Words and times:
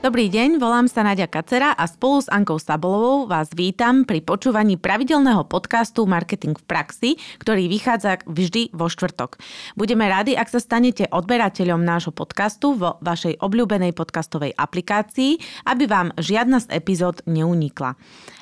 Dobrý 0.00 0.32
deň, 0.32 0.56
volám 0.56 0.88
sa 0.88 1.04
Nadia 1.04 1.28
Kacera 1.28 1.76
a 1.76 1.84
spolu 1.84 2.24
s 2.24 2.32
Ankou 2.32 2.56
Sabolovou 2.56 3.28
vás 3.28 3.52
vítam 3.52 4.08
pri 4.08 4.24
počúvaní 4.24 4.80
pravidelného 4.80 5.44
podcastu 5.44 6.08
Marketing 6.08 6.56
v 6.56 6.64
praxi, 6.64 7.10
ktorý 7.36 7.68
vychádza 7.68 8.24
vždy 8.24 8.72
vo 8.72 8.88
štvrtok. 8.88 9.36
Budeme 9.76 10.08
radi, 10.08 10.32
ak 10.32 10.48
sa 10.48 10.56
stanete 10.56 11.04
odberateľom 11.04 11.84
nášho 11.84 12.16
podcastu 12.16 12.80
vo 12.80 12.96
vašej 13.04 13.44
obľúbenej 13.44 13.92
podcastovej 13.92 14.56
aplikácii, 14.56 15.36
aby 15.68 15.84
vám 15.84 16.16
žiadna 16.16 16.64
z 16.64 16.80
epizód 16.80 17.20
neunikla. 17.28 18.00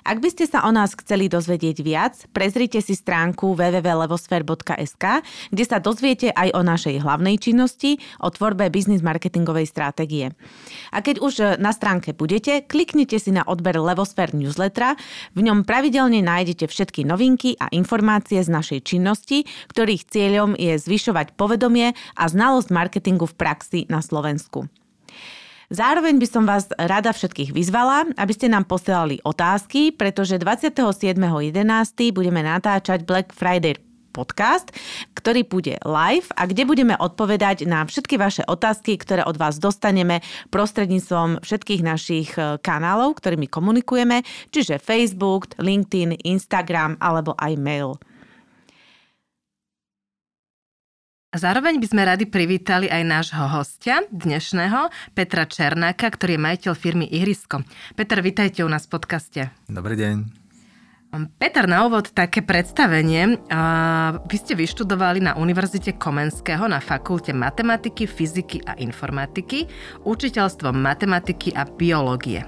Ak 0.08 0.24
by 0.24 0.32
ste 0.32 0.48
sa 0.48 0.64
o 0.64 0.72
nás 0.72 0.96
chceli 0.96 1.28
dozvedieť 1.28 1.84
viac, 1.84 2.16
prezrite 2.32 2.80
si 2.80 2.96
stránku 2.96 3.52
www.levosfér.sk, 3.52 5.04
kde 5.52 5.64
sa 5.68 5.84
dozviete 5.84 6.32
aj 6.32 6.56
o 6.56 6.64
našej 6.64 7.04
hlavnej 7.04 7.36
činnosti, 7.36 8.00
o 8.24 8.32
tvorbe 8.32 8.72
biznis 8.72 9.04
marketingovej 9.04 9.68
stratégie. 9.68 10.32
A 10.96 11.04
keď 11.04 11.20
už 11.20 11.60
na 11.60 11.76
stránke 11.76 12.16
budete, 12.16 12.64
kliknite 12.64 13.20
si 13.20 13.36
na 13.36 13.44
odber 13.44 13.76
Levosfér 13.76 14.32
newslettera, 14.32 14.96
v 15.36 15.44
ňom 15.44 15.68
pravidelne 15.68 16.24
nájdete 16.24 16.72
všetky 16.72 17.04
novinky 17.04 17.60
a 17.60 17.68
informácie 17.68 18.40
z 18.40 18.48
našej 18.48 18.88
činnosti, 18.88 19.44
ktorých 19.68 20.08
cieľom 20.08 20.56
je 20.56 20.80
zvyšovať 20.80 21.36
povedomie 21.36 21.92
a 22.16 22.24
znalosť 22.24 22.72
marketingu 22.72 23.28
v 23.28 23.36
praxi 23.36 23.80
na 23.92 24.00
Slovensku. 24.00 24.72
Zároveň 25.68 26.16
by 26.16 26.24
som 26.24 26.48
vás 26.48 26.64
rada 26.80 27.12
všetkých 27.12 27.52
vyzvala, 27.52 28.08
aby 28.16 28.32
ste 28.32 28.48
nám 28.48 28.64
posielali 28.64 29.20
otázky, 29.20 29.92
pretože 29.92 30.40
27.11. 30.40 31.52
budeme 32.16 32.40
natáčať 32.40 33.04
Black 33.04 33.36
Friday 33.36 33.76
podcast, 34.08 34.72
ktorý 35.12 35.44
bude 35.44 35.76
live 35.84 36.24
a 36.40 36.48
kde 36.48 36.64
budeme 36.64 36.96
odpovedať 36.96 37.68
na 37.68 37.84
všetky 37.84 38.16
vaše 38.16 38.48
otázky, 38.48 38.96
ktoré 38.96 39.28
od 39.28 39.36
vás 39.36 39.60
dostaneme 39.60 40.24
prostredníctvom 40.48 41.44
všetkých 41.44 41.82
našich 41.84 42.32
e, 42.40 42.56
kanálov, 42.64 43.20
ktorými 43.20 43.44
komunikujeme, 43.44 44.24
čiže 44.48 44.80
Facebook, 44.80 45.52
LinkedIn, 45.60 46.24
Instagram 46.24 46.96
alebo 46.96 47.36
aj 47.36 47.52
mail. 47.60 48.00
A 51.28 51.36
zároveň 51.36 51.76
by 51.76 51.86
sme 51.92 52.08
radi 52.08 52.24
privítali 52.24 52.88
aj 52.88 53.02
nášho 53.04 53.44
hostia 53.52 54.00
dnešného, 54.08 54.88
Petra 55.12 55.44
Černáka, 55.44 56.08
ktorý 56.08 56.40
je 56.40 56.40
majiteľ 56.40 56.72
firmy 56.72 57.04
Ihrisko. 57.04 57.68
Peter, 57.92 58.24
vítajte 58.24 58.64
u 58.64 58.68
nás 58.72 58.88
v 58.88 58.96
podcaste. 58.96 59.40
Dobrý 59.68 60.00
deň. 60.00 60.24
Peter, 61.36 61.68
na 61.68 61.84
úvod 61.84 62.16
také 62.16 62.40
predstavenie. 62.40 63.44
Vy 64.24 64.36
ste 64.40 64.56
vyštudovali 64.56 65.20
na 65.20 65.36
Univerzite 65.36 66.00
Komenského 66.00 66.64
na 66.64 66.80
fakulte 66.80 67.36
matematiky, 67.36 68.08
fyziky 68.08 68.64
a 68.64 68.80
informatiky, 68.80 69.68
učiteľstvo 70.08 70.72
matematiky 70.72 71.52
a 71.52 71.68
biológie. 71.68 72.40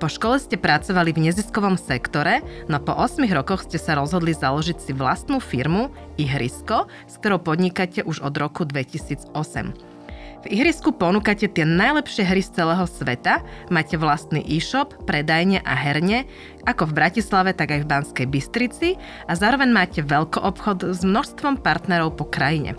Po 0.00 0.08
škole 0.08 0.40
ste 0.40 0.56
pracovali 0.56 1.12
v 1.12 1.28
neziskovom 1.28 1.76
sektore, 1.76 2.40
no 2.72 2.80
po 2.80 2.96
8 2.96 3.20
rokoch 3.36 3.68
ste 3.68 3.76
sa 3.76 4.00
rozhodli 4.00 4.32
založiť 4.32 4.80
si 4.80 4.96
vlastnú 4.96 5.44
firmu 5.44 5.92
Ihrisko, 6.16 6.88
s 7.04 7.20
ktorou 7.20 7.44
podnikáte 7.44 8.00
už 8.08 8.24
od 8.24 8.32
roku 8.40 8.64
2008. 8.64 9.28
V 10.40 10.46
ihrisku 10.48 10.96
ponúkate 10.96 11.52
tie 11.52 11.68
najlepšie 11.68 12.24
hry 12.24 12.40
z 12.40 12.56
celého 12.56 12.88
sveta, 12.88 13.44
máte 13.68 14.00
vlastný 14.00 14.40
e-shop, 14.40 14.96
predajne 15.04 15.60
a 15.68 15.76
herne, 15.76 16.24
ako 16.64 16.88
v 16.88 16.96
Bratislave, 16.96 17.52
tak 17.52 17.76
aj 17.76 17.84
v 17.84 17.90
Banskej 17.92 18.24
Bystrici 18.24 18.96
a 19.28 19.36
zároveň 19.36 19.68
máte 19.68 20.00
veľký 20.00 20.40
obchod 20.40 20.96
s 20.96 21.04
množstvom 21.04 21.60
partnerov 21.60 22.16
po 22.16 22.24
krajine. 22.24 22.72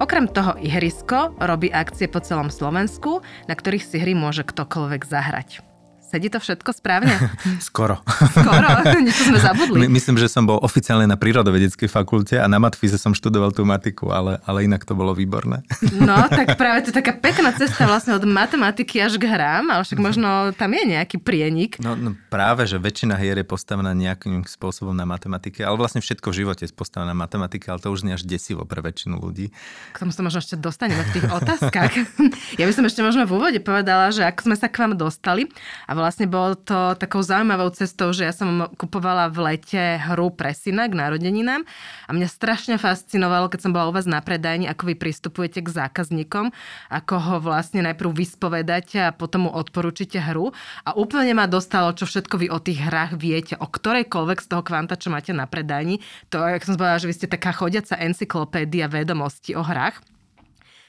Okrem 0.00 0.24
toho 0.24 0.56
ihrisko 0.56 1.36
robí 1.36 1.68
akcie 1.68 2.08
po 2.08 2.24
celom 2.24 2.48
Slovensku, 2.48 3.20
na 3.44 3.52
ktorých 3.52 3.84
si 3.84 4.00
hry 4.00 4.16
môže 4.16 4.40
ktokoľvek 4.40 5.04
zahrať. 5.04 5.75
Sedí 6.16 6.32
to 6.32 6.40
všetko 6.40 6.72
správne? 6.72 7.12
Skoro. 7.68 8.00
Skoro? 8.08 8.68
Niečo 9.04 9.28
sme 9.28 9.36
zabudli. 9.36 9.84
My, 9.84 10.00
myslím, 10.00 10.16
že 10.16 10.32
som 10.32 10.48
bol 10.48 10.56
oficiálne 10.64 11.04
na 11.04 11.20
prírodovedeckej 11.20 11.92
fakulte 11.92 12.40
a 12.40 12.48
na 12.48 12.56
matfize 12.56 12.96
som 12.96 13.12
študoval 13.12 13.52
tú 13.52 13.68
matiku, 13.68 14.08
ale, 14.08 14.40
ale 14.48 14.64
inak 14.64 14.88
to 14.88 14.96
bolo 14.96 15.12
výborné. 15.12 15.60
No, 15.92 16.16
tak 16.32 16.56
práve 16.56 16.88
to 16.88 16.88
je 16.88 17.04
taká 17.04 17.12
pekná 17.12 17.52
cesta 17.52 17.84
vlastne 17.84 18.16
od 18.16 18.24
matematiky 18.24 18.96
až 18.96 19.20
k 19.20 19.28
hrám, 19.28 19.68
ale 19.68 19.84
však 19.84 20.00
možno 20.00 20.56
tam 20.56 20.72
je 20.72 20.96
nejaký 20.96 21.20
prienik. 21.20 21.76
No, 21.84 21.92
no 21.92 22.16
práve, 22.32 22.64
že 22.64 22.80
väčšina 22.80 23.20
hier 23.20 23.36
je 23.36 23.44
postavená 23.44 23.92
nejakým 23.92 24.40
spôsobom 24.48 24.96
na 24.96 25.04
matematike, 25.04 25.60
ale 25.68 25.76
vlastne 25.76 26.00
všetko 26.00 26.32
v 26.32 26.48
živote 26.48 26.64
je 26.64 26.72
postavené 26.72 27.12
na 27.12 27.18
matematike, 27.28 27.68
ale 27.68 27.76
to 27.76 27.92
už 27.92 28.08
nie 28.08 28.16
až 28.16 28.24
desivo 28.24 28.64
pre 28.64 28.80
väčšinu 28.80 29.20
ľudí. 29.20 29.52
K 29.92 30.00
tomu 30.00 30.16
sa 30.16 30.24
možno 30.24 30.40
ešte 30.40 30.56
dostaneme 30.56 31.04
v 31.12 31.20
tých 31.20 31.28
otázkach. 31.28 31.92
ja 32.60 32.64
by 32.64 32.72
som 32.72 32.88
ešte 32.88 33.04
možno 33.04 33.28
v 33.28 33.36
úvode 33.36 33.60
povedala, 33.60 34.08
že 34.08 34.24
ako 34.24 34.48
sme 34.48 34.56
sa 34.56 34.72
k 34.72 34.80
vám 34.80 34.96
dostali 34.96 35.52
a 35.84 36.05
vlastne 36.06 36.30
bolo 36.30 36.54
to 36.54 36.94
takou 36.94 37.18
zaujímavou 37.18 37.74
cestou, 37.74 38.14
že 38.14 38.22
ja 38.22 38.30
som 38.30 38.70
kupovala 38.78 39.26
v 39.26 39.50
lete 39.50 39.98
hru 40.06 40.30
pre 40.30 40.54
syna 40.54 40.86
k 40.86 40.94
narodeninám 40.94 41.66
a 42.06 42.10
mňa 42.14 42.28
strašne 42.30 42.78
fascinovalo, 42.78 43.50
keď 43.50 43.66
som 43.66 43.74
bola 43.74 43.90
u 43.90 43.92
vás 43.92 44.06
na 44.06 44.22
predajni, 44.22 44.70
ako 44.70 44.86
vy 44.86 44.94
pristupujete 44.94 45.66
k 45.66 45.74
zákazníkom, 45.74 46.54
ako 46.94 47.14
ho 47.18 47.36
vlastne 47.42 47.82
najprv 47.82 48.14
vyspovedáte 48.14 49.02
a 49.02 49.10
potom 49.10 49.48
mu 49.48 49.50
odporúčite 49.50 50.22
hru 50.22 50.54
a 50.86 50.94
úplne 50.94 51.34
ma 51.34 51.50
dostalo, 51.50 51.90
čo 51.90 52.06
všetko 52.06 52.38
vy 52.38 52.46
o 52.54 52.62
tých 52.62 52.86
hrách 52.86 53.18
viete, 53.18 53.58
o 53.58 53.66
ktorejkoľvek 53.66 54.38
z 54.38 54.46
toho 54.46 54.62
kvanta, 54.62 54.94
čo 54.94 55.10
máte 55.10 55.34
na 55.34 55.50
predajni. 55.50 55.98
To, 56.30 56.38
jak 56.38 56.62
som 56.62 56.78
povedala, 56.78 57.02
že 57.02 57.10
vy 57.10 57.14
ste 57.18 57.26
taká 57.26 57.50
chodiaca 57.50 57.98
encyklopédia 57.98 58.86
vedomostí 58.86 59.58
o 59.58 59.66
hrách. 59.66 59.98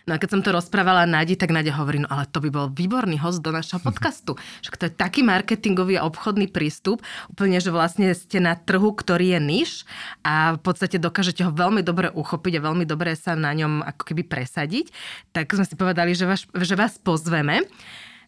No 0.07 0.15
a 0.15 0.21
keď 0.23 0.39
som 0.39 0.41
to 0.41 0.55
rozprávala 0.55 1.03
Nadi, 1.03 1.35
tak 1.35 1.51
Nadia 1.51 1.75
hovorí, 1.75 1.99
no 1.99 2.07
ale 2.07 2.23
to 2.31 2.39
by 2.39 2.47
bol 2.47 2.71
výborný 2.71 3.19
host 3.19 3.43
do 3.43 3.51
našho 3.51 3.83
podcastu. 3.83 4.39
Však 4.63 4.79
to 4.79 4.83
je 4.87 4.93
taký 4.95 5.19
marketingový 5.19 5.99
a 5.99 6.07
obchodný 6.07 6.47
prístup, 6.47 7.03
úplne, 7.27 7.59
že 7.59 7.75
vlastne 7.75 8.15
ste 8.15 8.39
na 8.39 8.55
trhu, 8.55 8.95
ktorý 8.95 9.35
je 9.35 9.39
niž 9.43 9.69
a 10.23 10.55
v 10.55 10.63
podstate 10.63 10.95
dokážete 10.95 11.43
ho 11.43 11.51
veľmi 11.51 11.83
dobre 11.83 12.07
uchopiť 12.07 12.53
a 12.55 12.65
veľmi 12.71 12.87
dobre 12.87 13.19
sa 13.19 13.35
na 13.35 13.51
ňom 13.51 13.83
ako 13.83 14.07
keby 14.07 14.23
presadiť. 14.23 14.95
Tak 15.35 15.51
sme 15.51 15.67
si 15.67 15.75
povedali, 15.75 16.15
že 16.15 16.23
vás, 16.23 16.47
že 16.47 16.75
vás 16.79 16.95
pozveme. 16.95 17.67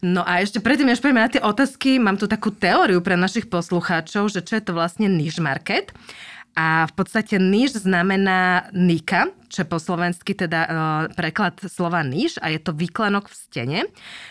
No 0.03 0.27
a 0.27 0.43
ešte 0.43 0.59
predtým, 0.59 0.91
než 0.91 0.99
poďme 0.99 1.23
na 1.23 1.31
tie 1.31 1.39
otázky, 1.39 1.95
mám 1.95 2.19
tu 2.19 2.27
takú 2.27 2.51
teóriu 2.51 2.99
pre 2.99 3.15
našich 3.15 3.47
poslucháčov, 3.47 4.27
že 4.31 4.43
čo 4.43 4.59
je 4.59 4.63
to 4.67 4.75
vlastne 4.75 5.07
niche 5.07 5.39
market. 5.39 5.95
A 6.59 6.91
v 6.91 6.93
podstate 6.95 7.39
niž 7.39 7.71
znamená 7.71 8.67
nika, 8.75 9.31
čo 9.49 9.65
po 9.65 9.81
slovensky 9.81 10.37
teda 10.37 10.59
e, 10.61 10.69
preklad 11.17 11.57
slova 11.65 12.05
niž 12.05 12.37
a 12.39 12.53
je 12.53 12.61
to 12.61 12.71
výklenok 12.71 13.27
v 13.27 13.35
stene. 13.35 13.79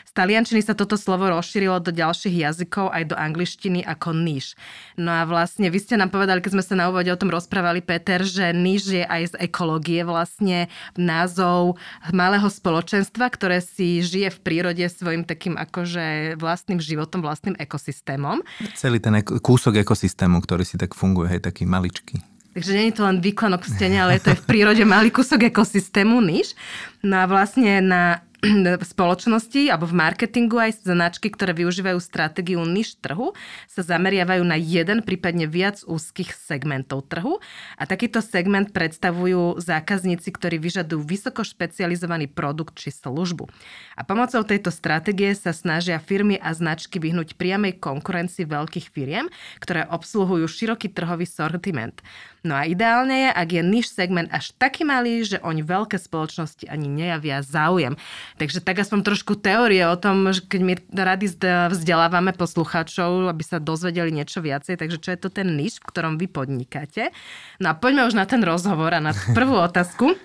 Z 0.07 0.13
taliančiny 0.15 0.63
sa 0.63 0.79
toto 0.79 0.95
slovo 0.95 1.29
rozšírilo 1.29 1.83
do 1.83 1.91
ďalších 1.91 2.33
jazykov 2.39 2.95
aj 2.95 3.13
do 3.13 3.17
angličtiny 3.19 3.83
ako 3.83 4.15
niž. 4.15 4.55
No 4.97 5.11
a 5.11 5.27
vlastne 5.27 5.69
vy 5.69 5.79
ste 5.83 5.99
nám 5.99 6.15
povedali, 6.15 6.39
keď 6.41 6.55
sme 6.55 6.65
sa 6.65 6.75
na 6.79 6.89
úvode 6.89 7.11
o 7.11 7.19
tom 7.19 7.29
rozprávali, 7.29 7.83
Peter, 7.83 8.23
že 8.23 8.55
niž 8.55 8.83
je 8.89 9.05
aj 9.05 9.23
z 9.35 9.51
ekológie 9.51 10.07
vlastne 10.07 10.71
názov 10.95 11.77
malého 12.15 12.47
spoločenstva, 12.47 13.29
ktoré 13.35 13.59
si 13.59 14.01
žije 14.01 14.39
v 14.39 14.43
prírode 14.43 14.87
svojim 14.87 15.27
takým 15.27 15.59
akože 15.59 16.39
vlastným 16.39 16.79
životom, 16.79 17.21
vlastným 17.21 17.59
ekosystémom. 17.59 18.41
Celý 18.79 19.03
ten 19.03 19.19
kúsok 19.21 19.83
ekosystému, 19.83 20.39
ktorý 20.41 20.63
si 20.63 20.79
tak 20.79 20.95
funguje, 20.95 21.37
hej, 21.37 21.43
taký 21.43 21.67
maličký. 21.67 22.28
Takže 22.59 22.75
nie 22.75 22.91
je 22.91 22.99
to 22.99 23.07
len 23.07 23.23
výklenok 23.23 23.63
v 23.63 23.71
stene, 23.71 24.03
ale 24.03 24.19
to 24.19 24.35
je 24.35 24.41
v 24.43 24.49
prírode 24.51 24.83
malý 24.83 25.15
kúsok 25.15 25.47
ekosystému, 25.47 26.19
niž. 26.19 26.59
No 27.07 27.23
a 27.23 27.31
vlastne 27.31 27.79
na 27.79 28.27
spoločnosti 28.95 29.71
alebo 29.71 29.87
v 29.87 29.99
marketingu 29.99 30.59
aj 30.59 30.83
značky, 30.87 31.31
ktoré 31.31 31.55
využívajú 31.55 31.99
stratégiu 32.03 32.59
niž 32.63 32.99
trhu, 33.03 33.35
sa 33.67 33.83
zameriavajú 33.83 34.43
na 34.43 34.55
jeden, 34.59 35.03
prípadne 35.03 35.47
viac 35.47 35.87
úzkých 35.87 36.35
segmentov 36.35 37.07
trhu 37.11 37.43
a 37.79 37.83
takýto 37.87 38.23
segment 38.23 38.71
predstavujú 38.71 39.59
zákazníci, 39.59 40.31
ktorí 40.31 40.59
vyžadujú 40.59 41.03
vysoko 41.03 41.43
špecializovaný 41.43 42.31
produkt 42.31 42.79
či 42.79 42.95
službu. 42.95 43.51
A 43.99 44.07
pomocou 44.07 44.47
tejto 44.47 44.71
stratégie 44.71 45.35
sa 45.35 45.51
snažia 45.51 45.99
firmy 45.99 46.39
a 46.39 46.55
značky 46.55 47.03
vyhnúť 47.03 47.35
priamej 47.35 47.83
konkurencii 47.83 48.47
veľkých 48.47 48.95
firiem, 48.95 49.27
ktoré 49.59 49.91
obsluhujú 49.91 50.47
široký 50.47 50.87
trhový 50.95 51.27
sortiment. 51.27 51.99
No 52.47 52.55
a 52.55 52.63
ideálne 52.71 53.27
je, 53.27 53.31
ak 53.35 53.49
je 53.51 53.63
niž 53.67 53.91
segment 53.91 54.31
až 54.31 54.55
taký 54.55 54.87
malý, 54.87 55.27
že 55.27 55.43
oň 55.43 55.67
veľké 55.67 55.99
spoločnosti 55.99 56.71
ani 56.71 56.87
nejavia 56.87 57.43
záujem. 57.43 57.99
Takže 58.39 58.63
tak 58.63 58.79
aspoň 58.79 59.03
trošku 59.03 59.35
teórie 59.35 59.83
o 59.83 59.99
tom, 59.99 60.31
že 60.31 60.47
keď 60.47 60.61
my 60.63 60.75
rady 60.95 61.27
vzdelávame 61.75 62.31
poslucháčov, 62.39 63.27
aby 63.27 63.43
sa 63.43 63.59
dozvedeli 63.59 64.15
niečo 64.15 64.39
viacej, 64.39 64.79
takže 64.79 65.03
čo 65.03 65.11
je 65.11 65.19
to 65.19 65.29
ten 65.35 65.59
niž, 65.59 65.83
v 65.83 65.89
ktorom 65.91 66.15
vy 66.15 66.31
podnikáte. 66.31 67.11
No 67.59 67.75
a 67.75 67.77
poďme 67.77 68.07
už 68.07 68.15
na 68.15 68.31
ten 68.31 68.47
rozhovor 68.47 68.95
a 68.95 69.03
na 69.03 69.11
prvú 69.35 69.59
otázku. 69.59 70.15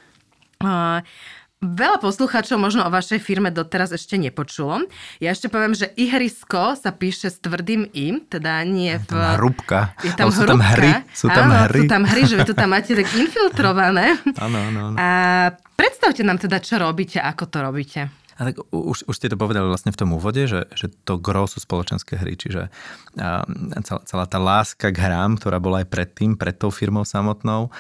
Veľa 1.64 2.04
poslucháčov 2.04 2.60
možno 2.60 2.84
o 2.84 2.92
vašej 2.92 3.24
firme 3.24 3.48
doteraz 3.48 3.96
ešte 3.96 4.20
nepočulo. 4.20 4.84
Ja 5.24 5.32
ešte 5.32 5.48
poviem, 5.48 5.72
že 5.72 5.88
ihrisko 5.96 6.76
sa 6.76 6.92
píše 6.92 7.32
s 7.32 7.40
tvrdým 7.40 7.88
i, 7.96 8.20
teda 8.28 8.68
nie 8.68 9.00
v... 9.00 9.08
Tam 9.08 9.40
hrubka. 9.40 9.96
Je 10.04 10.12
tam 10.12 10.28
sú 10.28 10.44
tam 10.44 10.60
hry. 10.60 11.08
Sú 11.16 11.32
tam 11.32 11.48
Áno, 11.48 11.72
hry. 11.72 11.80
sú 11.80 11.84
tam 11.88 12.04
hry, 12.04 12.22
že 12.28 12.36
vy 12.36 12.44
to 12.44 12.56
tam 12.56 12.76
máte 12.76 12.92
tak 12.92 13.08
infiltrované. 13.24 14.20
Áno, 14.36 14.60
áno. 14.60 14.82
A 15.00 15.08
predstavte 15.80 16.28
nám 16.28 16.36
teda, 16.36 16.60
čo 16.60 16.76
robíte, 16.84 17.24
ako 17.24 17.48
to 17.48 17.58
robíte. 17.64 18.23
A 18.44 18.52
tak 18.52 18.60
už, 18.76 19.08
už 19.08 19.16
ste 19.16 19.32
to 19.32 19.40
povedali 19.40 19.64
vlastne 19.64 19.96
v 19.96 20.00
tom 20.04 20.12
úvode, 20.12 20.44
že, 20.44 20.68
že 20.76 20.92
to 21.08 21.16
gro 21.16 21.48
sú 21.48 21.64
spoločenské 21.64 22.20
hry, 22.20 22.36
čiže 22.36 22.68
celá, 23.88 24.02
celá 24.04 24.26
tá 24.28 24.36
láska 24.36 24.92
k 24.92 25.00
hrám, 25.00 25.40
ktorá 25.40 25.64
bola 25.64 25.80
aj 25.80 25.88
predtým, 25.88 26.36
pred 26.36 26.52
tou 26.60 26.68
firmou 26.68 27.08
samotnou, 27.08 27.72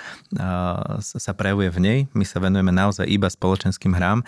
sa 1.03 1.31
prejavuje 1.35 1.67
v 1.67 1.79
nej. 1.83 1.99
My 2.15 2.23
sa 2.23 2.39
venujeme 2.39 2.71
naozaj 2.71 3.03
iba 3.11 3.27
spoločenským 3.27 3.91
hrám. 3.91 4.23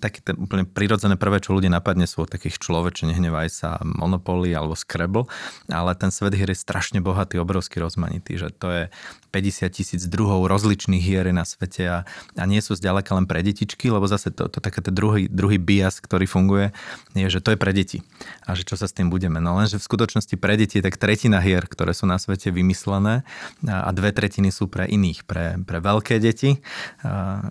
Také 0.00 0.24
tie 0.24 0.32
úplne 0.32 0.64
prirodzené 0.64 1.20
prvé, 1.20 1.44
čo 1.44 1.52
ľudia 1.52 1.68
napadne, 1.68 2.08
sú 2.08 2.24
takých 2.24 2.56
človeče, 2.56 3.12
nehnevaj 3.12 3.52
sa, 3.52 3.76
Monopoly 3.84 4.56
alebo 4.56 4.72
Scrabble, 4.72 5.28
ale 5.68 5.92
ten 5.92 6.08
svet 6.08 6.32
hier 6.32 6.48
je 6.48 6.56
strašne 6.56 7.04
bohatý, 7.04 7.36
obrovský 7.36 7.84
rozmanitý, 7.84 8.40
že 8.40 8.48
to 8.56 8.72
je 8.72 8.84
50 9.30 9.70
tisíc 9.70 10.02
druhov 10.10 10.50
rozličných 10.50 11.00
hier 11.00 11.26
na 11.30 11.46
svete 11.46 11.86
a, 11.86 11.98
a 12.34 12.44
nie 12.44 12.58
sú 12.58 12.74
zďaleka 12.74 13.14
len 13.14 13.30
pre 13.30 13.40
detičky, 13.40 13.88
lebo 13.88 14.10
zase 14.10 14.34
to, 14.34 14.50
to 14.50 14.58
také 14.58 14.82
druhý, 14.90 15.30
druhý 15.30 15.56
bias, 15.56 16.02
ktorý 16.02 16.26
funguje, 16.26 16.74
je, 17.14 17.26
že 17.30 17.40
to 17.40 17.54
je 17.54 17.58
pre 17.58 17.70
deti 17.70 18.02
a 18.44 18.58
že 18.58 18.66
čo 18.66 18.74
sa 18.74 18.90
s 18.90 18.92
tým 18.92 19.08
budeme. 19.08 19.38
No 19.38 19.54
lenže 19.54 19.78
v 19.78 19.86
skutočnosti 19.86 20.34
pre 20.34 20.58
deti 20.58 20.82
je 20.82 20.84
tak 20.84 20.98
tretina 20.98 21.38
hier, 21.38 21.62
ktoré 21.64 21.94
sú 21.94 22.10
na 22.10 22.18
svete 22.18 22.50
vymyslené 22.50 23.22
a, 23.64 23.86
a 23.86 23.90
dve 23.94 24.10
tretiny 24.10 24.50
sú 24.50 24.66
pre 24.66 24.90
iných, 24.90 25.22
pre, 25.24 25.62
pre 25.62 25.78
veľké 25.78 26.18
deti. 26.18 26.58
A 27.06 27.46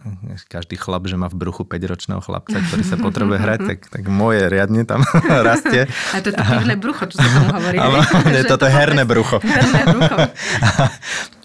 každý 0.52 0.76
chlap, 0.76 1.08
že 1.08 1.16
má 1.16 1.32
v 1.32 1.40
bruchu 1.40 1.64
5-ročného 1.64 2.20
chlapca, 2.20 2.60
ktorý 2.60 2.84
sa 2.84 2.98
potrebuje 3.00 3.38
hrať, 3.40 3.60
tak, 3.64 3.80
tak 3.88 4.04
moje 4.12 4.52
riadne 4.52 4.84
tam 4.84 5.06
rastie. 5.48 5.88
A 6.12 6.20
to 6.24 6.30
je 6.32 6.36
to 6.36 6.44
pivné 6.44 6.76
brucho, 6.76 7.04
čo 7.08 7.16
sa 7.22 7.26
tomu 7.26 7.50
hovorí. 7.54 7.78
Ale, 7.78 7.98
nie, 8.34 8.44
toto 8.44 8.66
je 8.68 8.74
herné 8.74 9.04
brucho. 9.06 9.38
Herné 9.40 9.82
brucho. 9.88 10.18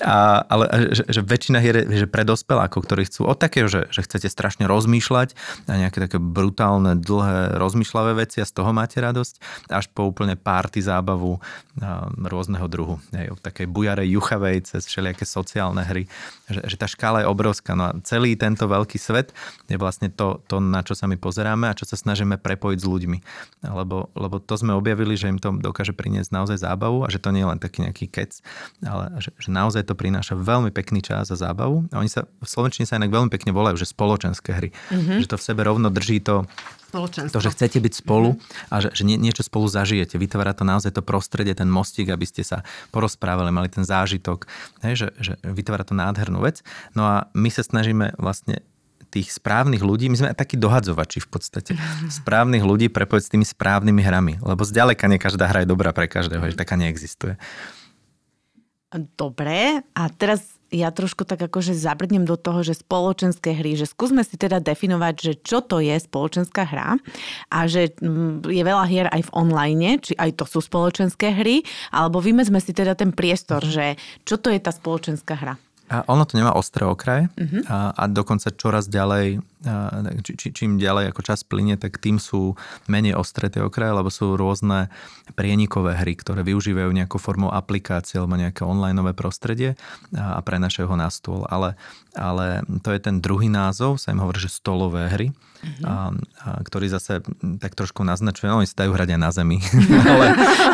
A, 0.05 0.17
ale 0.47 0.95
že, 0.95 1.05
že 1.09 1.21
väčšina 1.21 1.59
hier 1.61 1.85
je 1.85 2.05
že 2.05 2.09
pre 2.09 2.23
dospelákov, 2.23 2.87
ktorí 2.87 3.09
chcú 3.09 3.29
od 3.29 3.39
takého, 3.39 3.67
že, 3.69 3.89
že 3.91 4.05
chcete 4.05 4.29
strašne 4.31 4.65
rozmýšľať 4.71 5.37
a 5.69 5.75
nejaké 5.77 5.99
také 6.01 6.19
brutálne, 6.23 6.97
dlhé, 6.99 7.59
rozmýšľavé 7.59 8.25
veci 8.25 8.41
a 8.41 8.49
z 8.49 8.53
toho 8.53 8.71
máte 8.73 8.99
radosť, 8.99 9.69
až 9.71 9.87
po 9.93 10.09
úplne 10.09 10.35
párty 10.39 10.81
zábavu 10.85 11.39
rôzneho 12.23 12.67
druhu. 12.71 13.03
Hej, 13.11 13.35
od 13.35 13.41
takej 13.43 13.67
bujarej, 13.67 14.15
juchavej 14.15 14.57
cez 14.67 14.87
všelijaké 14.87 15.27
sociálne 15.27 15.83
hry. 15.83 16.07
Že, 16.45 16.61
že 16.69 16.77
tá 16.77 16.85
škála 16.85 17.25
je 17.25 17.31
obrovská. 17.33 17.73
No 17.73 17.89
a 17.89 17.93
celý 18.05 18.37
tento 18.37 18.69
veľký 18.69 19.01
svet 19.01 19.33
je 19.65 19.81
vlastne 19.81 20.13
to, 20.13 20.45
to, 20.45 20.61
na 20.61 20.85
čo 20.85 20.93
sa 20.93 21.09
my 21.09 21.17
pozeráme 21.17 21.73
a 21.73 21.77
čo 21.77 21.89
sa 21.89 21.97
snažíme 21.97 22.37
prepojiť 22.37 22.79
s 22.79 22.87
ľuďmi. 22.87 23.19
Lebo, 23.65 24.13
lebo 24.13 24.37
to 24.45 24.55
sme 24.61 24.77
objavili, 24.77 25.17
že 25.17 25.33
im 25.33 25.41
to 25.41 25.57
dokáže 25.57 25.97
priniesť 25.97 26.37
naozaj 26.37 26.61
zábavu 26.61 27.05
a 27.05 27.09
že 27.09 27.17
to 27.17 27.33
nie 27.33 27.43
je 27.45 27.49
len 27.49 27.61
taký 27.61 27.89
nejaký 27.89 28.07
kec, 28.13 28.45
ale 28.85 29.25
že, 29.25 29.33
že 29.41 29.49
naozaj 29.49 29.89
to 29.89 29.97
prináša 29.97 30.37
veľmi 30.37 30.69
pekný 30.69 31.01
čas 31.01 31.33
a 31.33 31.37
zábavu. 31.41 31.89
A 31.89 32.05
oni 32.05 32.13
sa 32.13 32.29
v 32.29 32.49
Slovenčine 32.49 32.85
sa 32.85 33.01
inak 33.01 33.09
veľmi 33.09 33.33
pekne 33.33 33.57
volajú, 33.57 33.81
že 33.81 33.89
spoločenské 33.89 34.51
hry. 34.53 34.69
Mm-hmm. 34.93 35.25
Že 35.25 35.31
to 35.33 35.37
v 35.41 35.47
sebe 35.49 35.65
rovno 35.65 35.89
drží 35.89 36.21
to, 36.21 36.45
to, 37.31 37.39
že 37.43 37.51
chcete 37.51 37.79
byť 37.83 37.93
spolu 38.07 38.39
mm-hmm. 38.39 38.73
a 38.73 38.77
že, 38.81 38.89
že 38.95 39.03
nie, 39.03 39.19
niečo 39.19 39.43
spolu 39.43 39.67
zažijete. 39.67 40.17
Vytvára 40.17 40.55
to 40.55 40.63
naozaj 40.63 40.95
to 40.95 41.03
prostredie, 41.03 41.53
ten 41.53 41.67
mostík, 41.67 42.09
aby 42.09 42.25
ste 42.25 42.47
sa 42.47 42.63
porozprávali, 42.95 43.51
mali 43.51 43.67
ten 43.67 43.83
zážitok. 43.83 44.47
Hej, 44.87 44.95
že, 44.95 45.09
že 45.19 45.33
vytvára 45.43 45.83
to 45.83 45.93
nádhernú 45.93 46.41
vec. 46.41 46.63
No 46.95 47.05
a 47.05 47.17
my 47.35 47.51
sa 47.51 47.67
snažíme 47.67 48.15
vlastne 48.17 48.63
tých 49.15 49.31
správnych 49.31 49.79
ľudí, 49.79 50.11
my 50.11 50.19
sme 50.19 50.29
takí 50.35 50.59
dohadzovači 50.59 51.23
v 51.23 51.29
podstate, 51.31 51.73
správnych 52.23 52.67
ľudí 52.67 52.91
prepojiť 52.91 53.23
s 53.23 53.31
tými 53.31 53.47
správnymi 53.47 54.03
hrami, 54.03 54.35
lebo 54.43 54.67
zďaleka 54.67 55.07
nie 55.07 55.23
každá 55.23 55.47
hra 55.47 55.63
je 55.63 55.71
dobrá 55.71 55.95
pre 55.95 56.11
každého, 56.11 56.43
že 56.51 56.59
taká 56.59 56.75
neexistuje. 56.75 57.39
Dobre, 58.95 59.83
a 59.91 60.03
teraz 60.15 60.54
ja 60.75 60.91
trošku 60.91 61.23
tak 61.23 61.39
akože 61.47 61.73
zabrdnem 61.73 62.27
do 62.27 62.35
toho, 62.35 62.67
že 62.67 62.83
spoločenské 62.83 63.55
hry, 63.55 63.79
že 63.79 63.87
skúsme 63.87 64.27
si 64.27 64.35
teda 64.35 64.59
definovať, 64.59 65.15
že 65.15 65.33
čo 65.41 65.63
to 65.63 65.79
je 65.79 65.95
spoločenská 65.95 66.67
hra 66.67 66.99
a 67.49 67.59
že 67.71 67.95
mm, 68.03 68.51
je 68.51 68.63
veľa 68.67 68.85
hier 68.91 69.07
aj 69.09 69.31
v 69.31 69.35
online, 69.39 70.03
či 70.03 70.13
aj 70.19 70.43
to 70.43 70.45
sú 70.45 70.59
spoločenské 70.59 71.31
hry, 71.31 71.63
alebo 71.95 72.19
vymedzme 72.19 72.59
si 72.59 72.75
teda 72.75 72.99
ten 72.99 73.15
priestor, 73.15 73.63
že 73.63 73.95
čo 74.27 74.37
to 74.37 74.51
je 74.51 74.59
tá 74.59 74.75
spoločenská 74.75 75.35
hra. 75.39 75.55
A 75.93 76.01
ono 76.09 76.25
to 76.25 76.41
nemá 76.41 76.57
ostré 76.57 76.89
okraje 76.89 77.29
uh-huh. 77.37 77.61
a, 77.69 77.93
a 77.93 78.03
dokonca 78.09 78.49
čoraz 78.57 78.89
ďalej, 78.89 79.45
či, 80.25 80.33
či, 80.33 80.49
čím 80.57 80.81
ďalej 80.81 81.13
ako 81.13 81.21
čas 81.21 81.45
plyne, 81.45 81.77
tak 81.77 82.01
tým 82.01 82.17
sú 82.17 82.57
menej 82.89 83.21
ostré 83.21 83.53
tie 83.53 83.61
okraje, 83.61 83.93
lebo 83.93 84.09
sú 84.09 84.33
rôzne 84.33 84.89
prienikové 85.37 85.93
hry, 86.01 86.17
ktoré 86.17 86.41
využívajú 86.41 86.89
nejakú 86.89 87.21
formou 87.21 87.53
aplikácie 87.53 88.17
alebo 88.17 88.41
nejaké 88.41 88.65
onlineové 88.65 89.13
prostredie 89.13 89.77
a, 90.17 90.37
a 90.37 90.41
prenašajú 90.41 90.89
ho 90.89 90.97
na 90.97 91.13
stôl. 91.13 91.45
Ale, 91.53 91.77
ale 92.17 92.65
to 92.81 92.89
je 92.89 93.01
ten 93.05 93.21
druhý 93.21 93.53
názov, 93.53 94.01
sa 94.01 94.09
im 94.09 94.25
hovorí, 94.25 94.41
že 94.41 94.57
stolové 94.57 95.13
hry 95.13 95.37
mm-hmm. 95.65 95.85
a, 95.89 95.95
a 96.45 96.49
ktorý 96.61 96.93
zase 96.93 97.25
tak 97.57 97.73
trošku 97.73 98.05
naznačuje, 98.05 98.53
no 98.53 98.61
oni 98.61 98.69
sa 98.69 98.85
dajú 98.85 98.93
hrať 98.93 99.17
aj 99.17 99.21
na 99.21 99.31
zemi. 99.33 99.59
ale, 100.13 100.27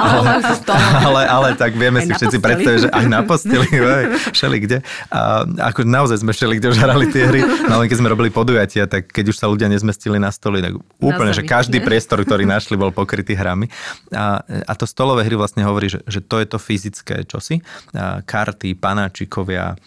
ale, 0.03 0.91
ale, 1.07 1.23
ale, 1.31 1.49
tak 1.55 1.79
vieme 1.79 2.03
aj 2.03 2.11
si 2.11 2.13
všetci 2.19 2.39
predstaviť, 2.43 2.79
že 2.83 2.89
aj 2.91 3.07
na 3.07 3.21
posteli, 3.23 3.69
všeli 4.37 4.59
kde. 4.67 4.79
A 5.15 5.47
ako 5.71 5.87
naozaj 5.87 6.27
sme 6.27 6.35
všeli 6.35 6.59
kde 6.59 6.75
už 6.75 6.79
hrali 6.83 7.07
tie 7.15 7.31
hry, 7.31 7.41
no 7.71 7.79
ale 7.79 7.87
keď 7.87 7.97
sme 8.03 8.11
robili 8.11 8.35
podujatia, 8.35 8.91
tak 8.91 9.07
keď 9.09 9.31
už 9.31 9.37
sa 9.39 9.47
ľudia 9.47 9.71
nezmestili 9.71 10.19
na 10.19 10.35
stoli, 10.35 10.59
tak 10.59 10.75
úplne, 10.99 11.31
že 11.31 11.47
každý 11.47 11.79
priestor, 11.79 12.21
ktorý 12.27 12.45
našli, 12.45 12.75
bol 12.75 12.91
pokrytý 12.91 13.39
hrami. 13.39 13.71
A, 14.11 14.43
a 14.43 14.73
to 14.75 14.85
stolové 14.89 15.23
hry 15.23 15.39
vlastne 15.39 15.63
hovorí, 15.63 15.87
že, 15.87 16.03
že 16.11 16.21
to 16.25 16.43
je 16.43 16.47
to 16.51 16.59
fyzické 16.59 17.23
čosi. 17.29 17.63
A 17.95 18.25
karty, 18.25 18.75
panáčikovia, 18.75 19.79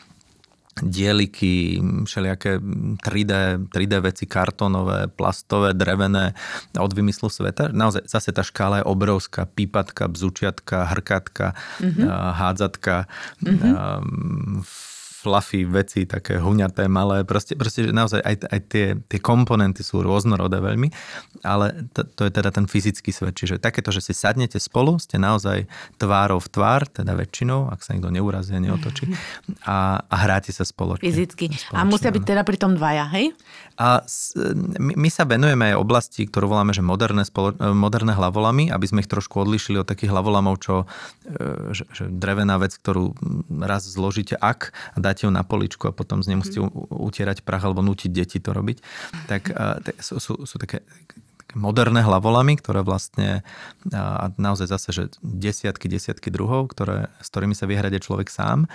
dieliky, 0.81 1.81
všelijaké 2.05 2.59
3D, 3.05 3.33
3D 3.69 3.93
veci, 3.99 4.25
kartonové, 4.25 5.07
plastové, 5.07 5.73
drevené 5.73 6.33
od 6.79 6.93
vymyslu 6.93 7.29
sveta. 7.29 7.69
Naozaj 7.69 8.09
zase 8.09 8.29
tá 8.33 8.41
škála 8.41 8.81
je 8.81 8.89
obrovská. 8.89 9.45
Pípatka, 9.45 10.07
bzučiatka, 10.07 10.83
hrkatka, 10.83 11.53
mm-hmm. 11.81 12.07
hádzatka, 12.09 13.05
mm-hmm 13.43 14.63
fluffy 15.23 15.63
veci, 15.63 16.03
také 16.03 16.35
huňaté, 16.35 16.91
malé, 16.91 17.23
proste, 17.23 17.55
proste 17.55 17.87
že 17.87 17.95
naozaj 17.95 18.19
aj, 18.19 18.35
aj 18.51 18.59
tie, 18.67 18.85
tie 19.07 19.19
komponenty 19.23 19.79
sú 19.79 20.03
rôznorodé 20.03 20.59
veľmi, 20.59 20.91
ale 21.47 21.87
to, 21.95 22.03
to 22.03 22.27
je 22.27 22.31
teda 22.35 22.51
ten 22.51 22.67
fyzický 22.67 23.15
svet, 23.15 23.39
čiže 23.39 23.63
takéto, 23.63 23.95
že 23.95 24.03
si 24.03 24.11
sadnete 24.11 24.59
spolu, 24.59 24.99
ste 24.99 25.15
naozaj 25.15 25.63
tvárov 25.95 26.43
v 26.43 26.49
tvár, 26.51 26.91
teda 26.91 27.15
väčšinou, 27.15 27.71
ak 27.71 27.79
sa 27.79 27.95
niekto 27.95 28.11
neurazí 28.11 28.51
neotočí, 28.59 29.07
a, 29.71 30.03
a 30.03 30.15
hráte 30.27 30.51
sa 30.51 30.67
spoločne. 30.67 31.07
Fyzicky. 31.07 31.47
Spoločne, 31.47 31.79
a 31.79 31.87
musia 31.87 32.11
byť 32.11 32.23
teda 32.27 32.43
pri 32.43 32.57
tom 32.59 32.75
dvaja, 32.75 33.07
hej? 33.15 33.31
A 33.79 34.03
my, 34.77 34.93
my 34.99 35.09
sa 35.09 35.25
venujeme 35.25 35.73
aj 35.73 35.81
oblasti, 35.81 36.29
ktorú 36.29 36.51
voláme, 36.51 36.75
že 36.75 36.85
moderné, 36.85 37.25
spolo, 37.25 37.55
moderné 37.73 38.13
hlavolamy, 38.13 38.69
aby 38.69 38.85
sme 38.85 39.01
ich 39.01 39.09
trošku 39.09 39.41
odlišili 39.41 39.81
od 39.81 39.87
takých 39.89 40.13
hlavolamov, 40.13 40.61
čo 40.61 40.85
e, 41.25 41.73
že, 41.73 41.85
že 41.93 42.03
drevená 42.09 42.57
vec, 42.61 42.73
ktorú 42.77 43.13
raz 43.61 43.85
zložíte 43.85 44.33
ak 44.37 44.73
a 44.93 44.97
dáte 44.97 45.12
ju 45.21 45.29
na 45.29 45.45
poličku 45.45 45.85
a 45.85 45.93
potom 45.93 46.25
z 46.25 46.33
nej 46.33 46.37
musíte 46.41 46.63
utierať 46.89 47.45
prach 47.45 47.63
alebo 47.67 47.85
nutiť 47.85 48.09
deti 48.09 48.37
to 48.41 48.49
robiť, 48.55 48.77
tak, 49.29 49.53
tak 49.53 49.95
sú, 50.01 50.17
sú, 50.17 50.33
sú 50.49 50.55
také 50.57 50.81
moderné 51.53 52.01
hlavolamy, 52.01 52.57
ktoré 52.59 52.81
vlastne 52.81 53.45
a 53.93 54.31
naozaj 54.35 54.67
zase, 54.69 54.89
že 54.91 55.03
desiatky, 55.21 55.87
desiatky 55.87 56.29
druhov, 56.33 56.73
ktoré, 56.73 57.11
s 57.21 57.27
ktorými 57.29 57.53
sa 57.53 57.69
vyhrade 57.69 57.99
človek 58.01 58.29
sám. 58.29 58.65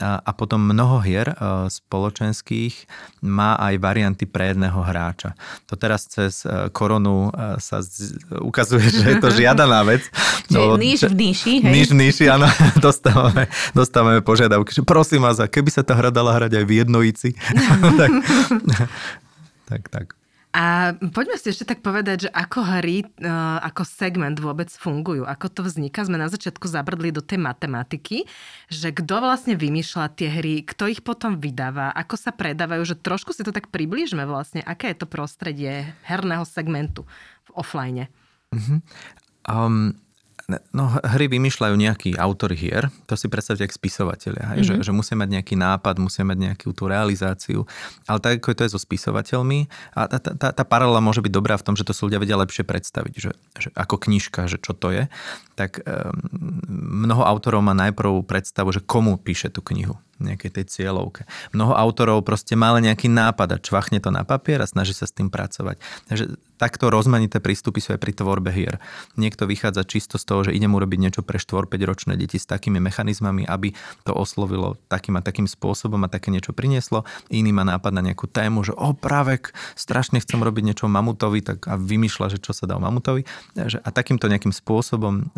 A, 0.00 0.22
a 0.22 0.30
potom 0.32 0.62
mnoho 0.62 1.02
hier 1.04 1.32
spoločenských 1.68 2.88
má 3.26 3.58
aj 3.60 3.74
varianty 3.82 4.24
pre 4.24 4.54
jedného 4.54 4.80
hráča. 4.80 5.36
To 5.68 5.76
teraz 5.76 6.08
cez 6.08 6.46
koronu 6.72 7.32
sa 7.60 7.84
z, 7.84 8.16
ukazuje, 8.40 8.86
že 8.88 9.04
je 9.12 9.16
to 9.20 9.28
žiadaná 9.40 9.84
vec. 9.84 10.06
No, 10.50 10.74
níž 10.80 11.06
v 11.06 11.14
níši, 11.14 11.54
hej? 11.62 11.72
Níž 11.72 11.88
v 11.94 11.96
níši, 12.06 12.24
áno. 12.26 12.48
Dostávame, 12.84 13.46
dostávame 13.76 14.20
požiadavky, 14.24 14.74
že 14.74 14.82
prosím 14.82 15.22
vás, 15.22 15.38
keby 15.38 15.70
sa 15.70 15.82
tá 15.86 15.94
hra 15.94 16.10
dala 16.10 16.34
hrať 16.34 16.62
aj 16.62 16.64
v 16.66 16.72
jednojici. 16.82 17.28
tak, 18.00 18.12
tak, 19.68 19.82
tak. 19.88 20.19
A 20.50 20.98
poďme 20.98 21.38
si 21.38 21.54
ešte 21.54 21.62
tak 21.62 21.78
povedať, 21.78 22.26
že 22.26 22.30
ako 22.34 22.66
hry, 22.66 23.06
e, 23.06 23.30
ako 23.62 23.86
segment 23.86 24.34
vôbec 24.34 24.66
fungujú, 24.66 25.22
ako 25.22 25.46
to 25.46 25.60
vzniká. 25.62 26.02
Sme 26.02 26.18
na 26.18 26.26
začiatku 26.26 26.66
zabrdli 26.66 27.14
do 27.14 27.22
tej 27.22 27.38
matematiky, 27.38 28.26
že 28.66 28.90
kto 28.90 29.22
vlastne 29.22 29.54
vymýšľa 29.54 30.10
tie 30.18 30.26
hry, 30.26 30.66
kto 30.66 30.90
ich 30.90 31.06
potom 31.06 31.38
vydáva, 31.38 31.94
ako 31.94 32.18
sa 32.18 32.34
predávajú, 32.34 32.82
že 32.82 32.98
trošku 32.98 33.30
si 33.30 33.46
to 33.46 33.54
tak 33.54 33.70
približme 33.70 34.26
vlastne, 34.26 34.58
aké 34.66 34.90
je 34.90 34.98
to 34.98 35.06
prostredie 35.06 35.86
herného 36.02 36.42
segmentu 36.42 37.06
v 37.46 37.50
offline. 37.54 38.10
Uh-huh. 38.50 38.82
Um, 39.46 39.94
No, 40.74 40.90
hry 41.06 41.30
vymýšľajú 41.30 41.74
nejaký 41.78 42.10
autory 42.18 42.58
hier, 42.58 42.90
to 43.06 43.14
si 43.14 43.30
predstavte 43.30 43.62
ako 43.62 43.76
spisovateľia, 43.76 44.44
mm-hmm. 44.58 44.66
že, 44.66 44.74
že 44.82 44.90
musia 44.90 45.14
mať 45.14 45.38
nejaký 45.38 45.54
nápad, 45.54 46.02
musia 46.02 46.26
mať 46.26 46.38
nejakú 46.50 46.74
tú 46.74 46.90
realizáciu, 46.90 47.68
ale 48.10 48.18
tak 48.18 48.42
ako 48.42 48.58
to 48.58 48.64
je 48.66 48.72
so 48.74 48.80
spisovateľmi, 48.80 49.70
a 49.94 50.10
tá, 50.10 50.18
tá, 50.18 50.48
tá 50.50 50.64
paralela 50.66 50.98
môže 50.98 51.22
byť 51.22 51.32
dobrá 51.32 51.54
v 51.54 51.66
tom, 51.66 51.74
že 51.78 51.86
to 51.86 51.94
si 51.94 52.02
ľudia 52.02 52.18
vedia 52.18 52.40
lepšie 52.40 52.66
predstaviť, 52.66 53.14
že, 53.14 53.32
že 53.60 53.68
ako 53.78 53.96
knižka, 54.10 54.50
že 54.50 54.58
čo 54.58 54.74
to 54.74 54.90
je, 54.90 55.04
tak 55.54 55.84
um, 55.84 56.16
mnoho 57.04 57.22
autorov 57.22 57.60
má 57.60 57.76
najprv 57.76 58.24
predstavu, 58.24 58.72
že 58.74 58.80
komu 58.82 59.20
píše 59.20 59.52
tú 59.52 59.60
knihu 59.60 60.00
nejakej 60.20 60.50
tej 60.60 60.64
cieľovke. 60.68 61.24
Mnoho 61.56 61.72
autorov 61.72 62.20
proste 62.28 62.52
má 62.52 62.76
len 62.76 62.92
nejaký 62.92 63.08
nápad 63.08 63.56
a 63.56 63.62
čvachne 63.62 64.04
to 64.04 64.12
na 64.12 64.20
papier 64.22 64.60
a 64.60 64.68
snaží 64.68 64.92
sa 64.92 65.08
s 65.08 65.16
tým 65.16 65.32
pracovať. 65.32 65.80
Takže 66.12 66.36
takto 66.60 66.92
rozmanité 66.92 67.40
prístupy 67.40 67.80
sú 67.80 67.96
aj 67.96 68.00
pri 68.04 68.12
tvorbe 68.12 68.52
hier. 68.52 68.76
Niekto 69.16 69.48
vychádza 69.48 69.88
čisto 69.88 70.20
z 70.20 70.24
toho, 70.28 70.40
že 70.44 70.52
idem 70.52 70.76
urobiť 70.76 70.98
niečo 71.00 71.22
pre 71.24 71.40
4-5 71.40 71.72
ročné 71.88 72.12
deti 72.20 72.36
s 72.36 72.44
takými 72.44 72.76
mechanizmami, 72.84 73.48
aby 73.48 73.72
to 74.04 74.12
oslovilo 74.12 74.76
takým 74.92 75.16
a 75.16 75.24
takým 75.24 75.48
spôsobom 75.48 76.04
a 76.04 76.12
také 76.12 76.28
niečo 76.28 76.52
prinieslo. 76.52 77.08
Iný 77.32 77.56
má 77.56 77.64
nápad 77.64 77.96
na 77.96 78.04
nejakú 78.04 78.28
tému, 78.28 78.60
že 78.68 78.76
o 78.76 78.92
právek, 78.92 79.56
strašne 79.72 80.20
chcem 80.20 80.36
robiť 80.36 80.62
niečo 80.68 80.84
mamutovi 80.84 81.40
tak 81.40 81.64
a 81.64 81.80
vymýšľa, 81.80 82.36
že 82.36 82.38
čo 82.44 82.52
sa 82.52 82.68
dá 82.68 82.76
o 82.76 82.84
mamutovi. 82.84 83.24
A 83.56 83.88
takýmto 83.88 84.28
nejakým 84.28 84.52
spôsobom 84.52 85.32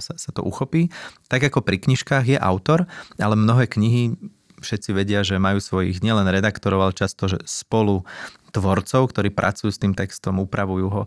sa, 0.00 0.14
sa 0.16 0.30
to 0.32 0.40
uchopí. 0.40 0.88
Tak 1.28 1.52
ako 1.52 1.60
pri 1.60 1.76
knižkách 1.84 2.32
je 2.32 2.38
autor, 2.40 2.88
ale 3.20 3.36
mnohé 3.36 3.68
knihy 3.68 4.16
všetci 4.62 4.94
vedia, 4.94 5.26
že 5.26 5.42
majú 5.42 5.58
svojich 5.58 6.06
nielen 6.06 6.22
redaktorov, 6.30 6.86
ale 6.86 6.94
často 6.94 7.26
že 7.26 7.42
spolu 7.42 8.06
tvorcov, 8.52 9.08
ktorí 9.08 9.32
pracujú 9.32 9.72
s 9.72 9.80
tým 9.80 9.96
textom, 9.96 10.38
upravujú 10.44 10.86
ho. 10.92 11.02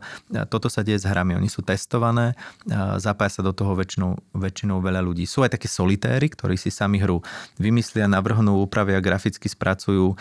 Toto 0.49 0.65
sa 0.67 0.81
deje 0.81 0.99
s 0.99 1.05
hrami. 1.05 1.37
Oni 1.37 1.45
sú 1.45 1.61
testované, 1.61 2.33
zapája 2.97 3.39
sa 3.39 3.41
do 3.45 3.53
toho 3.53 3.77
väčšinou, 3.77 4.17
väčšinou 4.33 4.81
veľa 4.81 5.05
ľudí. 5.05 5.29
Sú 5.29 5.45
aj 5.45 5.53
také 5.53 5.69
solitéry, 5.69 6.25
ktorí 6.33 6.57
si 6.57 6.73
sami 6.73 6.97
hru 6.97 7.21
vymyslia, 7.61 8.09
navrhnú, 8.09 8.65
upravia, 8.65 8.97
graficky 8.97 9.45
spracujú, 9.45 10.17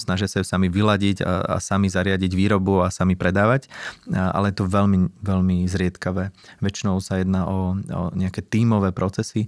snažia 0.00 0.32
sa 0.32 0.40
ju 0.40 0.46
sami 0.48 0.72
vyladiť 0.72 1.20
a, 1.20 1.44
a 1.44 1.56
sami 1.60 1.92
zariadiť 1.92 2.32
výrobu 2.32 2.80
a 2.80 2.88
sami 2.88 3.20
predávať, 3.20 3.68
ale 4.08 4.48
je 4.50 4.56
to 4.56 4.64
veľmi, 4.64 5.12
veľmi 5.20 5.68
zriedkavé. 5.68 6.32
Väčšinou 6.64 7.04
sa 7.04 7.20
jedná 7.20 7.44
o, 7.44 7.76
o 7.76 8.02
nejaké 8.16 8.40
tímové 8.40 8.96
procesy. 8.96 9.44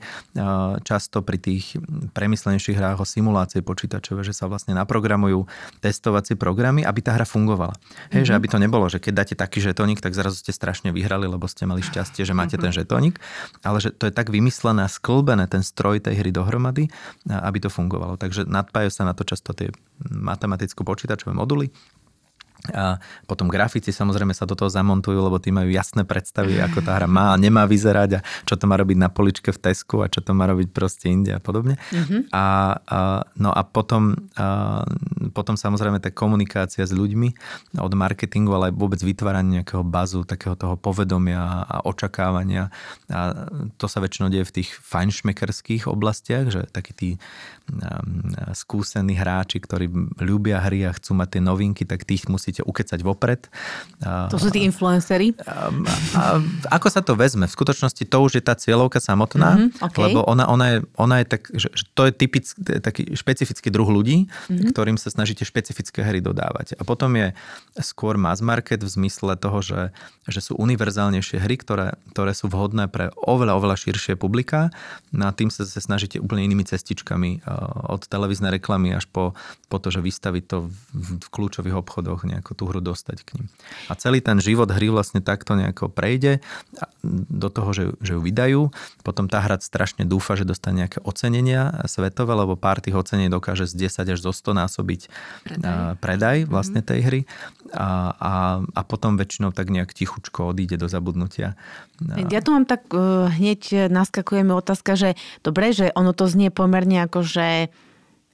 Často 0.85 1.25
pri 1.25 1.41
tých 1.41 1.81
premyslenejších 2.13 2.77
hrách 2.77 3.01
o 3.01 3.09
simulácie 3.09 3.65
počítačové, 3.65 4.27
že 4.27 4.37
sa 4.37 4.45
vlastne 4.45 4.77
naprogramujú 4.77 5.49
testovacie 5.81 6.37
programy, 6.37 6.85
aby 6.85 6.98
aby 6.99 7.07
tá 7.07 7.15
hra 7.15 7.23
fungovala. 7.23 7.79
Hej, 7.79 7.87
mm-hmm. 8.11 8.27
že 8.27 8.33
mhm. 8.35 8.39
aby 8.43 8.47
to 8.51 8.59
nebolo, 8.59 8.87
že 8.91 8.99
keď 8.99 9.13
dáte 9.15 9.35
taký 9.39 9.63
žetónik, 9.63 10.03
tak 10.03 10.19
zrazu 10.19 10.43
ste 10.43 10.51
strašne 10.51 10.91
vyhrali, 10.91 11.31
lebo 11.31 11.47
ste 11.47 11.63
mali 11.63 11.79
šťastie, 11.87 12.27
že 12.27 12.35
máte 12.35 12.59
ten 12.59 12.75
mhm. 12.75 12.79
žetónik, 12.83 13.23
ale 13.63 13.79
že 13.79 13.95
to 13.95 14.11
je 14.11 14.13
tak 14.13 14.35
vymyslené 14.35 14.83
a 14.83 14.91
sklbené 14.91 15.47
ten 15.47 15.63
stroj 15.63 16.03
tej 16.03 16.19
hry 16.19 16.35
dohromady, 16.35 16.91
aby 17.31 17.59
to 17.63 17.71
fungovalo. 17.71 18.19
Takže 18.19 18.51
nadpájajú 18.51 18.91
sa 18.91 19.07
na 19.07 19.15
to 19.15 19.23
často 19.23 19.55
tie 19.55 19.71
matematicko-počítačové 20.11 21.31
moduly, 21.31 21.71
a 22.75 22.99
potom 23.25 23.47
grafici 23.47 23.95
samozrejme 23.95 24.35
sa 24.35 24.45
do 24.45 24.59
toho 24.59 24.69
zamontujú, 24.69 25.17
lebo 25.23 25.39
tí 25.39 25.55
majú 25.55 25.71
jasné 25.71 26.03
predstavy, 26.03 26.59
ako 26.59 26.83
tá 26.83 26.99
hra 26.99 27.09
má 27.09 27.33
a 27.33 27.41
nemá 27.41 27.65
vyzerať 27.65 28.19
a 28.19 28.25
čo 28.45 28.59
to 28.59 28.67
má 28.67 28.75
robiť 28.77 28.99
na 28.99 29.09
poličke 29.09 29.55
v 29.55 29.59
Tesku 29.63 30.03
a 30.03 30.11
čo 30.11 30.21
to 30.21 30.35
má 30.35 30.45
robiť 30.51 30.75
proste 30.75 31.09
inde 31.09 31.33
a 31.33 31.41
podobne. 31.41 31.79
Mm-hmm. 31.95 32.35
A, 32.35 32.45
a, 32.83 32.99
no 33.39 33.55
a 33.55 33.63
potom, 33.63 34.19
a, 34.35 34.83
potom 35.33 35.55
samozrejme 35.55 36.03
tá 36.03 36.11
komunikácia 36.11 36.83
s 36.83 36.93
ľuďmi 36.93 37.29
od 37.79 37.93
marketingu, 37.95 38.53
ale 38.53 38.71
aj 38.71 38.75
vôbec 38.77 39.01
vytváranie 39.01 39.63
nejakého 39.63 39.87
bazu, 39.87 40.27
takého 40.27 40.59
toho 40.59 40.75
povedomia 40.75 41.65
a 41.65 41.87
očakávania. 41.87 42.75
A 43.09 43.49
to 43.79 43.87
sa 43.87 44.03
väčšinou 44.03 44.29
deje 44.29 44.45
v 44.45 44.55
tých 44.63 44.71
fajnšmekerských 44.83 45.87
oblastiach, 45.87 46.51
že 46.51 46.67
takí 46.69 46.93
tí 46.93 47.11
skúsení 48.57 49.13
hráči, 49.13 49.61
ktorí 49.61 49.93
ľúbia 50.25 50.65
hry 50.65 50.89
a 50.89 50.97
chcú 50.97 51.21
mať 51.21 51.37
tie 51.37 51.43
novinky, 51.45 51.83
tak 51.85 52.09
tých 52.09 52.25
musíte 52.49 52.65
ukecať 52.65 53.05
vopred. 53.05 53.45
To 54.33 54.41
sú 54.41 54.49
tí 54.49 54.65
influencery? 54.65 55.37
A, 55.45 55.69
a, 56.17 56.23
ako 56.73 56.89
sa 56.89 57.05
to 57.05 57.13
vezme? 57.13 57.45
V 57.45 57.53
skutočnosti 57.53 58.09
to 58.09 58.17
už 58.25 58.41
je 58.41 58.43
tá 58.43 58.57
cieľovka 58.57 59.05
samotná, 59.05 59.69
mm-hmm, 59.69 59.85
okay. 59.85 60.01
lebo 60.09 60.25
ona, 60.25 60.49
ona, 60.49 60.67
je, 60.73 60.79
ona 60.97 61.17
je 61.21 61.27
tak, 61.29 61.43
že, 61.53 61.69
to 61.93 62.09
je 62.09 62.13
typický, 62.17 62.81
taký 62.81 63.13
špecifický 63.13 63.69
druh 63.69 63.85
ľudí, 63.85 64.33
mm-hmm. 64.33 64.73
ktorým 64.73 64.97
sa 64.97 65.13
snažíte 65.13 65.45
špecifické 65.45 66.01
hry 66.01 66.25
dodávať. 66.25 66.81
A 66.81 66.89
potom 66.89 67.13
je 67.21 67.37
skôr 67.85 68.17
mass 68.17 68.41
market 68.41 68.81
v 68.81 68.89
zmysle 68.89 69.37
toho, 69.37 69.61
že, 69.61 69.93
že 70.25 70.41
sú 70.41 70.57
univerzálnejšie 70.57 71.37
hry, 71.37 71.61
ktoré, 71.61 72.01
ktoré 72.17 72.33
sú 72.33 72.49
vhodné 72.49 72.89
pre 72.89 73.13
oveľa, 73.21 73.61
oveľa 73.61 73.77
širšie 73.77 74.17
publika. 74.17 74.73
No 75.13 75.29
a 75.29 75.37
tým 75.37 75.53
sa 75.53 75.69
zase 75.69 75.85
snažíte 75.85 76.17
úplne 76.17 76.49
inými 76.49 76.65
cestičkami 76.65 77.45
od 77.93 78.09
televíznej 78.09 78.57
reklamy 78.57 78.97
až 78.97 79.05
po, 79.05 79.37
po 79.69 79.77
to, 79.77 79.93
že 79.93 80.01
vystaviť 80.01 80.45
to 80.49 80.57
v, 80.65 80.73
v 81.21 81.27
kľúčových 81.29 81.77
obchodoch, 81.77 82.25
nejako 82.39 82.55
tú 82.55 82.65
hru 82.71 82.79
dostať 82.79 83.27
k 83.27 83.29
ním. 83.43 83.47
A 83.91 83.99
celý 83.99 84.23
ten 84.23 84.39
život 84.39 84.71
hry 84.71 84.87
vlastne 84.87 85.19
takto 85.19 85.59
nejako 85.59 85.91
prejde 85.91 86.39
do 87.29 87.51
toho, 87.51 87.75
že, 87.75 87.85
že 87.99 88.15
ju 88.15 88.21
vydajú. 88.23 88.71
Potom 89.03 89.27
tá 89.27 89.43
hra 89.43 89.59
strašne 89.59 90.07
dúfa, 90.07 90.39
že 90.39 90.47
dostane 90.47 90.87
nejaké 90.87 91.03
ocenenia 91.03 91.75
svetové, 91.91 92.39
lebo 92.39 92.55
pár 92.55 92.79
tých 92.79 92.95
ocenení 92.95 93.27
dokáže 93.27 93.67
z 93.67 93.91
10 93.91 94.15
až 94.15 94.19
zo 94.23 94.31
100 94.31 94.55
násobiť 94.55 95.01
predaj, 95.45 95.99
predaj 95.99 96.37
mhm. 96.45 96.49
vlastne 96.49 96.81
tej 96.87 97.01
hry. 97.03 97.21
A, 97.75 98.17
a, 98.17 98.33
a 98.65 98.81
potom 98.87 99.21
väčšinou 99.21 99.53
tak 99.53 99.69
nejak 99.69 99.93
tichučko 99.93 100.57
odíde 100.57 100.81
do 100.81 100.89
zabudnutia. 100.89 101.53
Ja 102.33 102.41
tu 102.41 102.57
mám 102.57 102.65
tak 102.65 102.89
uh, 102.97 103.29
hneď 103.29 103.93
naskakujeme 103.93 104.57
otázka, 104.57 104.97
že 104.97 105.21
dobre, 105.45 105.77
že 105.77 105.93
ono 105.93 106.17
to 106.17 106.31
znie 106.31 106.49
pomerne 106.49 107.05
ako, 107.05 107.27
že 107.27 107.69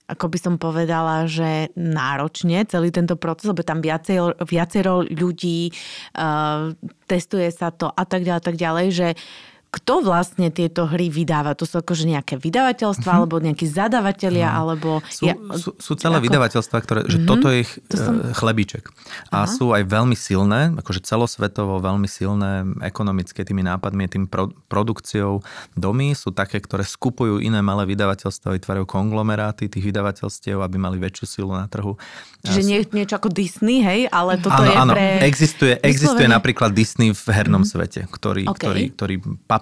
ako 0.04 0.28
by 0.28 0.38
som 0.38 0.54
povedala, 0.60 1.24
že 1.24 1.72
náročne 1.80 2.68
celý 2.68 2.92
tento 2.92 3.16
proces, 3.16 3.48
lebo 3.48 3.64
tam 3.64 3.80
viacero, 3.80 4.36
viacero 4.44 5.00
ľudí, 5.00 5.72
uh, 6.20 6.76
testuje 7.08 7.48
sa 7.48 7.72
to 7.72 7.88
a 7.88 8.04
tak 8.04 8.20
ďalej, 8.24 8.42
tak 8.44 8.56
ďalej, 8.60 8.86
že 8.92 9.08
uh, 9.16 9.53
kto 9.74 10.06
vlastne 10.06 10.54
tieto 10.54 10.86
hry 10.86 11.10
vydáva? 11.10 11.58
To 11.58 11.66
sú 11.66 11.82
akože 11.82 12.06
nejaké 12.06 12.38
vydavateľstva, 12.38 13.10
uh-huh. 13.10 13.20
alebo 13.26 13.42
nejakí 13.42 13.66
zadavatelia, 13.66 14.54
uh-huh. 14.54 14.62
alebo... 14.62 14.90
Sú, 15.10 15.26
ja, 15.26 15.34
sú, 15.58 15.74
sú 15.74 15.92
celé 15.98 16.22
ako... 16.22 16.24
vydavateľstva, 16.30 16.78
ktoré, 16.78 17.00
že 17.10 17.18
uh-huh. 17.18 17.30
toto 17.34 17.46
je 17.50 17.66
ich 17.66 17.72
to 17.90 17.98
som... 17.98 18.14
E, 18.22 18.30
chlebíček. 18.30 18.86
A 19.34 19.42
uh-huh. 19.42 19.50
sú 19.50 19.66
aj 19.74 19.82
veľmi 19.90 20.14
silné, 20.14 20.70
akože 20.78 21.02
celosvetovo 21.02 21.82
veľmi 21.82 22.06
silné 22.06 22.62
ekonomické 22.86 23.42
tými 23.42 23.66
nápadmi, 23.66 24.06
tým 24.06 24.30
pro, 24.30 24.54
produkciou 24.70 25.42
domy. 25.74 26.14
Sú 26.14 26.30
také, 26.30 26.62
ktoré 26.62 26.86
skupujú 26.86 27.42
iné 27.42 27.58
malé 27.58 27.82
vydavateľstva, 27.90 28.54
vytvárajú 28.54 28.86
konglomeráty 28.86 29.66
tých 29.66 29.90
vydavateľstiev, 29.90 30.62
aby 30.62 30.76
mali 30.78 31.02
väčšiu 31.02 31.26
silu 31.26 31.50
na 31.50 31.66
trhu. 31.66 31.98
Čiže 32.44 32.62
nie, 32.62 32.78
niečo 32.92 33.16
ako 33.16 33.32
Disney, 33.32 33.80
hej? 33.80 34.06
Ale 34.12 34.36
toto 34.38 34.60
áno, 34.60 34.68
je 34.68 34.76
áno. 34.76 34.92
pre... 34.94 35.24
Existuje, 35.24 35.74
existuje 35.80 36.28
napríklad 36.28 36.76
Disney 36.76 37.16
v 37.16 37.26
hernom 37.32 37.64
uh-huh. 37.64 37.80
svete, 37.80 38.04
ktorý, 38.06 38.44
okay. 38.46 38.60
ktorý, 38.60 38.82
ktorý 38.92 39.14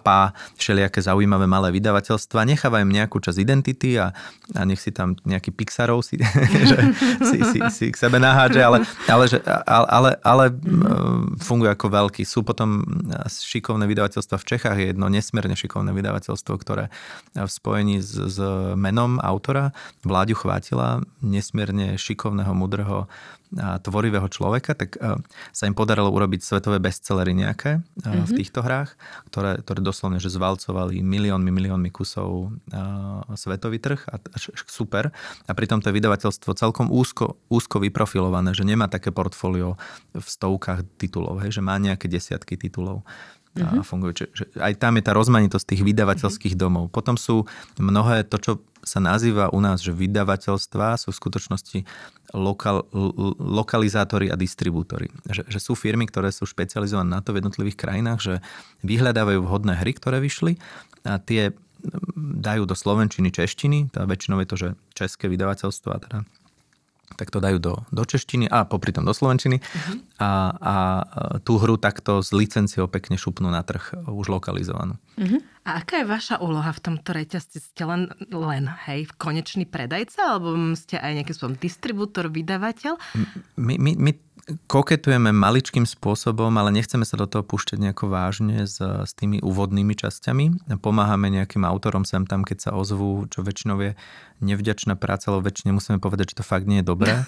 papá 0.02 0.34
všelijaké 0.58 0.98
zaujímavé 0.98 1.46
malé 1.46 1.70
vydavateľstva, 1.78 2.42
necháva 2.42 2.82
im 2.82 2.90
nejakú 2.90 3.22
časť 3.22 3.38
identity 3.38 3.94
a, 4.02 4.10
a 4.58 4.60
nech 4.66 4.82
si 4.82 4.90
tam 4.90 5.14
nejaký 5.22 5.54
Pixarov 5.54 6.02
si, 6.02 6.18
že, 6.70 6.78
si, 7.22 7.38
si, 7.46 7.58
si 7.70 7.86
k 7.94 7.96
sebe 7.96 8.18
nahádže, 8.18 8.58
ale, 8.58 8.78
ale, 9.06 9.24
že, 9.30 9.38
ale, 9.46 9.86
ale, 9.86 10.10
ale 10.26 10.44
fungujú 11.38 11.70
ako 11.70 11.86
veľký. 11.86 12.26
Sú 12.26 12.42
potom 12.42 12.82
šikovné 13.30 13.86
vydavateľstva 13.86 14.36
v 14.42 14.48
Čechách, 14.50 14.76
je 14.82 14.90
jedno 14.90 15.06
nesmierne 15.06 15.54
šikovné 15.54 15.94
vydavateľstvo, 15.94 16.54
ktoré 16.58 16.90
v 17.38 17.46
spojení 17.46 18.02
s, 18.02 18.18
s 18.18 18.38
menom 18.74 19.22
autora 19.22 19.70
Vláďu 20.02 20.34
Chvátila, 20.34 21.06
nesmierne 21.22 21.94
šikovného, 21.94 22.50
mudrého 22.50 23.06
tvorivého 23.56 24.24
človeka, 24.32 24.72
tak 24.72 24.96
sa 25.52 25.64
im 25.68 25.76
podarilo 25.76 26.08
urobiť 26.08 26.40
svetové 26.40 26.80
bestsellery 26.80 27.36
nejaké 27.36 27.84
mm-hmm. 27.84 28.24
v 28.24 28.30
mhm. 28.32 28.38
týchto 28.40 28.60
hrách, 28.64 28.96
ktoré, 29.28 29.60
ktoré 29.60 29.80
doslovne 29.84 30.18
že 30.18 30.32
zvalcovali 30.32 31.04
miliónmi, 31.04 31.50
miliónmi 31.52 31.90
kusov 31.92 32.56
svetový 33.36 33.78
trh 33.78 34.00
a 34.08 34.16
super. 34.66 35.12
A 35.44 35.52
pritom 35.52 35.84
to 35.84 35.92
je 35.92 35.96
vydavateľstvo 36.00 36.56
celkom 36.56 36.88
úzko, 36.88 37.36
úzko 37.52 37.82
vyprofilované, 37.82 38.56
že 38.56 38.64
nemá 38.64 38.88
také 38.88 39.12
portfólio 39.12 39.76
v 40.16 40.24
stovkách 40.24 40.84
titulov, 40.96 41.44
hej, 41.44 41.60
že 41.60 41.62
má 41.64 41.76
nejaké 41.76 42.08
desiatky 42.08 42.56
titulov 42.56 43.04
mm-hmm. 43.56 43.80
a 43.80 43.84
fungujú. 43.84 44.12
Čiže 44.24 44.56
aj 44.58 44.72
tam 44.80 44.96
je 44.96 45.02
tá 45.04 45.12
rozmanitosť 45.12 45.66
tých 45.76 45.82
vydavateľských 45.84 46.54
mm-hmm. 46.56 46.64
domov. 46.64 46.84
Potom 46.88 47.20
sú 47.20 47.44
mnohé 47.76 48.24
to, 48.24 48.36
čo 48.40 48.52
sa 48.82 48.98
nazýva 48.98 49.50
u 49.54 49.62
nás, 49.62 49.78
že 49.78 49.94
vydavateľstva 49.94 50.98
sú 50.98 51.14
v 51.14 51.20
skutočnosti 51.22 51.78
lokal, 52.34 52.82
lokalizátori 53.38 54.28
a 54.28 54.36
distribútory. 54.36 55.08
Že, 55.30 55.42
že 55.46 55.58
sú 55.62 55.78
firmy, 55.78 56.10
ktoré 56.10 56.34
sú 56.34 56.44
špecializované 56.44 57.14
na 57.14 57.22
to 57.22 57.30
v 57.32 57.40
jednotlivých 57.42 57.78
krajinách, 57.78 58.20
že 58.20 58.34
vyhľadávajú 58.82 59.40
vhodné 59.46 59.78
hry, 59.78 59.92
ktoré 59.94 60.18
vyšli 60.18 60.58
a 61.06 61.18
tie 61.22 61.54
dajú 62.42 62.62
do 62.62 62.78
slovenčiny, 62.78 63.34
češtiny, 63.34 63.90
tá 63.90 64.06
väčšinou 64.06 64.38
je 64.42 64.48
to, 64.48 64.56
že 64.58 64.68
české 64.94 65.26
vydavateľstvo 65.26 65.88
a 65.90 65.98
teda 65.98 66.18
tak 67.22 67.30
to 67.30 67.38
dajú 67.38 67.62
do, 67.62 67.74
do 67.94 68.02
češtiny 68.02 68.50
a 68.50 68.66
popri 68.66 68.90
tom 68.90 69.06
do 69.06 69.14
slovenčiny 69.14 69.62
uh-huh. 69.62 69.94
a, 70.18 70.30
a 70.58 70.74
tú 71.46 71.62
hru 71.62 71.78
takto 71.78 72.18
s 72.18 72.34
licenciou 72.34 72.90
pekne 72.90 73.14
šupnú 73.14 73.46
na 73.46 73.62
trh 73.62 73.94
už 74.10 74.26
lokalizovanú. 74.26 74.98
Uh-huh. 75.14 75.38
A 75.62 75.78
aká 75.78 76.02
je 76.02 76.10
vaša 76.10 76.42
úloha 76.42 76.74
v 76.74 76.82
tomto 76.82 77.14
reťazci? 77.14 77.62
Ste 77.62 77.86
len, 77.86 78.10
len 78.34 78.66
hej, 78.90 79.06
konečný 79.14 79.62
predajca, 79.62 80.34
alebo 80.34 80.58
ste 80.74 80.98
aj 80.98 81.22
nejaký 81.22 81.38
spôsobom 81.38 81.54
distribútor, 81.62 82.34
vydavateľ? 82.34 82.98
My, 83.54 83.78
my, 83.78 83.94
my 83.94 84.12
koketujeme 84.66 85.30
maličkým 85.30 85.86
spôsobom, 85.86 86.50
ale 86.58 86.74
nechceme 86.74 87.06
sa 87.06 87.14
do 87.14 87.30
toho 87.30 87.46
púšťať 87.46 87.78
nejako 87.78 88.10
vážne 88.10 88.66
s, 88.66 88.82
s 88.82 89.12
tými 89.14 89.38
úvodnými 89.38 89.94
časťami. 89.94 90.74
Pomáhame 90.82 91.30
nejakým 91.30 91.62
autorom 91.62 92.02
sem 92.02 92.26
tam, 92.26 92.42
keď 92.42 92.58
sa 92.58 92.70
ozvú, 92.74 93.30
čo 93.30 93.46
väčšinou 93.46 93.78
je 93.78 93.92
nevďačná 94.42 94.98
práca, 94.98 95.30
lebo 95.30 95.46
väčšine 95.46 95.70
musíme 95.72 95.98
povedať, 96.02 96.34
že 96.34 96.42
to 96.42 96.44
fakt 96.44 96.66
nie 96.66 96.82
je 96.82 96.86
dobré. 96.86 97.14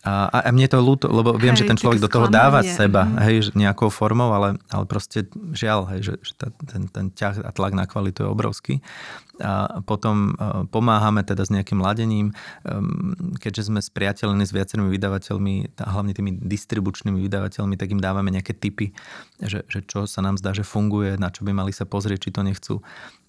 A, 0.00 0.32
a 0.32 0.48
mne 0.54 0.64
to 0.70 0.80
ľúto, 0.80 1.12
lebo 1.12 1.36
viem, 1.36 1.52
hej, 1.52 1.64
že 1.64 1.68
ten 1.68 1.76
človek 1.76 2.00
do 2.00 2.08
toho 2.08 2.30
dáva 2.30 2.64
seba, 2.64 3.04
mm. 3.04 3.16
hej, 3.20 3.36
nejakou 3.52 3.92
formou, 3.92 4.32
ale, 4.32 4.56
ale 4.72 4.84
proste 4.88 5.28
žiaľ, 5.52 5.92
hej, 5.92 6.00
že, 6.08 6.14
že 6.24 6.32
ten, 6.40 6.88
ten 6.88 7.06
ťah 7.12 7.44
a 7.44 7.50
tlak 7.52 7.76
na 7.76 7.84
kvalitu 7.84 8.24
je 8.24 8.28
obrovský 8.28 8.74
a 9.40 9.80
potom 9.82 10.36
e, 10.36 10.68
pomáhame 10.68 11.24
teda 11.24 11.48
s 11.48 11.50
nejakým 11.50 11.80
ladením, 11.80 12.36
keďže 13.40 13.72
sme 13.72 13.80
spriateľení 13.80 14.44
s 14.44 14.52
viacerými 14.52 14.92
vydavateľmi, 14.92 15.80
hlavne 15.80 16.12
tými 16.12 16.36
distribučnými 16.44 17.18
vydavateľmi, 17.24 17.74
tak 17.80 17.88
im 17.96 18.00
dávame 18.04 18.28
nejaké 18.28 18.52
tipy, 18.52 18.92
že, 19.40 19.64
že 19.66 19.80
čo 19.88 20.04
sa 20.04 20.20
nám 20.20 20.36
zdá, 20.36 20.52
že 20.52 20.62
funguje, 20.62 21.16
na 21.16 21.32
čo 21.32 21.48
by 21.48 21.56
mali 21.56 21.72
sa 21.72 21.88
pozrieť, 21.88 22.28
či 22.28 22.30
to 22.36 22.44
nechcú 22.44 22.74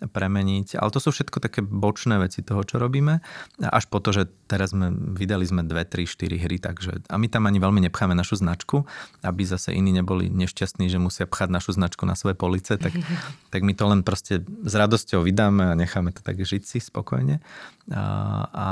premeniť. 0.04 0.82
Ale 0.82 0.92
to 0.92 1.00
sú 1.00 1.16
všetko 1.16 1.38
také 1.40 1.64
bočné 1.64 2.20
veci 2.20 2.44
toho, 2.44 2.62
čo 2.68 2.82
robíme. 2.82 3.21
Až 3.62 3.86
po 3.88 4.00
to, 4.04 4.13
že 4.13 4.24
teraz 4.46 4.75
sme, 4.75 4.92
vydali 4.92 5.46
sme 5.48 5.63
2, 5.63 5.72
3, 5.72 6.06
4 6.06 6.44
hry, 6.44 6.58
takže 6.58 7.06
a 7.08 7.16
my 7.16 7.28
tam 7.32 7.48
ani 7.48 7.62
veľmi 7.62 7.82
nepcháme 7.90 8.13
našu 8.13 8.40
značku, 8.40 8.84
aby 9.24 9.42
zase 9.48 9.72
iní 9.72 9.96
neboli 9.96 10.28
nešťastní, 10.28 10.92
že 10.92 11.01
musia 11.01 11.25
pchať 11.25 11.50
našu 11.50 11.75
značku 11.75 12.04
na 12.04 12.13
svoje 12.20 12.36
police, 12.36 12.75
tak, 12.75 12.94
tak 13.54 13.62
my 13.62 13.74
to 13.74 13.86
len 13.88 14.01
proste 14.01 14.44
s 14.46 14.74
radosťou 14.74 15.24
vydáme 15.25 15.72
a 15.72 15.78
necháme 15.78 16.12
to 16.12 16.22
tak 16.25 16.42
žiť 16.42 16.63
si 16.66 16.78
spokojne. 16.82 17.40
A, 17.92 18.04
a, 18.51 18.68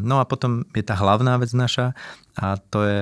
no 0.00 0.20
a 0.20 0.24
potom 0.24 0.66
je 0.72 0.84
tá 0.84 0.94
hlavná 0.94 1.38
vec 1.40 1.50
naša 1.56 1.96
a 2.36 2.60
to 2.60 2.84
je 2.84 3.00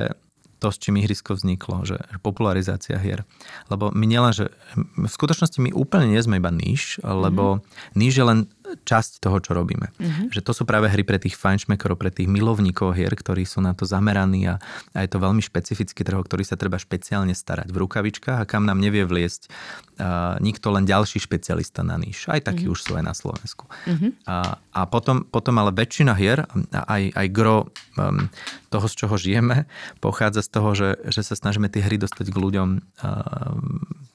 to, 0.65 0.73
s 0.73 0.81
čím 0.81 0.97
ihrisko 0.97 1.37
vzniklo, 1.37 1.85
že, 1.85 2.01
že 2.01 2.17
popularizácia 2.25 2.97
hier. 2.97 3.29
Lebo 3.69 3.93
my 3.93 4.09
nielen, 4.09 4.33
že 4.33 4.49
v 4.97 5.05
skutočnosti 5.05 5.61
my 5.61 5.77
úplne 5.77 6.09
nie 6.09 6.25
sme 6.25 6.41
iba 6.41 6.49
níž, 6.49 7.05
lebo 7.05 7.61
mm-hmm. 7.61 8.01
níž 8.01 8.17
je 8.17 8.25
len 8.25 8.39
časť 8.65 9.21
toho, 9.21 9.39
čo 9.45 9.53
robíme. 9.53 9.93
Mm-hmm. 10.01 10.27
Že 10.33 10.41
to 10.41 10.53
sú 10.57 10.63
práve 10.65 10.89
hry 10.89 11.05
pre 11.05 11.21
tých 11.21 11.37
fajnšmekerov, 11.37 12.01
pre 12.01 12.09
tých 12.09 12.27
milovníkov 12.27 12.97
hier, 12.97 13.13
ktorí 13.13 13.45
sú 13.45 13.61
na 13.61 13.77
to 13.77 13.85
zameraní 13.85 14.49
a, 14.49 14.57
a 14.97 15.05
je 15.05 15.11
to 15.13 15.21
veľmi 15.21 15.45
špecifický 15.45 16.01
trh, 16.01 16.17
ktorý 16.25 16.43
sa 16.43 16.57
treba 16.57 16.81
špeciálne 16.81 17.37
starať 17.37 17.69
v 17.69 17.81
rukavičkách 17.85 18.39
a 18.41 18.49
kam 18.49 18.65
nám 18.65 18.81
nevie 18.81 19.05
vliesť 19.05 19.53
uh, 20.01 20.41
nikto 20.41 20.73
len 20.73 20.89
ďalší 20.89 21.21
špecialista 21.21 21.85
na 21.85 22.01
níž. 22.01 22.25
Aj 22.33 22.41
takí 22.41 22.65
mm-hmm. 22.65 22.75
už 22.75 22.79
sú 22.81 22.93
aj 22.97 23.05
na 23.05 23.15
Slovensku. 23.15 23.69
Mm-hmm. 23.85 24.11
A, 24.27 24.57
a 24.57 24.81
potom, 24.89 25.29
potom 25.29 25.55
ale 25.61 25.71
väčšina 25.71 26.17
hier, 26.17 26.49
aj, 26.73 27.03
aj 27.13 27.27
gro 27.31 27.69
um, 28.01 28.33
toho, 28.73 28.87
z 28.89 28.95
čoho 28.97 29.15
žijeme, 29.21 29.69
pochádza 30.01 30.41
z 30.41 30.51
toho, 30.51 30.71
že, 30.73 30.89
že 31.13 31.21
sa 31.21 31.37
snažíme 31.37 31.69
tie 31.69 31.85
hry 31.85 32.01
dostať 32.01 32.33
k 32.33 32.37
ľuďom 32.41 32.69
uh, 32.81 33.55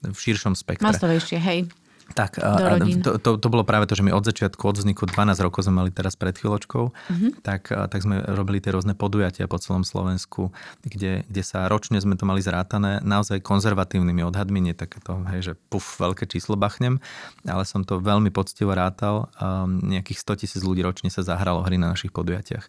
v 0.10 0.18
širšom 0.18 0.58
spektre. 0.58 0.90
Masovejšie, 0.90 1.38
hej. 1.38 1.70
Tak, 2.18 2.42
a, 2.42 2.82
to, 3.06 3.22
to, 3.22 3.30
to 3.38 3.48
bolo 3.48 3.62
práve 3.62 3.86
to, 3.86 3.94
že 3.94 4.02
my 4.02 4.10
od 4.10 4.26
začiatku, 4.26 4.62
od 4.66 4.82
vzniku 4.82 5.06
12 5.06 5.46
rokov 5.46 5.70
sme 5.70 5.86
mali 5.86 5.92
teraz 5.94 6.18
pred 6.18 6.34
chvíľočkou, 6.34 6.84
mm-hmm. 6.90 7.32
tak, 7.46 7.70
tak 7.70 8.00
sme 8.02 8.26
robili 8.34 8.58
tie 8.58 8.74
rôzne 8.74 8.98
podujatia 8.98 9.46
po 9.46 9.62
celom 9.62 9.86
Slovensku, 9.86 10.50
kde, 10.84 11.24
kde 11.30 11.44
sa 11.46 11.70
ročne 11.70 12.02
sme 12.02 12.18
to 12.18 12.26
mali 12.26 12.42
zrátané 12.42 13.00
naozaj 13.06 13.46
konzervatívnymi 13.46 14.26
odhadmi, 14.26 14.60
nie 14.60 14.74
takéto, 14.74 15.22
hej, 15.30 15.52
že 15.52 15.54
puf, 15.70 16.02
veľké 16.02 16.26
číslo 16.26 16.58
bachnem, 16.58 16.98
ale 17.46 17.64
som 17.64 17.86
to 17.86 18.02
veľmi 18.02 18.34
poctivo 18.34 18.74
rátal. 18.74 19.30
Um, 19.38 19.80
nejakých 19.86 20.20
100 20.22 20.42
tisíc 20.46 20.62
ľudí 20.66 20.82
ročne 20.82 21.14
sa 21.14 21.22
zahralo 21.22 21.62
hry 21.62 21.78
na 21.78 21.94
našich 21.94 22.10
podujatiach. 22.10 22.66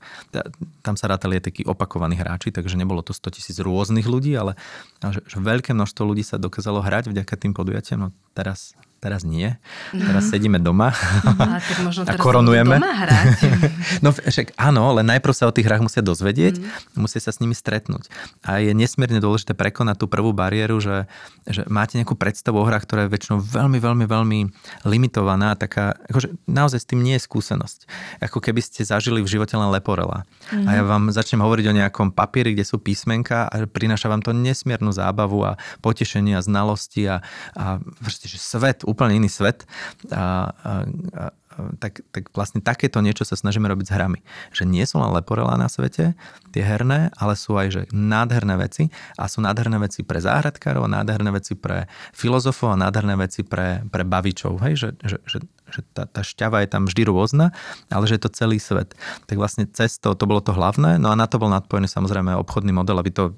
Tam 0.84 0.94
sa 0.94 1.10
rátali 1.10 1.40
aj 1.40 1.52
takí 1.52 1.62
opakovaní 1.64 2.18
hráči, 2.18 2.52
takže 2.52 2.76
nebolo 2.76 3.00
to 3.00 3.16
100 3.16 3.36
tisíc 3.36 3.56
rôznych 3.58 4.04
ľudí, 4.04 4.36
ale 4.36 4.54
že, 5.00 5.24
že 5.24 5.36
veľké 5.40 5.72
množstvo 5.72 6.02
ľudí 6.04 6.22
sa 6.26 6.36
dokázalo 6.36 6.84
hrať 6.84 7.10
vďaka 7.10 7.34
tým 7.40 7.52
podujatiam. 7.56 7.98
No 8.00 8.08
teraz 8.32 8.76
Teraz 9.00 9.24
nie. 9.24 9.56
Teraz 9.96 10.28
mm. 10.28 10.30
sedíme 10.36 10.58
doma 10.60 10.92
a, 10.92 11.56
tak 11.56 11.80
možno 11.80 12.04
a 12.10 12.20
koronujeme. 12.20 12.76
Doma 12.76 12.92
hrať. 12.92 13.40
no 14.04 14.12
však 14.12 14.52
áno, 14.60 14.92
len 14.92 15.08
najprv 15.08 15.32
sa 15.32 15.48
o 15.48 15.52
tých 15.56 15.64
hrách 15.64 15.80
musia 15.80 16.04
dozvedieť, 16.04 16.60
mm. 16.60 17.00
musia 17.00 17.16
sa 17.16 17.32
s 17.32 17.40
nimi 17.40 17.56
stretnúť. 17.56 18.12
A 18.44 18.60
je 18.60 18.76
nesmierne 18.76 19.16
dôležité 19.16 19.56
prekonať 19.56 20.04
tú 20.04 20.06
prvú 20.06 20.36
bariéru, 20.36 20.84
že, 20.84 21.08
že 21.48 21.64
máte 21.72 21.96
nejakú 21.96 22.12
predstavu 22.12 22.60
o 22.60 22.68
hrách, 22.68 22.84
ktorá 22.84 23.08
je 23.08 23.16
väčšinou 23.16 23.40
veľmi, 23.40 23.80
veľmi, 23.80 24.04
veľmi 24.04 24.38
limitovaná. 24.84 25.56
Taká, 25.56 25.96
akože 26.12 26.36
naozaj 26.44 26.84
s 26.84 26.88
tým 26.92 27.00
nie 27.00 27.16
je 27.16 27.24
skúsenosť. 27.24 27.88
Ako 28.20 28.44
keby 28.44 28.60
ste 28.60 28.84
zažili 28.84 29.24
v 29.24 29.32
živote 29.32 29.56
len 29.56 29.72
leporela. 29.72 30.28
Mm. 30.52 30.68
A 30.68 30.70
ja 30.76 30.82
vám 30.84 31.08
začnem 31.08 31.40
hovoriť 31.40 31.64
o 31.72 31.76
nejakom 31.80 32.12
papieri, 32.12 32.52
kde 32.52 32.68
sú 32.68 32.76
písmenka 32.76 33.48
a 33.48 33.64
prináša 33.64 34.12
vám 34.12 34.20
to 34.20 34.36
nesmiernu 34.36 34.92
zábavu 34.92 35.40
a 35.40 35.56
potešenie 35.80 36.36
a 36.36 36.44
znalosti 36.44 37.08
a, 37.08 37.24
a 37.56 37.80
že 38.04 38.36
svet 38.36 38.84
úplne 38.90 39.22
iný 39.22 39.30
svet. 39.30 39.62
A, 40.10 40.50
a, 40.50 40.72
a, 41.14 41.24
tak, 41.78 42.00
tak 42.14 42.30
vlastne 42.32 42.64
takéto 42.64 43.02
niečo 43.04 43.26
sa 43.26 43.36
snažíme 43.36 43.66
robiť 43.68 43.86
s 43.90 43.94
hrami. 43.94 44.18
Že 44.54 44.64
nie 44.70 44.84
sú 44.86 45.02
len 45.02 45.12
leporelá 45.12 45.58
na 45.58 45.68
svete, 45.68 46.16
tie 46.50 46.62
herné, 46.62 47.12
ale 47.18 47.34
sú 47.36 47.58
aj 47.58 47.68
že 47.70 47.82
nádherné 47.92 48.56
veci 48.56 48.88
a 49.18 49.28
sú 49.28 49.44
nádherné 49.44 49.76
veci 49.82 50.06
pre 50.06 50.22
záhradkárov, 50.22 50.88
nádherné 50.88 51.30
veci 51.34 51.58
pre 51.58 51.90
filozofov 52.14 52.74
a 52.74 52.80
nádherné 52.80 53.14
veci 53.18 53.44
pre, 53.44 53.84
pre 53.90 54.02
bavičov. 54.06 54.62
Hej? 54.64 54.72
Že, 54.78 54.88
že, 55.04 55.16
že, 55.26 55.38
že 55.70 55.80
tá, 55.92 56.06
tá 56.06 56.22
šťava 56.24 56.64
je 56.64 56.68
tam 56.70 56.82
vždy 56.86 57.02
rôzna, 57.06 57.52
ale 57.92 58.04
že 58.08 58.16
je 58.18 58.22
to 58.24 58.32
celý 58.32 58.58
svet. 58.62 58.94
Tak 59.26 59.36
vlastne 59.36 59.68
cez 59.70 59.98
to, 60.00 60.14
to 60.16 60.24
bolo 60.24 60.40
to 60.40 60.54
hlavné, 60.54 60.96
no 60.96 61.12
a 61.12 61.18
na 61.18 61.26
to 61.26 61.36
bol 61.36 61.50
nadpojený 61.50 61.90
samozrejme 61.90 62.34
obchodný 62.38 62.72
model, 62.72 62.98
aby 62.98 63.10
to 63.12 63.34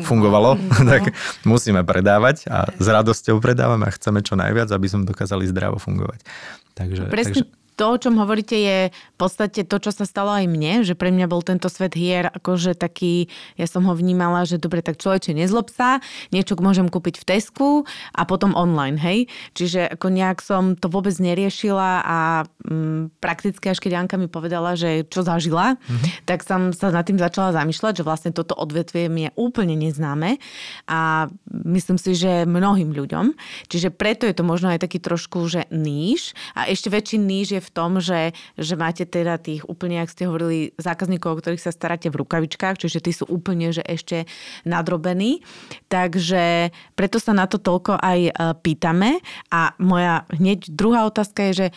fungovalo, 0.00 0.56
fungovalo. 0.56 0.88
tak 0.88 1.02
musíme 1.44 1.84
predávať 1.84 2.48
a 2.48 2.72
s 2.72 2.86
radosťou 2.88 3.38
predávame 3.44 3.88
a 3.88 3.92
chceme 3.92 4.24
čo 4.24 4.34
najviac, 4.34 4.72
aby 4.72 4.86
sme 4.88 5.04
dokázali 5.04 5.44
zdravo 5.48 5.76
fungovať. 5.76 6.24
Takže, 6.72 7.12
Presne 7.12 7.44
takže 7.44 7.61
to, 7.76 7.96
o 7.96 8.00
čom 8.00 8.16
hovoríte, 8.20 8.56
je 8.56 8.78
v 8.90 9.16
podstate 9.16 9.64
to, 9.66 9.76
čo 9.82 9.90
sa 9.92 10.04
stalo 10.08 10.32
aj 10.32 10.46
mne, 10.48 10.84
že 10.86 10.96
pre 10.96 11.10
mňa 11.12 11.26
bol 11.28 11.44
tento 11.44 11.66
svet 11.72 11.96
hier 11.96 12.28
akože 12.28 12.76
taký, 12.78 13.28
ja 13.56 13.66
som 13.68 13.84
ho 13.88 13.94
vnímala, 13.96 14.44
že 14.48 14.60
dobre, 14.60 14.80
tak 14.80 15.00
človeče, 15.00 15.34
nezlob 15.36 15.72
sa, 15.72 15.98
niečo 16.30 16.54
môžem 16.62 16.86
kúpiť 16.86 17.18
v 17.18 17.26
Tesku 17.26 17.70
a 18.14 18.22
potom 18.22 18.54
online, 18.54 18.96
hej. 19.00 19.26
Čiže 19.58 19.98
ako 19.98 20.06
nejak 20.12 20.38
som 20.38 20.78
to 20.78 20.86
vôbec 20.86 21.16
neriešila 21.18 21.90
a 22.06 22.18
mm, 22.62 23.18
prakticky 23.18 23.72
až 23.72 23.82
keď 23.82 23.90
Janka 23.98 24.16
mi 24.20 24.30
povedala, 24.30 24.78
že 24.78 25.08
čo 25.10 25.26
zažila, 25.26 25.74
mm-hmm. 25.74 26.28
tak 26.28 26.46
som 26.46 26.70
sa 26.70 26.94
nad 26.94 27.02
tým 27.02 27.18
začala 27.18 27.56
zamýšľať, 27.56 28.02
že 28.02 28.06
vlastne 28.06 28.30
toto 28.30 28.54
odvetvie 28.54 29.10
mi 29.10 29.26
je 29.26 29.30
úplne 29.34 29.74
neznáme 29.74 30.38
a 30.86 31.26
myslím 31.50 31.98
si, 31.98 32.14
že 32.14 32.44
mnohým 32.46 32.94
ľuďom. 32.94 33.34
Čiže 33.66 33.90
preto 33.90 34.28
je 34.28 34.36
to 34.36 34.46
možno 34.46 34.70
aj 34.70 34.84
taký 34.84 35.02
trošku, 35.02 35.48
že 35.50 35.66
níž 35.72 36.36
a 36.54 36.68
ešte 36.70 36.92
väčší 36.92 37.16
níž 37.18 37.58
je 37.58 37.60
v 37.60 37.71
tom, 37.72 37.98
že, 37.98 38.36
že 38.60 38.76
máte 38.76 39.08
teda 39.08 39.40
tých 39.40 39.64
úplne, 39.64 40.04
ak 40.04 40.12
ste 40.12 40.28
hovorili, 40.28 40.76
zákazníkov, 40.76 41.28
o 41.32 41.38
ktorých 41.40 41.64
sa 41.64 41.72
staráte 41.72 42.12
v 42.12 42.20
rukavičkách, 42.20 42.78
čiže 42.78 43.00
tí 43.00 43.12
sú 43.16 43.24
úplne, 43.26 43.72
že 43.72 43.80
ešte 43.82 44.28
nadrobení. 44.68 45.40
Takže 45.88 46.70
preto 46.94 47.16
sa 47.16 47.32
na 47.32 47.48
to 47.48 47.56
toľko 47.56 47.96
aj 47.96 48.20
e, 48.28 48.32
pýtame. 48.60 49.24
A 49.48 49.72
moja 49.80 50.28
hneď 50.30 50.68
druhá 50.68 51.08
otázka 51.08 51.50
je, 51.50 51.52
že 51.52 51.68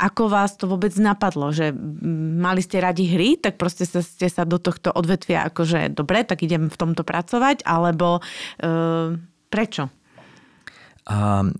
ako 0.00 0.32
vás 0.32 0.56
to 0.56 0.66
vôbec 0.66 0.90
napadlo, 0.96 1.52
že 1.54 1.70
mali 2.40 2.64
ste 2.64 2.82
radi 2.82 3.06
hry, 3.06 3.36
tak 3.36 3.60
proste 3.60 3.84
sa, 3.84 4.00
ste 4.00 4.26
sa 4.26 4.48
do 4.48 4.56
tohto 4.56 4.90
odvetvia 4.90 5.46
akože 5.50 5.92
dobre, 5.94 6.26
tak 6.26 6.42
idem 6.42 6.72
v 6.72 6.76
tomto 6.78 7.04
pracovať, 7.04 7.62
alebo 7.62 8.18
e, 8.18 8.20
prečo? 9.50 9.92
Um, 11.10 11.54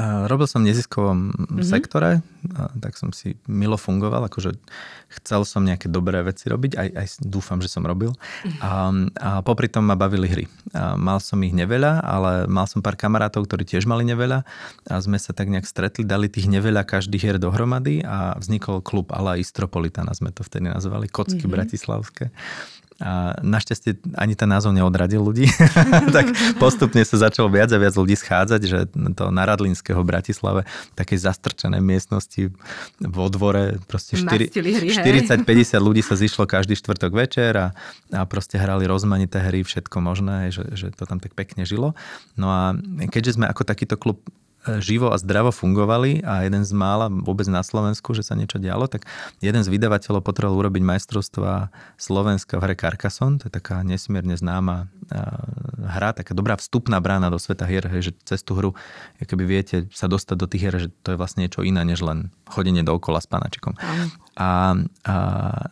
robil 0.00 0.48
som 0.48 0.64
v 0.64 0.72
neziskovom 0.72 1.32
mm-hmm. 1.32 1.64
sektore, 1.64 2.24
tak 2.80 2.96
som 2.96 3.12
si 3.12 3.36
milo 3.44 3.76
fungoval, 3.76 4.24
akože 4.26 4.56
chcel 5.20 5.44
som 5.44 5.60
nejaké 5.60 5.92
dobré 5.92 6.24
veci 6.24 6.48
robiť, 6.48 6.72
aj, 6.80 6.88
aj 6.96 7.06
dúfam, 7.20 7.60
že 7.60 7.68
som 7.68 7.84
robil. 7.84 8.16
A, 8.64 8.88
a 9.20 9.30
popri 9.44 9.68
tom 9.68 9.84
ma 9.84 9.92
bavili 9.92 10.28
hry. 10.28 10.44
A 10.72 10.96
mal 10.96 11.20
som 11.20 11.36
ich 11.44 11.52
neveľa, 11.52 12.00
ale 12.00 12.32
mal 12.48 12.64
som 12.64 12.80
pár 12.80 12.96
kamarátov, 12.96 13.44
ktorí 13.44 13.68
tiež 13.68 13.84
mali 13.84 14.08
neveľa 14.08 14.48
a 14.88 14.94
sme 15.04 15.20
sa 15.20 15.36
tak 15.36 15.52
nejak 15.52 15.68
stretli, 15.68 16.08
dali 16.08 16.32
tých 16.32 16.48
neveľa 16.48 16.88
každý 16.88 17.20
hier 17.20 17.36
dohromady 17.36 18.00
a 18.00 18.32
vznikol 18.40 18.80
klub 18.80 19.12
Ala 19.12 19.36
Istropolitana, 19.36 20.16
sme 20.16 20.32
to 20.32 20.40
vtedy 20.40 20.72
nazvali, 20.72 21.12
kocky 21.12 21.44
mm-hmm. 21.44 21.52
bratislavské. 21.52 22.24
A 23.00 23.38
našťastie 23.40 24.02
ani 24.18 24.36
ten 24.36 24.50
názov 24.50 24.76
neodradil 24.76 25.22
ľudí. 25.24 25.48
tak 26.16 26.32
postupne 26.60 27.00
sa 27.06 27.28
začalo 27.28 27.48
viac 27.48 27.72
a 27.72 27.78
viac 27.80 27.96
ľudí 27.96 28.18
schádzať, 28.18 28.60
že 28.66 28.78
to 29.16 29.32
na 29.32 29.48
Radlinského 29.48 30.02
Bratislave, 30.04 30.68
takej 30.98 31.24
zastrčenej 31.24 31.80
miestnosti 31.80 32.52
vo 33.00 33.26
dvore, 33.32 33.80
proste 33.88 34.20
40-50 34.20 35.78
ľudí 35.80 36.02
sa 36.04 36.14
zišlo 36.18 36.44
každý 36.44 36.76
štvrtok 36.76 37.12
večer 37.14 37.52
a, 37.56 37.66
a 38.12 38.20
proste 38.28 38.60
hrali 38.60 38.84
rozmanité 38.84 39.40
hry, 39.40 39.64
všetko 39.64 39.96
možné, 40.02 40.52
že, 40.52 40.68
že 40.76 40.86
to 40.92 41.08
tam 41.08 41.22
tak 41.22 41.32
pekne 41.32 41.64
žilo. 41.64 41.96
No 42.36 42.50
a 42.50 42.76
keďže 43.08 43.40
sme 43.40 43.46
ako 43.48 43.62
takýto 43.64 43.96
klub 43.96 44.20
živo 44.78 45.10
a 45.10 45.16
zdravo 45.18 45.50
fungovali 45.50 46.22
a 46.22 46.46
jeden 46.46 46.62
z 46.62 46.72
mála 46.74 47.10
vôbec 47.10 47.46
na 47.50 47.66
Slovensku, 47.66 48.14
že 48.14 48.22
sa 48.22 48.38
niečo 48.38 48.62
dialo, 48.62 48.86
tak 48.86 49.08
jeden 49.42 49.62
z 49.62 49.68
vydavateľov 49.68 50.22
potreboval 50.22 50.66
urobiť 50.66 50.82
majstrovstva 50.82 51.74
Slovenska 51.98 52.58
v 52.58 52.70
hre 52.70 52.74
Carcassonne, 52.78 53.42
to 53.42 53.50
je 53.50 53.54
taká 53.54 53.82
nesmierne 53.82 54.38
známa 54.38 54.86
hra, 55.82 56.14
taká 56.14 56.32
dobrá 56.32 56.54
vstupná 56.56 57.02
brána 57.02 57.28
do 57.28 57.36
sveta 57.42 57.66
hier, 57.66 57.84
že 58.00 58.14
cez 58.22 58.40
tú 58.46 58.54
hru, 58.54 58.70
keby 59.18 59.44
viete 59.44 59.76
sa 59.90 60.06
dostať 60.06 60.36
do 60.38 60.46
tých 60.46 60.62
hier, 60.62 60.76
že 60.78 60.88
to 61.02 61.14
je 61.14 61.20
vlastne 61.20 61.44
niečo 61.44 61.66
iné, 61.66 61.82
než 61.82 62.00
len 62.06 62.30
chodenie 62.46 62.86
dookola 62.86 63.18
s 63.18 63.26
panačikom. 63.26 63.74
A, 64.38 64.78
a, 65.04 65.14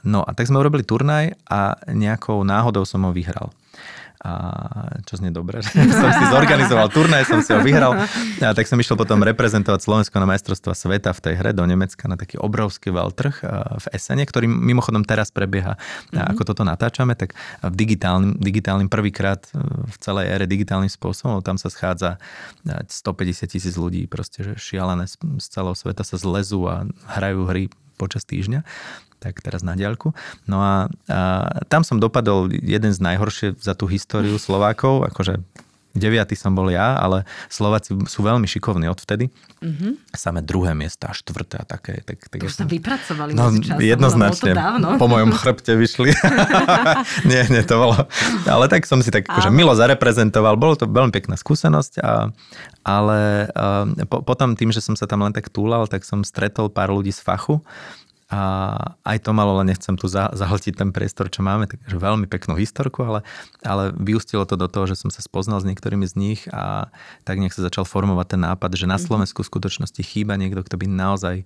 no 0.02 0.20
a 0.26 0.30
tak 0.34 0.50
sme 0.50 0.60
urobili 0.60 0.84
turnaj 0.84 1.38
a 1.48 1.78
nejakou 1.88 2.42
náhodou 2.42 2.84
som 2.84 3.06
ho 3.06 3.12
vyhral 3.14 3.54
a 4.20 4.32
čo 5.08 5.16
znie 5.16 5.32
dobre, 5.32 5.64
že 5.64 5.72
som 6.00 6.10
si 6.12 6.24
zorganizoval 6.28 6.92
turnaj, 6.92 7.24
som 7.24 7.40
si 7.40 7.56
ho 7.56 7.60
vyhral 7.64 7.96
a 8.44 8.52
tak 8.52 8.68
som 8.68 8.76
išiel 8.76 9.00
potom 9.00 9.24
reprezentovať 9.24 9.80
Slovensko 9.80 10.20
na 10.20 10.28
majstrovstva 10.28 10.76
sveta 10.76 11.16
v 11.16 11.20
tej 11.24 11.34
hre 11.40 11.50
do 11.56 11.64
Nemecka 11.64 12.04
na 12.04 12.20
taký 12.20 12.36
obrovský 12.36 12.92
veľtrh 12.92 13.36
v 13.80 13.86
Esene, 13.96 14.28
ktorý 14.28 14.44
mimochodom 14.44 15.08
teraz 15.08 15.32
prebieha, 15.32 15.80
mm-hmm. 15.80 16.36
ako 16.36 16.42
toto 16.52 16.62
natáčame, 16.68 17.16
tak 17.16 17.32
v 17.64 17.74
digitálnym, 17.74 18.36
digitálnym 18.36 18.92
prvýkrát 18.92 19.40
v 19.88 19.96
celej 19.96 20.28
ére 20.36 20.44
digitálnym 20.44 20.92
spôsobom, 20.92 21.40
tam 21.40 21.56
sa 21.56 21.72
schádza 21.72 22.20
150 22.68 23.48
tisíc 23.48 23.74
ľudí, 23.80 24.04
proste 24.04 24.44
že 24.44 24.52
šialené 24.60 25.08
z 25.08 25.46
celého 25.48 25.72
sveta 25.72 26.04
sa 26.04 26.20
zlezú 26.20 26.68
a 26.68 26.84
hrajú 27.16 27.48
hry 27.48 27.72
počas 28.00 28.24
týždňa 28.24 28.64
tak 29.20 29.44
teraz 29.44 29.60
na 29.60 29.76
diaľku. 29.76 30.16
No 30.48 30.64
a, 30.64 30.88
a 31.04 31.20
tam 31.68 31.84
som 31.84 32.00
dopadol 32.00 32.48
jeden 32.48 32.88
z 32.88 33.04
najhoršie 33.04 33.60
za 33.60 33.76
tú 33.76 33.84
históriu 33.84 34.40
Slovákov, 34.40 35.04
akože 35.12 35.44
deviatý 35.94 36.38
som 36.38 36.54
bol 36.54 36.70
ja, 36.70 36.96
ale 36.98 37.26
Slováci 37.50 37.94
sú 38.06 38.20
veľmi 38.22 38.46
šikovní 38.46 38.86
odvtedy. 38.86 39.30
Mm-hmm. 39.60 39.92
Samé 40.14 40.40
druhé 40.40 40.72
miesta, 40.72 41.10
štvrté 41.10 41.60
a 41.60 41.64
také. 41.66 42.00
Tak, 42.06 42.30
tak 42.30 42.38
to 42.40 42.46
už 42.48 42.54
sa 42.54 42.66
vypracovali 42.66 43.36
no, 43.36 43.50
časom, 43.60 43.82
jednoznačne. 43.82 44.52
Po 44.96 45.06
mojom 45.10 45.30
chrbte 45.34 45.74
vyšli. 45.76 46.14
nie, 47.30 47.42
nie, 47.50 47.62
to 47.66 47.76
bolo. 47.76 47.96
Ale 48.46 48.70
tak 48.70 48.86
som 48.86 49.02
si 49.04 49.12
tak 49.12 49.28
akože 49.28 49.50
milo 49.52 49.74
zareprezentoval. 49.74 50.56
Bolo 50.56 50.78
to 50.78 50.88
veľmi 50.88 51.12
pekná 51.12 51.36
skúsenosť. 51.36 52.00
A, 52.00 52.30
ale 52.86 53.50
a, 53.52 53.84
po, 54.08 54.22
potom 54.24 54.56
tým, 54.56 54.72
že 54.72 54.80
som 54.80 54.96
sa 54.96 55.04
tam 55.04 55.26
len 55.26 55.34
tak 55.34 55.52
túlal, 55.52 55.84
tak 55.90 56.06
som 56.06 56.24
stretol 56.24 56.72
pár 56.72 56.94
ľudí 56.94 57.12
z 57.12 57.20
fachu 57.20 57.60
a 58.30 58.40
aj 59.02 59.26
to 59.26 59.34
malo, 59.34 59.58
len 59.58 59.74
nechcem 59.74 59.98
tu 59.98 60.06
zahltiť 60.10 60.78
ten 60.78 60.94
priestor, 60.94 61.26
čo 61.26 61.42
máme, 61.42 61.66
takže 61.66 61.98
veľmi 61.98 62.30
peknú 62.30 62.54
historku, 62.54 63.02
ale, 63.02 63.20
ale 63.66 63.90
vyústilo 63.98 64.46
to 64.46 64.54
do 64.54 64.70
toho, 64.70 64.86
že 64.86 65.02
som 65.02 65.10
sa 65.10 65.18
spoznal 65.18 65.58
s 65.58 65.66
niektorými 65.66 66.06
z 66.06 66.14
nich 66.14 66.40
a 66.54 66.94
tak 67.26 67.42
nech 67.42 67.50
sa 67.50 67.66
začal 67.66 67.82
formovať 67.82 68.38
ten 68.38 68.42
nápad, 68.46 68.70
že 68.78 68.86
na 68.86 69.02
mhm. 69.02 69.04
Slovensku 69.10 69.42
v 69.42 69.50
skutočnosti 69.50 70.00
chýba 70.06 70.38
niekto, 70.38 70.62
kto 70.62 70.78
by 70.78 70.86
naozaj 70.86 71.42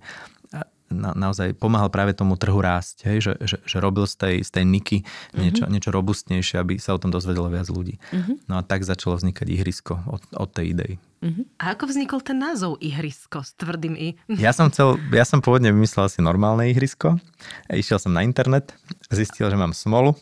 na, 0.85 1.17
naozaj 1.17 1.57
pomáhal 1.57 1.89
práve 1.89 2.13
tomu 2.13 2.37
trhu 2.37 2.61
rásť, 2.61 3.09
hej? 3.09 3.17
Že, 3.25 3.33
že, 3.41 3.57
že 3.65 3.77
robil 3.81 4.05
z 4.05 4.15
tej, 4.15 4.35
z 4.45 4.49
tej 4.53 4.65
niky 4.69 4.97
niečo, 5.33 5.65
mm-hmm. 5.65 5.73
niečo 5.73 5.89
robustnejšie, 5.89 6.61
aby 6.61 6.77
sa 6.77 6.93
o 6.93 7.01
tom 7.01 7.09
dozvedelo 7.09 7.49
viac 7.49 7.65
ľudí. 7.73 7.97
Mm-hmm. 8.13 8.45
No 8.45 8.53
a 8.59 8.61
tak 8.61 8.85
začalo 8.85 9.17
vznikať 9.17 9.49
ihrisko 9.49 10.05
od, 10.05 10.21
od 10.37 10.49
tej 10.53 10.77
idei. 10.77 10.91
Uh-huh. 11.25 11.41
A 11.57 11.73
ako 11.73 11.89
vznikol 11.89 12.21
ten 12.21 12.37
názov 12.37 12.77
ihrisko 12.77 13.41
s 13.41 13.57
tvrdým 13.57 13.97
i? 13.97 14.13
Ja 14.45 14.53
som, 14.53 14.69
chcel, 14.69 15.01
ja 15.09 15.25
som 15.25 15.41
pôvodne 15.41 15.73
vymyslel 15.73 16.05
si 16.05 16.21
normálne 16.21 16.69
ihrisko. 16.69 17.17
Išiel 17.73 17.97
som 17.97 18.13
na 18.13 18.21
internet, 18.21 18.77
zistil, 19.09 19.49
že 19.49 19.57
mám 19.57 19.73
smolu. 19.73 20.13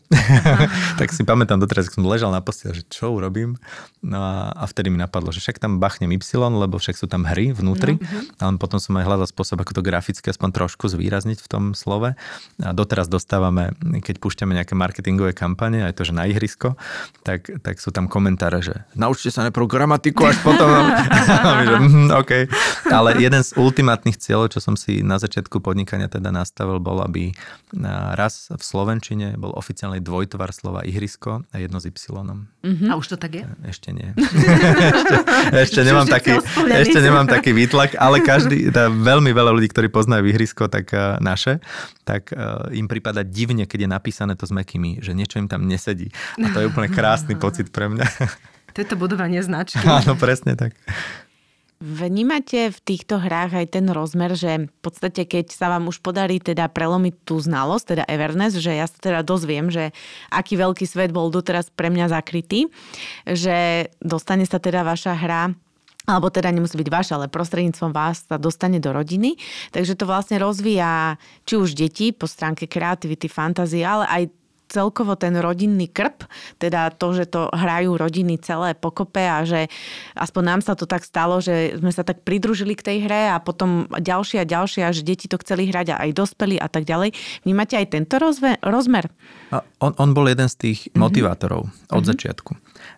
tak 0.99 1.11
si 1.11 1.27
pamätám 1.27 1.59
doteraz, 1.59 1.91
keď 1.91 1.99
som 1.99 2.07
ležal 2.07 2.31
na 2.31 2.39
postel, 2.39 2.71
že 2.71 2.87
čo 2.87 3.11
urobím. 3.11 3.59
No 3.99 4.23
a, 4.23 4.55
a 4.55 4.63
vtedy 4.63 4.87
mi 4.87 4.99
napadlo, 4.99 5.35
že 5.35 5.43
však 5.43 5.59
tam 5.59 5.83
bachnem 5.83 6.11
Y, 6.15 6.23
lebo 6.39 6.79
však 6.79 6.95
sú 6.95 7.11
tam 7.11 7.27
hry 7.27 7.51
vnútri. 7.51 7.99
Uh-huh. 7.99 8.23
Ale 8.39 8.55
potom 8.55 8.79
som 8.79 8.95
aj 8.95 9.03
hľadal 9.03 9.27
spôsob, 9.27 9.59
ako 9.59 9.79
to 9.79 9.81
graficky 9.83 10.31
aspoň 10.31 10.55
trošku 10.55 10.87
zvýrazniť 10.87 11.43
v 11.43 11.47
tom 11.51 11.63
slove. 11.75 12.15
A 12.63 12.69
doteraz 12.71 13.11
dostávame, 13.11 13.75
keď 13.99 14.23
púšťame 14.23 14.55
nejaké 14.55 14.77
marketingové 14.79 15.35
kampane, 15.35 15.83
aj 15.83 15.99
to, 15.99 16.07
že 16.07 16.13
na 16.15 16.23
ihrisko, 16.29 16.79
tak, 17.27 17.51
tak 17.59 17.83
sú 17.83 17.91
tam 17.91 18.07
komentáre, 18.07 18.63
že 18.63 18.87
naučte 18.95 19.33
sa 19.33 19.43
najprv 19.43 19.65
gramatiku, 19.67 20.31
až 20.31 20.39
potom 20.45 20.69
že, 21.67 21.75
mm, 21.83 22.09
OK. 22.13 22.31
Ale 22.89 23.09
jeden 23.19 23.41
z 23.41 23.51
ultimátnych 23.57 24.17
cieľov, 24.17 24.53
čo 24.53 24.59
som 24.61 24.77
si 24.77 25.01
na 25.01 25.17
začiatku 25.17 25.59
podnikania 25.59 26.07
teda 26.07 26.29
nastavil, 26.29 26.77
bol, 26.77 27.01
aby 27.01 27.33
raz 28.13 28.53
v 28.53 28.63
Slovenčine 28.63 29.35
bol 29.35 29.53
oficiálny 29.57 29.99
dvojtvar 29.99 30.53
slova 30.53 30.85
ihrisko 30.85 31.41
a 31.49 31.55
jedno 31.57 31.81
s 31.81 31.89
Y. 31.89 31.93
Mm-hmm. 32.13 32.89
A 32.89 32.93
už 32.95 33.13
to 33.13 33.17
tak 33.17 33.41
je? 33.41 33.43
Ešte 33.65 33.89
nie. 33.91 34.13
ešte, 34.19 35.15
ešte, 35.57 35.79
nemám 35.81 36.07
taký, 36.07 36.37
ešte 36.69 36.99
nemám 37.01 37.27
taký 37.27 37.51
výtlak, 37.51 37.97
ale 37.97 38.21
každý, 38.21 38.69
teda 38.69 38.93
veľmi 38.93 39.33
veľa 39.33 39.51
ľudí, 39.51 39.67
ktorí 39.73 39.89
poznajú 39.89 40.29
ihrisko, 40.29 40.69
tak 40.69 40.93
uh, 40.93 41.17
naše, 41.19 41.59
tak 42.05 42.31
uh, 42.31 42.69
im 42.71 42.85
prípada 42.85 43.25
divne, 43.25 43.65
keď 43.65 43.85
je 43.85 43.89
napísané 43.89 44.33
to 44.37 44.45
s 44.45 44.53
mekými, 44.53 45.01
že 45.01 45.17
niečo 45.17 45.41
im 45.41 45.49
tam 45.49 45.65
nesedí. 45.65 46.13
A 46.39 46.53
to 46.53 46.61
je 46.61 46.69
úplne 46.69 46.89
krásny 46.93 47.33
pocit 47.35 47.73
pre 47.73 47.89
mňa. 47.89 48.05
To 48.73 48.77
je 48.81 48.87
to 48.89 48.97
budovanie 48.97 49.39
značky. 49.45 49.85
Áno, 50.01 50.17
presne 50.17 50.57
tak. 50.57 50.73
Vnímate 51.83 52.71
v 52.71 52.79
týchto 52.79 53.19
hrách 53.19 53.59
aj 53.59 53.75
ten 53.75 53.83
rozmer, 53.91 54.39
že 54.39 54.71
v 54.71 54.79
podstate 54.79 55.27
keď 55.27 55.51
sa 55.51 55.67
vám 55.67 55.91
už 55.91 55.99
podarí 55.99 56.39
teda 56.39 56.71
prelomiť 56.71 57.27
tú 57.27 57.35
znalosť, 57.43 57.85
teda 57.91 58.03
Everness, 58.07 58.55
že 58.55 58.71
ja 58.71 58.87
sa 58.87 58.95
teda 58.95 59.19
dozviem, 59.19 59.67
že 59.67 59.91
aký 60.31 60.55
veľký 60.55 60.87
svet 60.87 61.11
bol 61.11 61.27
doteraz 61.27 61.67
pre 61.67 61.91
mňa 61.91 62.07
zakrytý, 62.15 62.71
že 63.27 63.91
dostane 63.99 64.47
sa 64.47 64.63
teda 64.63 64.87
vaša 64.87 65.11
hra 65.11 65.51
alebo 66.03 66.27
teda 66.27 66.51
nemusí 66.51 66.75
byť 66.75 66.89
vaša, 66.91 67.13
ale 67.15 67.31
prostredníctvom 67.31 67.95
vás 67.95 68.27
sa 68.27 68.35
dostane 68.35 68.79
do 68.83 68.91
rodiny. 68.91 69.39
Takže 69.71 69.95
to 69.95 70.03
vlastne 70.03 70.35
rozvíja 70.35 71.15
či 71.47 71.55
už 71.55 71.79
deti 71.79 72.11
po 72.11 72.27
stránke 72.27 72.67
kreativity, 72.67 73.31
fantázie, 73.31 73.87
ale 73.87 74.03
aj 74.07 74.23
celkovo 74.73 75.13
ten 75.13 75.37
rodinný 75.37 75.85
krp, 75.85 76.25
teda 76.57 76.89
to, 76.89 77.13
že 77.13 77.29
to 77.29 77.53
hrajú 77.53 77.93
rodiny 77.93 78.41
celé 78.41 78.73
pokope 78.73 79.21
a 79.21 79.45
že 79.45 79.69
aspoň 80.17 80.43
nám 80.43 80.61
sa 80.65 80.73
to 80.73 80.89
tak 80.89 81.05
stalo, 81.05 81.37
že 81.37 81.77
sme 81.77 81.93
sa 81.93 82.01
tak 82.01 82.25
pridružili 82.25 82.73
k 82.73 82.81
tej 82.81 82.97
hre 83.05 83.29
a 83.29 83.37
potom 83.37 83.85
ďalšie 83.93 84.41
a 84.41 84.49
ďalšie 84.49 84.81
a 84.81 84.89
že 84.89 85.05
deti 85.05 85.29
to 85.29 85.37
chceli 85.37 85.69
hrať 85.69 85.93
a 85.93 86.01
aj 86.09 86.11
dospeli 86.17 86.57
a 86.57 86.65
tak 86.65 86.89
ďalej. 86.89 87.13
Vnímate 87.45 87.77
aj 87.77 87.93
tento 87.93 88.17
rozve, 88.17 88.57
rozmer? 88.65 89.13
On, 89.77 89.93
on 89.93 90.09
bol 90.17 90.25
jeden 90.25 90.49
z 90.49 90.55
tých 90.57 90.79
mm-hmm. 90.89 90.97
motivátorov 90.97 91.69
od 91.69 91.69
mm-hmm. 91.69 92.09
začiatku. 92.09 92.51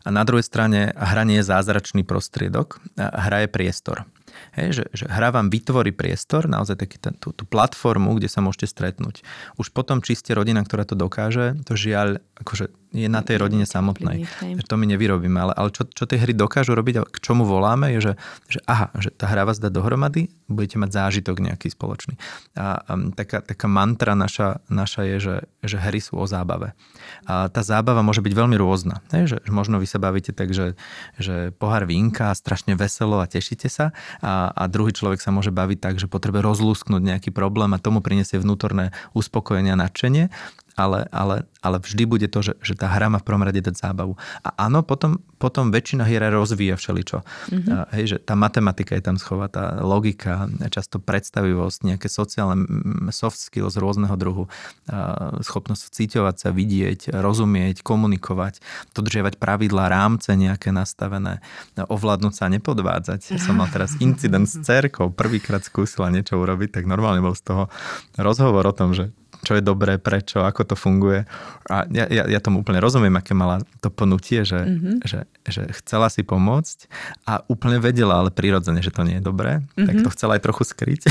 A 0.05 0.13
na 0.13 0.23
druhej 0.23 0.45
strane 0.47 0.95
hra 0.95 1.27
nie 1.27 1.43
je 1.43 1.49
zázračný 1.51 2.07
prostriedok, 2.07 2.79
hra 2.95 3.45
je 3.45 3.49
priestor. 3.51 4.07
Hej, 4.55 4.81
že, 4.81 4.83
že 4.93 5.05
hra 5.09 5.33
vám 5.35 5.51
vytvorí 5.51 5.91
priestor, 5.91 6.47
naozaj 6.47 6.79
taký 6.79 6.97
ten, 7.01 7.13
tú, 7.17 7.35
tú 7.35 7.43
platformu, 7.43 8.15
kde 8.15 8.31
sa 8.31 8.39
môžete 8.39 8.71
stretnúť. 8.71 9.25
Už 9.59 9.71
potom, 9.71 9.99
či 9.99 10.15
ste 10.15 10.37
rodina, 10.37 10.63
ktorá 10.63 10.87
to 10.87 10.95
dokáže, 10.95 11.57
to 11.65 11.73
žiaľ, 11.75 12.23
akože 12.39 12.71
je 12.95 13.11
na 13.11 13.19
tej 13.19 13.43
rodine 13.43 13.67
samotnej. 13.67 14.23
Že 14.39 14.63
to 14.63 14.75
my 14.79 14.85
nevyrobíme. 14.95 15.35
Ale, 15.35 15.51
ale 15.51 15.69
čo, 15.75 15.83
čo 15.83 16.07
tie 16.07 16.15
hry 16.15 16.31
dokážu 16.31 16.71
robiť 16.71 16.95
a 16.97 17.01
k 17.03 17.17
čomu 17.19 17.43
voláme, 17.43 17.91
je, 17.99 18.11
že, 18.11 18.13
že 18.47 18.59
aha, 18.63 18.87
že 18.95 19.11
tá 19.11 19.27
hra 19.27 19.43
vás 19.43 19.59
dá 19.59 19.67
dohromady, 19.67 20.31
budete 20.47 20.79
mať 20.79 20.89
zážitok 20.95 21.43
nejaký 21.43 21.67
spoločný. 21.75 22.15
A 22.55 22.79
um, 22.87 23.11
taká, 23.11 23.43
taká 23.43 23.67
mantra 23.67 24.15
naša, 24.15 24.63
naša 24.71 25.03
je, 25.03 25.17
že, 25.19 25.35
že 25.67 25.77
hry 25.77 25.99
sú 25.99 26.15
o 26.15 26.25
zábave. 26.25 26.71
A 27.27 27.51
tá 27.51 27.59
zábava 27.59 27.99
môže 27.99 28.23
byť 28.23 28.33
veľmi 28.33 28.55
rôzna. 28.55 29.03
Že, 29.11 29.43
že 29.43 29.51
možno 29.51 29.77
vy 29.77 29.87
sa 29.89 29.99
bavíte 29.99 30.31
tak, 30.31 30.55
že, 30.55 30.79
že 31.19 31.51
pohár 31.59 31.83
vínka, 31.83 32.31
strašne 32.31 32.79
veselo 32.79 33.19
a 33.19 33.27
tešíte 33.27 33.67
sa 33.67 33.91
a, 34.23 34.53
a 34.55 34.63
druhý 34.71 34.95
človek 34.95 35.19
sa 35.19 35.35
môže 35.35 35.51
baviť 35.51 35.77
tak, 35.83 35.95
že 35.99 36.07
potrebuje 36.07 36.45
rozlúsknuť 36.45 37.01
nejaký 37.01 37.29
problém 37.35 37.73
a 37.75 37.81
tomu 37.81 37.99
prinesie 37.99 38.39
vnútorné 38.39 38.95
uspokojenie 39.17 39.73
a 39.73 39.81
nadšenie 39.81 40.31
ale, 40.75 41.07
ale, 41.09 41.47
ale 41.63 41.79
vždy 41.79 42.03
bude 42.03 42.27
to, 42.27 42.43
že, 42.43 42.53
že 42.59 42.75
tá 42.75 42.91
hra 42.91 43.07
má 43.07 43.17
v 43.23 43.27
prvom 43.27 43.47
rade 43.47 43.63
dať 43.63 43.79
zábavu. 43.79 44.19
A 44.43 44.67
áno, 44.67 44.83
potom, 44.83 45.23
potom 45.39 45.71
väčšina 45.71 46.03
hier 46.03 46.27
rozvíja 46.27 46.75
všeličo. 46.75 47.23
Mm-hmm. 47.23 47.95
Hej, 47.95 48.05
že 48.05 48.17
tá 48.19 48.35
matematika 48.35 48.93
je 48.99 49.03
tam 49.03 49.15
schovatá, 49.15 49.79
logika, 49.79 50.51
často 50.67 50.99
predstavivosť, 50.99 51.95
nejaké 51.95 52.07
sociálne 52.11 52.67
soft 53.15 53.39
skills 53.39 53.79
rôzneho 53.79 54.13
druhu, 54.19 54.51
schopnosť 55.39 55.87
vcíťovať 55.87 56.35
sa, 56.35 56.49
vidieť, 56.51 57.15
rozumieť, 57.15 57.79
komunikovať, 57.79 58.59
dodržiavať 58.91 59.39
pravidlá, 59.39 59.87
rámce 59.87 60.35
nejaké 60.35 60.75
nastavené, 60.75 61.39
ovládnuť 61.79 62.33
sa 62.35 62.51
a 62.51 62.53
nepodvádzať. 62.53 63.19
Ja 63.31 63.39
som 63.47 63.63
mal 63.63 63.71
teraz 63.71 63.95
incident 64.03 64.51
s 64.51 64.59
cerkou, 64.59 65.07
prvýkrát 65.07 65.63
skúsila 65.63 66.11
niečo 66.11 66.35
urobiť, 66.35 66.75
tak 66.75 66.83
normálne 66.83 67.23
bol 67.23 67.31
z 67.31 67.47
toho 67.47 67.63
rozhovor 68.19 68.67
o 68.67 68.75
tom, 68.75 68.91
že 68.91 69.15
čo 69.45 69.53
je 69.53 69.61
dobré, 69.61 70.01
prečo, 70.01 70.41
ako 70.41 70.73
to 70.73 70.75
funguje. 70.75 71.29
A 71.69 71.85
ja, 71.93 72.09
ja, 72.09 72.25
ja 72.25 72.39
tomu 72.41 72.65
úplne 72.65 72.81
rozumiem, 72.81 73.13
aké 73.13 73.37
mala 73.37 73.61
to 73.79 73.93
pnutie, 73.93 74.41
že, 74.41 74.57
mm-hmm. 74.57 75.05
že, 75.05 75.29
že 75.45 75.61
chcela 75.85 76.09
si 76.09 76.25
pomôcť 76.25 76.89
a 77.29 77.45
úplne 77.45 77.77
vedela, 77.77 78.25
ale 78.25 78.33
prirodzene, 78.33 78.81
že 78.81 78.89
to 78.89 79.05
nie 79.05 79.21
je 79.21 79.23
dobré, 79.23 79.61
mm-hmm. 79.61 79.85
tak 79.85 79.95
to 80.01 80.09
chcela 80.17 80.35
aj 80.35 80.43
trochu 80.43 80.63
skryť. 80.65 81.01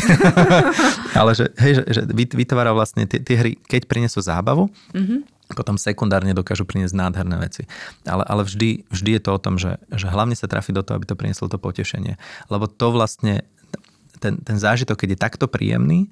ale 1.21 1.39
že, 1.39 1.55
hej, 1.63 1.73
že, 1.79 1.83
že 1.95 2.01
vytvára 2.11 2.75
vlastne 2.75 3.07
tie, 3.07 3.23
tie 3.23 3.39
hry, 3.39 3.53
keď 3.71 3.87
prinesú 3.87 4.19
zábavu, 4.19 4.69
mm-hmm 4.91 5.35
potom 5.53 5.77
sekundárne 5.77 6.33
dokážu 6.33 6.65
priniesť 6.65 6.97
nádherné 6.97 7.37
veci. 7.37 7.69
Ale, 8.09 8.25
ale 8.25 8.49
vždy, 8.49 8.89
vždy 8.89 9.11
je 9.21 9.23
to 9.23 9.31
o 9.37 9.43
tom, 9.43 9.61
že, 9.61 9.77
že 9.93 10.09
hlavne 10.09 10.33
sa 10.33 10.49
trafi 10.49 10.73
do 10.73 10.81
toho, 10.81 10.97
aby 10.97 11.05
to 11.05 11.19
prinieslo 11.19 11.53
to 11.53 11.61
potešenie. 11.61 12.17
Lebo 12.49 12.65
to 12.65 12.89
vlastne, 12.89 13.45
ten, 14.25 14.41
ten 14.41 14.57
zážitok, 14.57 15.05
keď 15.05 15.09
je 15.13 15.19
takto 15.21 15.45
príjemný, 15.45 16.09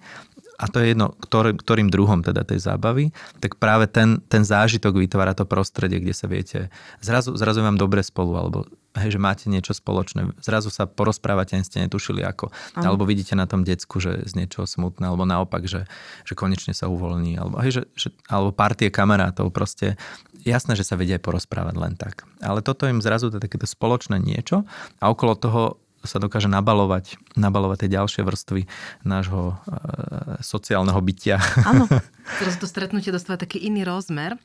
a 0.62 0.70
to 0.70 0.78
je 0.78 0.94
jedno, 0.94 1.10
ktorý, 1.18 1.58
ktorým 1.58 1.90
druhom 1.90 2.22
teda 2.22 2.46
tej 2.46 2.62
zábavy, 2.62 3.10
tak 3.42 3.58
práve 3.58 3.90
ten, 3.90 4.22
ten 4.30 4.46
zážitok 4.46 4.94
vytvára 4.94 5.34
to 5.34 5.42
prostredie, 5.42 5.98
kde 5.98 6.14
sa 6.14 6.30
viete, 6.30 6.70
zrazu, 7.02 7.34
zrazu 7.34 7.66
vám 7.66 7.74
dobre 7.74 8.06
spolu, 8.06 8.38
alebo 8.38 8.70
hej, 8.94 9.18
že 9.18 9.20
máte 9.20 9.50
niečo 9.50 9.74
spoločné. 9.74 10.38
Zrazu 10.38 10.70
sa 10.70 10.86
porozprávate, 10.86 11.58
ani 11.58 11.66
ste 11.66 11.82
netušili 11.82 12.22
ako. 12.22 12.54
Ano. 12.78 12.94
Alebo 12.94 13.08
vidíte 13.08 13.34
na 13.34 13.50
tom 13.50 13.66
decku, 13.66 13.98
že 13.98 14.22
z 14.22 14.32
niečoho 14.38 14.68
smutné, 14.68 15.10
alebo 15.10 15.26
naopak, 15.26 15.66
že, 15.66 15.88
že 16.22 16.38
konečne 16.38 16.76
sa 16.76 16.86
uvoľní. 16.86 17.40
Alebo, 17.40 17.58
hej, 17.64 17.80
že, 17.80 17.82
že, 17.98 18.08
alebo 18.28 18.54
partie 18.54 18.92
kamarátov. 18.92 19.50
Proste 19.50 19.98
jasné, 20.44 20.76
že 20.76 20.86
sa 20.86 20.94
vedia 20.94 21.16
aj 21.18 21.24
porozprávať 21.24 21.74
len 21.74 21.94
tak. 21.98 22.28
Ale 22.44 22.60
toto 22.60 22.86
im 22.86 23.02
zrazu 23.02 23.32
to 23.32 23.42
takéto 23.42 23.64
spoločné 23.64 24.20
niečo 24.20 24.62
a 25.00 25.04
okolo 25.08 25.34
toho 25.34 25.81
sa 26.02 26.18
dokáže 26.18 26.50
nabalovať, 26.50 27.16
nabalovať 27.38 27.86
tie 27.86 27.90
ďalšie 27.94 28.22
vrstvy 28.26 28.62
nášho 29.06 29.54
e, 29.54 29.54
sociálneho 30.42 30.98
bytia. 30.98 31.38
Áno, 31.70 31.86
teraz 32.40 32.58
to 32.58 32.66
stretnutie 32.66 33.14
dostáva 33.14 33.38
taký 33.38 33.62
iný 33.62 33.86
rozmer 33.86 34.36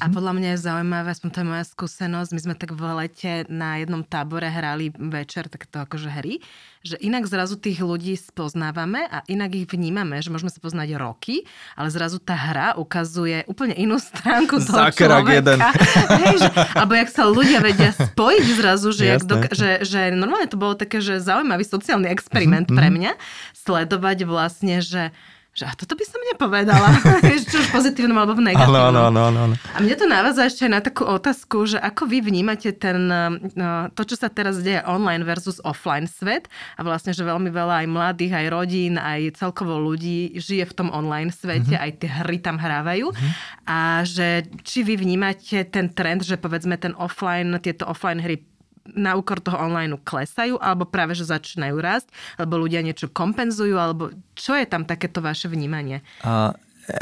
a 0.00 0.06
mhm. 0.08 0.12
podľa 0.12 0.32
mňa 0.36 0.48
je 0.54 0.64
zaujímavé, 0.64 1.08
aspoň 1.12 1.28
to 1.32 1.38
je 1.40 1.50
moja 1.50 1.64
skúsenosť, 1.64 2.30
my 2.32 2.40
sme 2.40 2.54
tak 2.54 2.70
v 2.76 2.82
lete 3.04 3.32
na 3.48 3.80
jednom 3.80 4.04
tábore 4.04 4.48
hrali 4.48 4.92
večer 4.92 5.48
takto 5.48 5.82
akože 5.82 6.12
hry 6.12 6.38
že 6.86 6.96
inak 7.02 7.26
zrazu 7.26 7.58
tých 7.58 7.82
ľudí 7.82 8.14
spoznávame 8.14 9.02
a 9.10 9.26
inak 9.26 9.58
ich 9.58 9.66
vnímame, 9.66 10.22
že 10.22 10.30
môžeme 10.30 10.54
sa 10.54 10.62
poznať 10.62 10.94
roky, 10.94 11.42
ale 11.74 11.90
zrazu 11.90 12.22
tá 12.22 12.38
hra 12.38 12.78
ukazuje 12.78 13.42
úplne 13.50 13.74
inú 13.74 13.98
stránku 13.98 14.62
toho 14.62 14.86
Zákerak 14.86 15.26
človeka. 15.26 15.38
jeden. 15.42 15.58
Hej, 16.22 16.36
že, 16.38 16.50
alebo 16.78 16.92
jak 16.94 17.10
sa 17.10 17.22
ľudia 17.26 17.58
vedia 17.58 17.90
spojiť 17.90 18.46
zrazu, 18.54 18.88
že, 18.94 19.04
jak 19.10 19.22
doka- 19.26 19.52
že, 19.52 19.82
že 19.82 20.14
normálne 20.14 20.46
to 20.46 20.54
bolo 20.54 20.78
také, 20.78 21.02
že 21.02 21.18
zaujímavý 21.18 21.66
sociálny 21.66 22.06
experiment 22.06 22.70
mm-hmm. 22.70 22.78
pre 22.78 22.88
mňa, 22.94 23.12
sledovať 23.52 24.18
vlastne, 24.22 24.78
že 24.78 25.10
že 25.56 25.64
a 25.64 25.72
toto 25.72 25.96
by 25.96 26.04
som 26.04 26.20
nepovedala, 26.20 27.00
či 27.48 27.56
už 27.56 27.72
pozitívnom 27.72 28.12
alebo 28.12 28.36
v 28.36 28.52
negatívnom. 28.52 28.92
Áno, 28.92 29.08
áno, 29.08 29.20
áno. 29.32 29.54
A 29.72 29.78
mne 29.80 29.96
to 29.96 30.04
návazá 30.04 30.44
ešte 30.44 30.68
na 30.68 30.84
takú 30.84 31.08
otázku, 31.08 31.64
že 31.64 31.80
ako 31.80 32.04
vy 32.04 32.20
vnímate 32.20 32.76
ten, 32.76 33.08
no, 33.56 33.88
to, 33.96 34.04
čo 34.04 34.20
sa 34.20 34.28
teraz 34.28 34.60
deje 34.60 34.84
online 34.84 35.24
versus 35.24 35.56
offline 35.64 36.04
svet 36.04 36.52
a 36.76 36.84
vlastne, 36.84 37.16
že 37.16 37.24
veľmi 37.24 37.48
veľa 37.48 37.82
aj 37.82 37.86
mladých, 37.88 38.36
aj 38.36 38.46
rodín, 38.52 39.00
aj 39.00 39.40
celkovo 39.40 39.80
ľudí 39.80 40.36
žije 40.36 40.68
v 40.68 40.76
tom 40.76 40.88
online 40.92 41.32
svete, 41.32 41.72
mm-hmm. 41.72 41.84
aj 41.88 41.90
tie 42.04 42.10
hry 42.20 42.36
tam 42.36 42.60
hrávajú 42.60 43.16
mm-hmm. 43.16 43.32
a 43.64 44.04
že 44.04 44.44
či 44.60 44.84
vy 44.84 45.00
vnímate 45.00 45.64
ten 45.72 45.88
trend, 45.88 46.20
že 46.20 46.36
povedzme 46.36 46.76
ten 46.76 46.92
offline, 47.00 47.56
tieto 47.64 47.88
offline 47.88 48.20
hry 48.20 48.44
na 48.94 49.18
úkor 49.18 49.42
toho 49.42 49.58
online 49.58 49.96
klesajú, 49.98 50.60
alebo 50.62 50.86
práve, 50.86 51.18
že 51.18 51.26
začínajú 51.26 51.76
rásť, 51.80 52.12
alebo 52.38 52.62
ľudia 52.62 52.84
niečo 52.84 53.10
kompenzujú, 53.10 53.74
alebo 53.74 54.14
čo 54.38 54.54
je 54.54 54.68
tam 54.68 54.86
takéto 54.86 55.18
vaše 55.24 55.50
vnímanie? 55.50 56.04
A 56.22 56.54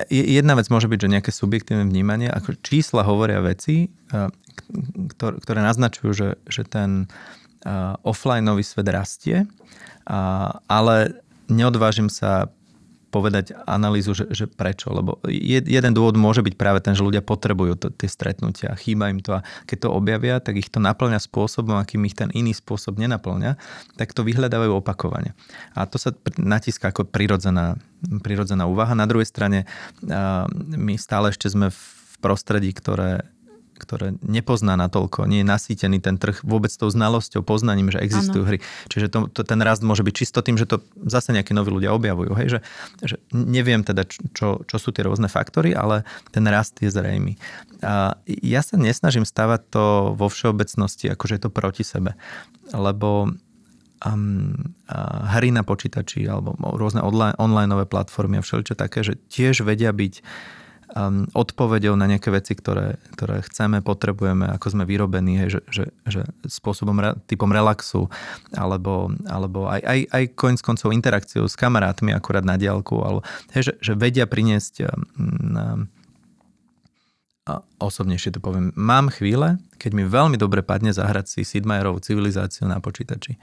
jedna 0.09 0.57
vec 0.57 0.73
môže 0.73 0.89
byť, 0.89 0.97
že 0.97 1.13
nejaké 1.13 1.31
subjektívne 1.35 1.85
vnímanie, 1.85 2.33
ako 2.33 2.57
čísla 2.65 3.05
hovoria 3.05 3.45
veci, 3.45 3.93
ktoré 5.21 5.61
naznačujú, 5.61 6.11
že, 6.17 6.29
že 6.49 6.63
ten 6.65 7.11
offlineový 8.05 8.65
svet 8.65 8.89
rastie, 8.89 9.45
ale 10.69 10.97
neodvážim 11.53 12.09
sa 12.09 12.49
povedať 13.15 13.55
analýzu, 13.71 14.11
že, 14.19 14.27
že 14.35 14.51
prečo. 14.51 14.91
Lebo 14.91 15.23
jeden 15.31 15.93
dôvod 15.95 16.19
môže 16.19 16.43
byť 16.43 16.55
práve 16.59 16.83
ten, 16.83 16.99
že 16.99 17.07
ľudia 17.07 17.23
potrebujú 17.23 17.79
to, 17.79 17.87
tie 17.95 18.11
stretnutia, 18.11 18.75
chýba 18.75 19.15
im 19.15 19.23
to 19.23 19.39
a 19.39 19.47
keď 19.71 19.87
to 19.87 19.95
objavia, 19.95 20.43
tak 20.43 20.59
ich 20.59 20.67
to 20.67 20.83
naplňa 20.83 21.23
spôsobom, 21.23 21.79
akým 21.79 22.03
ich 22.11 22.19
ten 22.19 22.35
iný 22.35 22.51
spôsob 22.51 22.99
nenaplňa, 22.99 23.55
tak 23.95 24.11
to 24.11 24.27
vyhľadávajú 24.27 24.83
opakovane. 24.83 25.39
A 25.79 25.87
to 25.87 26.03
sa 26.03 26.11
natíska 26.35 26.91
ako 26.91 27.07
prirodzená, 27.07 27.79
prirodzená 28.27 28.67
úvaha. 28.67 28.99
Na 28.99 29.07
druhej 29.07 29.31
strane 29.31 29.71
my 30.75 30.99
stále 30.99 31.31
ešte 31.31 31.47
sme 31.47 31.71
v 31.71 31.81
prostredí, 32.19 32.75
ktoré 32.75 33.23
ktoré 33.85 34.17
nepozná 34.25 34.75
natoľko, 34.81 35.29
nie 35.29 35.45
je 35.45 35.47
nasýtený 35.47 36.01
ten 36.01 36.17
trh 36.17 36.41
vôbec 36.41 36.73
tou 36.73 36.89
znalosťou, 36.89 37.45
poznaním, 37.45 37.93
že 37.93 38.01
existujú 38.01 38.43
ano. 38.43 38.49
hry. 38.49 38.59
Čiže 38.89 39.07
to, 39.13 39.19
to, 39.29 39.45
ten 39.45 39.61
rast 39.61 39.85
môže 39.85 40.01
byť 40.01 40.15
čisto 40.17 40.41
tým, 40.41 40.57
že 40.57 40.65
to 40.65 40.81
zase 41.05 41.37
nejakí 41.37 41.53
noví 41.53 41.71
ľudia 41.71 41.93
objavujú. 41.93 42.33
Hej? 42.41 42.49
Že, 42.57 42.61
že 43.05 43.17
neviem 43.37 43.85
teda, 43.85 44.09
čo, 44.09 44.65
čo 44.65 44.77
sú 44.81 44.91
tie 44.91 45.05
rôzne 45.05 45.29
faktory, 45.29 45.77
ale 45.77 46.09
ten 46.33 46.43
rast 46.49 46.81
je 46.81 46.89
zrejmý. 46.89 47.37
A 47.85 48.17
ja 48.27 48.65
sa 48.65 48.81
nesnažím 48.81 49.29
stavať 49.29 49.61
to 49.69 49.85
vo 50.17 50.27
všeobecnosti, 50.33 51.13
akože 51.13 51.37
je 51.37 51.43
to 51.45 51.51
proti 51.53 51.85
sebe. 51.85 52.17
Lebo 52.73 53.29
um, 54.05 54.55
hry 55.33 55.51
na 55.51 55.65
počítači 55.65 56.29
alebo 56.29 56.55
rôzne 56.77 57.01
online, 57.01 57.37
onlineové 57.41 57.89
platformy 57.89 58.41
a 58.41 58.45
všeličo 58.45 58.77
také, 58.77 59.01
že 59.05 59.17
tiež 59.33 59.65
vedia 59.65 59.91
byť 59.91 60.15
um, 60.95 61.27
odpovedou 61.35 61.99
na 61.99 62.07
nejaké 62.07 62.31
veci, 62.31 62.55
ktoré, 62.55 62.97
ktoré 63.19 63.43
chceme, 63.45 63.83
potrebujeme, 63.83 64.47
ako 64.55 64.67
sme 64.79 64.85
vyrobení, 64.87 65.43
hej, 65.43 65.59
že, 65.59 65.61
že, 65.69 65.85
že 66.07 66.23
spôsobom, 66.47 66.95
typom 67.27 67.51
relaxu, 67.51 68.07
alebo, 68.55 69.11
alebo 69.27 69.67
aj, 69.67 69.83
aj, 69.83 69.99
aj 70.15 70.25
koniec 70.39 70.63
koncov 70.63 70.95
interakciou 70.95 71.51
s 71.51 71.59
kamarátmi 71.59 72.15
akurát 72.15 72.47
na 72.47 72.55
diálku, 72.55 73.03
ale, 73.03 73.21
hej, 73.53 73.71
že, 73.71 73.73
že 73.83 73.93
vedia 73.99 74.25
priniesť 74.31 74.87
um, 74.87 75.91
a 77.45 77.61
osobnejšie 77.77 78.33
to 78.33 78.41
poviem, 78.41 78.73
mám 78.73 79.13
chvíle, 79.13 79.61
keď 79.77 79.91
mi 79.93 80.09
veľmi 80.09 80.41
dobre 80.41 80.65
padne 80.65 80.97
zahrať 80.97 81.29
si 81.29 81.41
Sid 81.45 81.69
Meierovú 81.69 82.01
civilizáciu 82.01 82.65
na 82.65 82.81
počítači 82.81 83.37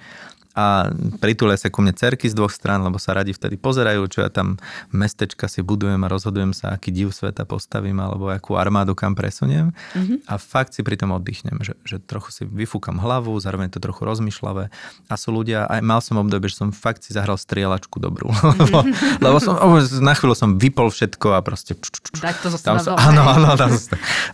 a 0.52 0.92
pritúlia 1.24 1.56
sa 1.56 1.72
ku 1.72 1.80
mne 1.80 1.96
cerky 1.96 2.28
z 2.28 2.36
dvoch 2.36 2.52
strán, 2.52 2.84
lebo 2.84 3.00
sa 3.00 3.16
radi 3.16 3.32
vtedy 3.32 3.56
pozerajú, 3.56 4.04
čo 4.12 4.20
ja 4.24 4.30
tam 4.30 4.60
mestečka 4.92 5.48
si 5.48 5.64
budujem 5.64 6.04
a 6.04 6.12
rozhodujem 6.12 6.52
sa, 6.52 6.76
aký 6.76 6.92
div 6.92 7.16
sveta 7.16 7.48
postavím 7.48 8.04
alebo 8.04 8.28
akú 8.28 8.60
armádu 8.60 8.92
kam 8.92 9.16
presuniem 9.16 9.72
mm-hmm. 9.72 10.28
a 10.28 10.36
fakt 10.36 10.76
si 10.76 10.84
pri 10.84 11.00
tom 11.00 11.16
oddychnem, 11.16 11.56
že, 11.64 11.80
že 11.88 12.04
trochu 12.04 12.36
si 12.36 12.44
vyfúkam 12.44 13.00
hlavu, 13.00 13.32
zároveň 13.40 13.72
to 13.72 13.80
trochu 13.80 14.04
rozmýšľavé 14.04 14.68
a 15.08 15.14
sú 15.16 15.32
ľudia, 15.32 15.72
aj 15.72 15.80
mal 15.80 16.04
som 16.04 16.20
obdobie, 16.20 16.52
že 16.52 16.60
som 16.60 16.76
fakt 16.76 17.08
si 17.08 17.16
zahral 17.16 17.40
strieľačku 17.40 18.04
dobrú, 18.04 18.28
lebo, 18.62 18.84
lebo 19.24 19.38
som, 19.40 19.56
na 20.04 20.12
chvíľu 20.12 20.36
som 20.36 20.60
vypol 20.60 20.92
všetko 20.92 21.32
a 21.32 21.40
proste 21.40 21.80
tak 22.20 22.38
to 22.44 22.52
tam 22.60 22.78
som, 22.78 23.00
áno, 23.00 23.24
áno, 23.24 23.56
tam 23.56 23.72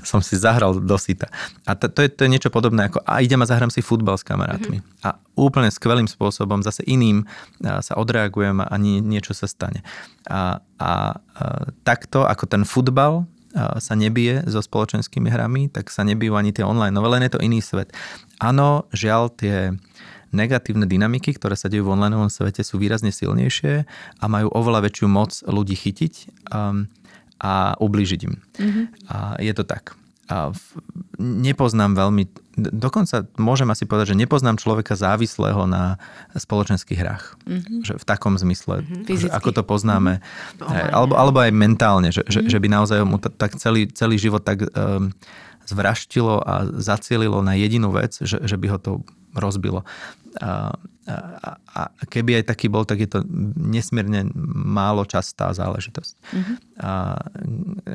som 0.01 0.19
si 0.19 0.35
zahral 0.35 0.81
do 0.81 0.97
síta. 0.97 1.29
A 1.63 1.77
to, 1.77 1.87
to, 1.87 2.03
je, 2.03 2.09
to 2.09 2.25
je 2.25 2.29
niečo 2.33 2.49
podobné 2.49 2.89
ako 2.89 3.05
a 3.05 3.21
idem 3.21 3.39
a 3.39 3.47
zahrám 3.47 3.69
si 3.69 3.85
futbal 3.85 4.17
s 4.17 4.25
kamarátmi. 4.25 4.81
Mm-hmm. 4.81 5.05
A 5.05 5.21
úplne 5.37 5.69
skvelým 5.69 6.06
spôsobom, 6.07 6.63
zase 6.63 6.81
iným 6.87 7.27
sa 7.61 7.93
odreagujem 7.99 8.63
a 8.63 8.75
nie, 8.79 9.03
niečo 9.03 9.35
sa 9.35 9.45
stane. 9.45 9.83
A, 10.27 10.63
a, 10.79 10.81
a 10.81 10.91
takto 11.83 12.23
ako 12.23 12.47
ten 12.47 12.63
futbal 12.63 13.27
sa 13.57 13.93
nebije 13.97 14.45
so 14.45 14.61
spoločenskými 14.61 15.31
hrami, 15.33 15.67
tak 15.71 15.89
sa 15.89 16.05
nebijú 16.05 16.37
ani 16.37 16.53
tie 16.53 16.67
online, 16.67 16.93
no 16.93 17.01
len 17.05 17.25
je 17.25 17.31
to 17.33 17.43
iný 17.43 17.59
svet. 17.63 17.89
Áno, 18.37 18.85
žiaľ, 18.93 19.33
tie 19.33 19.73
negatívne 20.35 20.85
dynamiky, 20.85 21.33
ktoré 21.33 21.55
sa 21.55 21.71
dejú 21.71 21.87
v 21.87 21.93
online 21.95 22.27
svete, 22.27 22.61
sú 22.61 22.77
výrazne 22.77 23.15
silnejšie 23.15 23.87
a 24.19 24.25
majú 24.27 24.51
oveľa 24.51 24.91
väčšiu 24.91 25.07
moc 25.07 25.31
ľudí 25.47 25.73
chytiť 25.73 26.13
um, 26.51 26.85
a 27.39 27.79
ublížiť 27.79 28.21
im. 28.27 28.35
Mm-hmm. 28.35 28.85
A 29.07 29.39
je 29.39 29.53
to 29.55 29.63
tak 29.63 29.95
a 30.27 30.51
nepoznám 31.17 31.95
veľmi, 31.95 32.27
dokonca 32.57 33.25
môžem 33.39 33.67
asi 33.71 33.87
povedať, 33.87 34.11
že 34.13 34.19
nepoznám 34.19 34.59
človeka 34.59 34.99
závislého 34.99 35.63
na 35.65 35.95
spoločenských 36.35 36.99
hrách. 36.99 37.39
Mm-hmm. 37.47 37.79
Že 37.87 37.93
v 37.99 38.05
takom 38.05 38.35
zmysle, 38.35 38.83
mm-hmm. 38.83 39.07
že 39.07 39.27
ako 39.31 39.49
to 39.55 39.63
poznáme. 39.63 40.19
Mm-hmm. 40.19 40.91
Alebo, 40.91 41.13
alebo 41.15 41.39
aj 41.39 41.51
mentálne, 41.55 42.11
že, 42.11 42.27
mm-hmm. 42.27 42.51
že, 42.51 42.51
že 42.51 42.61
by 42.61 42.67
naozaj 42.67 42.97
mu 43.07 43.17
t- 43.23 43.31
tak 43.33 43.55
celý, 43.55 43.87
celý 43.87 44.19
život 44.19 44.43
tak 44.43 44.67
um, 44.67 45.15
zvraštilo 45.67 46.43
a 46.43 46.67
zacielilo 46.75 47.39
na 47.43 47.55
jedinú 47.55 47.91
vec, 47.91 48.19
že, 48.19 48.39
že 48.43 48.55
by 48.59 48.67
ho 48.71 48.77
to 48.79 48.91
rozbilo. 49.35 49.83
A, 50.37 50.75
a, 51.07 51.51
a 51.73 51.81
keby 52.05 52.43
aj 52.43 52.51
taký 52.53 52.69
bol, 52.69 52.85
tak 52.85 53.01
je 53.01 53.09
to 53.09 53.25
nesmierne 53.57 54.29
málo 54.53 55.07
častá 55.07 55.49
záležitosť. 55.55 56.13
Mm-hmm. 56.13 56.55
A, 56.83 56.91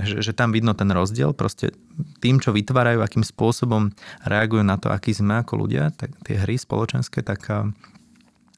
že, 0.03 0.17
že 0.27 0.33
tam 0.35 0.51
vidno 0.51 0.75
ten 0.75 0.91
rozdiel, 0.91 1.37
proste 1.37 1.71
tým, 2.19 2.43
čo 2.43 2.51
vytvárajú, 2.51 2.99
akým 2.99 3.23
spôsobom 3.23 3.95
reagujú 4.27 4.65
na 4.65 4.81
to, 4.81 4.91
aký 4.91 5.15
sme 5.15 5.45
ako 5.45 5.69
ľudia, 5.69 5.95
tak 5.95 6.17
tie 6.25 6.41
hry 6.41 6.59
spoločenské, 6.59 7.23
tak 7.23 7.47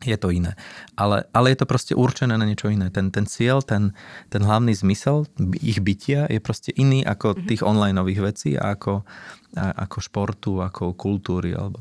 je 0.05 0.17
to 0.21 0.29
iné. 0.31 0.53
Ale, 0.95 1.25
ale 1.33 1.53
je 1.53 1.59
to 1.65 1.67
proste 1.67 1.93
určené 1.97 2.37
na 2.37 2.45
niečo 2.45 2.69
iné. 2.69 2.93
Ten, 2.93 3.09
ten 3.09 3.25
cieľ, 3.25 3.65
ten, 3.65 3.97
ten 4.29 4.45
hlavný 4.45 4.77
zmysel 4.77 5.25
ich 5.59 5.81
bytia 5.81 6.29
je 6.29 6.39
proste 6.39 6.71
iný 6.77 7.03
ako 7.03 7.41
mhm. 7.41 7.47
tých 7.49 7.63
online 7.65 7.99
vecí 8.05 8.55
a 8.55 8.77
ako, 8.77 9.03
a, 9.57 9.67
ako 9.89 9.97
športu, 9.99 10.53
ako 10.61 10.93
kultúry. 10.95 11.57
Alebo... 11.57 11.81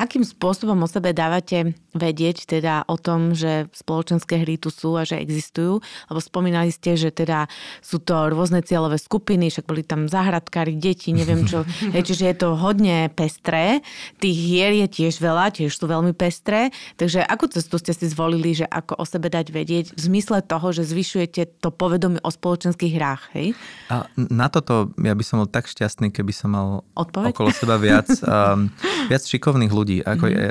Akým 0.00 0.24
spôsobom 0.24 0.80
o 0.80 0.88
sebe 0.88 1.12
dávate 1.12 1.76
vedieť 1.92 2.48
teda 2.48 2.88
o 2.88 2.96
tom, 2.96 3.36
že 3.36 3.68
spoločenské 3.76 4.40
hry 4.40 4.56
tu 4.56 4.72
sú 4.72 4.96
a 4.96 5.04
že 5.04 5.20
existujú? 5.20 5.84
Lebo 6.08 6.20
spomínali 6.24 6.72
ste, 6.72 6.96
že 6.96 7.12
teda 7.12 7.52
sú 7.84 8.00
to 8.00 8.32
rôzne 8.32 8.64
cieľové 8.64 8.96
skupiny, 8.96 9.52
však 9.52 9.68
boli 9.68 9.84
tam 9.84 10.08
zahradkári, 10.08 10.80
deti, 10.80 11.12
neviem 11.12 11.44
čo. 11.44 11.68
Hej, 11.92 12.08
čiže 12.08 12.32
je 12.32 12.36
to 12.40 12.56
hodne 12.56 13.12
pestré. 13.12 13.84
Tých 14.16 14.38
hier 14.40 14.72
je 14.72 14.86
tiež 14.88 15.20
veľa, 15.20 15.52
tiež 15.52 15.68
sú 15.68 15.84
veľmi 15.84 16.16
pestré. 16.16 16.72
Takže 16.96 17.20
akú 17.20 17.52
cestu 17.52 17.76
ste 17.76 17.92
si 17.92 18.08
zvolili, 18.08 18.56
že 18.56 18.64
ako 18.64 18.96
o 18.96 19.04
sebe 19.04 19.28
dať 19.28 19.52
vedieť 19.52 19.84
v 19.92 20.00
zmysle 20.00 20.40
toho, 20.40 20.72
že 20.72 20.88
zvyšujete 20.88 21.60
to 21.60 21.68
povedomie 21.68 22.24
o 22.24 22.30
spoločenských 22.32 22.96
hrách, 22.96 23.36
hej? 23.36 23.52
A 23.92 24.08
na 24.16 24.48
toto 24.48 24.96
ja 24.96 25.12
by 25.12 25.24
som 25.28 25.44
bol 25.44 25.50
tak 25.50 25.68
šťastný, 25.68 26.08
keby 26.08 26.32
som 26.32 26.56
mal 26.56 26.88
Odpoveď? 26.96 27.36
okolo 27.36 27.52
seba 27.52 27.76
viac, 27.76 28.08
um, 28.24 28.72
viac 29.12 29.20
šikovných 29.28 29.68
ľudí 29.68 29.89
ľudí. 29.90 30.06
Ako 30.06 30.24
mm-hmm. 30.26 30.38
je, 30.38 30.48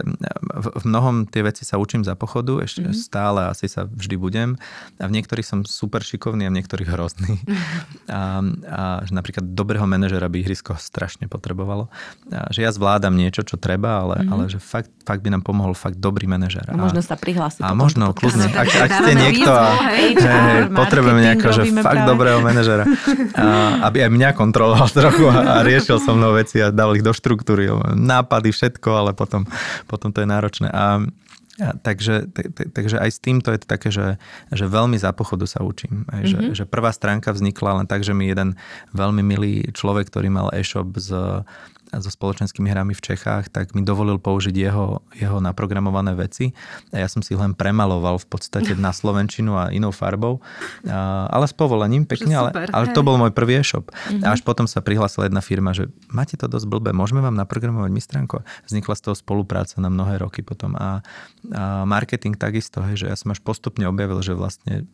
v, 0.59 0.83
mnohom 0.83 1.15
tie 1.29 1.41
veci 1.43 1.63
sa 1.63 1.79
učím 1.79 2.03
za 2.03 2.19
pochodu, 2.19 2.59
ešte 2.59 2.83
mm-hmm. 2.83 2.99
stále 2.99 3.39
asi 3.47 3.71
sa 3.71 3.87
vždy 3.87 4.15
budem. 4.19 4.49
A 4.99 5.07
v 5.07 5.15
niektorých 5.15 5.47
som 5.47 5.59
super 5.63 6.03
šikovný 6.03 6.47
a 6.47 6.51
v 6.51 6.59
niektorých 6.59 6.89
hrozný. 6.91 7.39
A, 8.09 8.41
a 8.65 9.05
že 9.05 9.13
napríklad 9.13 9.53
dobrého 9.53 9.85
manažera 9.85 10.25
by 10.25 10.41
ihrisko 10.41 10.73
strašne 10.81 11.29
potrebovalo. 11.29 11.93
A, 12.33 12.49
že 12.49 12.65
ja 12.65 12.73
zvládam 12.73 13.13
niečo, 13.13 13.45
čo 13.45 13.53
treba, 13.53 14.01
ale, 14.01 14.25
mm-hmm. 14.25 14.33
ale 14.33 14.43
že 14.49 14.57
fakt, 14.57 14.89
fakt 15.05 15.21
by 15.21 15.37
nám 15.37 15.45
pomohol 15.45 15.77
fakt 15.77 16.01
dobrý 16.01 16.25
manažer. 16.25 16.65
A, 16.65 16.73
možno 16.73 17.05
sa 17.05 17.13
prihlásiť. 17.13 17.61
A 17.61 17.77
možno, 17.77 18.17
kľudne, 18.17 18.49
ak, 18.49 18.65
ak 18.65 18.91
ste 19.05 19.13
niekto 19.13 19.51
a 19.53 19.93
hej, 19.93 20.17
hej, 20.17 20.73
potrebujem 20.73 21.21
nejakého, 21.21 21.53
že 21.53 21.63
fakt 21.85 22.01
práve. 22.01 22.09
dobrého 22.09 22.39
manažera. 22.41 22.89
A, 23.37 23.85
aby 23.93 24.09
aj 24.09 24.09
mňa 24.09 24.29
kontroloval 24.33 24.89
trochu 25.05 25.29
a, 25.29 25.37
a 25.37 25.55
riešil 25.61 26.01
so 26.01 26.17
mnou 26.17 26.33
veci 26.33 26.57
a 26.65 26.73
dal 26.73 26.97
ich 26.97 27.05
do 27.05 27.13
štruktúry. 27.13 27.69
Nápady, 27.93 28.49
všetko, 28.49 28.89
ale 28.89 29.11
potom 29.19 29.43
potom, 29.91 30.15
to 30.15 30.23
je 30.23 30.27
náročné. 30.29 30.67
A, 30.71 31.03
a 31.59 31.69
takže, 31.83 32.31
t- 32.31 32.71
takže 32.71 33.03
aj 33.03 33.09
s 33.11 33.19
týmto 33.19 33.51
je 33.51 33.59
to 33.59 33.67
také, 33.67 33.91
že, 33.91 34.15
že 34.53 34.65
veľmi 34.69 34.95
za 34.95 35.11
pochodu 35.11 35.43
sa 35.43 35.59
učím. 35.59 36.07
Aj, 36.07 36.23
že, 36.23 36.39
mm-hmm. 36.39 36.55
že 36.55 36.63
prvá 36.63 36.95
stránka 36.95 37.35
vznikla 37.35 37.83
len 37.83 37.87
tak, 37.89 38.07
že 38.07 38.15
mi 38.15 38.31
jeden 38.31 38.55
veľmi 38.95 39.19
milý 39.19 39.67
človek, 39.75 40.07
ktorý 40.07 40.31
mal 40.31 40.47
e-shop 40.55 40.95
s 40.95 41.11
so 41.89 42.09
spoločenskými 42.13 42.69
hrami 42.69 42.93
v 42.93 43.01
Čechách, 43.01 43.49
tak 43.49 43.73
mi 43.73 43.81
dovolil 43.81 44.21
použiť 44.21 44.53
jeho, 44.53 45.01
jeho 45.17 45.37
naprogramované 45.41 46.13
veci. 46.13 46.53
A 46.93 47.01
ja 47.01 47.07
som 47.09 47.25
si 47.25 47.33
len 47.33 47.57
premaloval 47.57 48.21
v 48.21 48.27
podstate 48.29 48.77
na 48.77 48.93
slovenčinu 48.93 49.57
a 49.57 49.73
inou 49.73 49.89
farbou, 49.89 50.37
a, 50.85 51.25
ale 51.33 51.49
s 51.49 51.55
povolením 51.57 52.05
pekne, 52.05 52.37
super, 52.37 52.69
ale, 52.69 52.89
ale 52.89 52.93
to 52.93 53.01
bol 53.01 53.17
môj 53.17 53.33
prvý 53.33 53.57
e-shop. 53.57 53.89
Mm-hmm. 53.89 54.21
A 54.21 54.37
až 54.37 54.45
potom 54.45 54.69
sa 54.69 54.85
prihlásila 54.85 55.25
jedna 55.25 55.41
firma, 55.41 55.73
že 55.73 55.89
máte 56.13 56.37
to 56.37 56.45
dosť 56.45 56.69
blbé, 56.69 56.93
môžeme 56.93 57.25
vám 57.25 57.33
naprogramovať 57.33 57.89
my 57.89 58.01
stránku. 58.01 58.35
Vznikla 58.69 58.93
z 58.93 59.01
toho 59.09 59.15
spolupráca 59.17 59.81
na 59.81 59.89
mnohé 59.89 60.21
roky 60.21 60.45
potom. 60.45 60.77
A, 60.77 61.01
a 61.49 61.83
marketing 61.89 62.37
takisto, 62.37 62.85
hej, 62.85 63.01
že 63.01 63.05
ja 63.09 63.17
som 63.17 63.33
až 63.33 63.41
postupne 63.41 63.89
objavil, 63.89 64.21
že 64.21 64.37
vlastne 64.37 64.85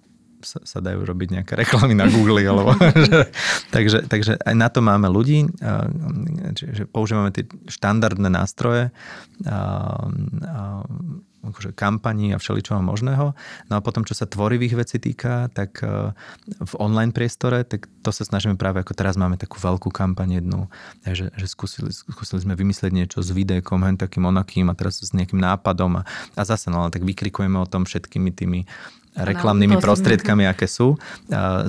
sa, 0.45 0.62
sa 0.63 0.79
dajú 0.79 1.01
robiť 1.03 1.41
nejaké 1.41 1.53
reklamy 1.65 1.97
na 1.97 2.08
Google. 2.08 2.45
alebo, 2.45 2.77
že, 2.77 3.27
takže, 3.75 4.05
takže 4.05 4.38
aj 4.39 4.55
na 4.55 4.69
to 4.69 4.79
máme 4.86 5.10
ľudí, 5.10 5.49
že 6.55 6.86
používame 6.88 7.34
tie 7.34 7.49
štandardné 7.67 8.29
nástroje, 8.29 8.93
a, 9.43 9.58
a, 10.47 10.62
akože 11.49 11.77
kampaní 11.77 12.34
a 12.34 12.41
všeličoho 12.41 12.81
možného. 12.81 13.38
No 13.69 13.73
a 13.77 13.84
potom, 13.84 14.01
čo 14.01 14.17
sa 14.17 14.25
tvorivých 14.25 14.81
vecí 14.81 14.97
týka, 14.97 15.49
tak 15.53 15.81
v 16.58 16.73
online 16.81 17.13
priestore, 17.13 17.62
tak 17.62 17.86
to 18.01 18.10
sa 18.10 18.25
snažíme 18.25 18.58
práve, 18.58 18.81
ako 18.81 18.97
teraz 18.97 19.13
máme 19.17 19.38
takú 19.38 19.62
veľkú 19.62 19.93
kampaň 19.93 20.41
jednu, 20.41 20.67
že, 21.05 21.29
že 21.34 21.45
skúsili, 21.45 21.93
skúsili 21.93 22.41
sme 22.41 22.58
vymyslieť 22.58 22.91
niečo 22.93 23.19
s 23.21 23.29
videkom, 23.29 23.86
hen 23.86 23.97
takým 23.97 24.25
onakým 24.25 24.73
a 24.73 24.77
teraz 24.77 25.01
s 25.01 25.13
nejakým 25.13 25.38
nápadom 25.38 26.01
a, 26.01 26.03
a 26.34 26.41
zase, 26.41 26.73
no 26.73 26.89
tak 26.89 27.05
vykrikujeme 27.05 27.62
o 27.62 27.69
tom 27.69 27.86
všetkými 27.86 28.29
tými 28.34 28.60
reklamnými 29.15 29.80
prostriedkami, 29.80 30.43
aké 30.43 30.67
sú. 30.67 30.99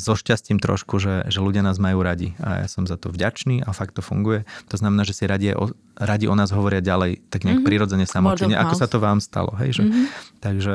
So 0.02 0.12
šťastím 0.18 0.58
trošku, 0.58 0.98
že, 0.98 1.30
že 1.30 1.38
ľudia 1.38 1.62
nás 1.62 1.78
majú 1.78 2.02
radi 2.02 2.34
a 2.42 2.66
ja 2.66 2.68
som 2.68 2.84
za 2.84 2.98
to 2.98 3.08
vďačný 3.14 3.62
a 3.62 3.70
fakt 3.70 3.94
to 3.94 4.02
funguje. 4.02 4.42
To 4.68 4.76
znamená, 4.76 5.06
že 5.06 5.14
si 5.14 5.24
radi 5.30 5.54
o, 5.54 5.70
radi 5.94 6.26
o 6.26 6.34
nás 6.34 6.50
hovoria 6.50 6.82
ďalej, 6.82 7.22
tak 7.30 7.46
nejak 7.46 7.62
mm-hmm. 7.62 7.68
prirodzene 7.70 8.06
samočine, 8.06 8.58
ako 8.58 8.74
sa 8.74 8.90
to 8.90 8.98
vám 8.98 9.22
stalo. 9.22 9.54
Hej, 9.56 9.78
že? 9.78 9.82
Mm-hmm. 9.86 10.04
Takže 10.42 10.74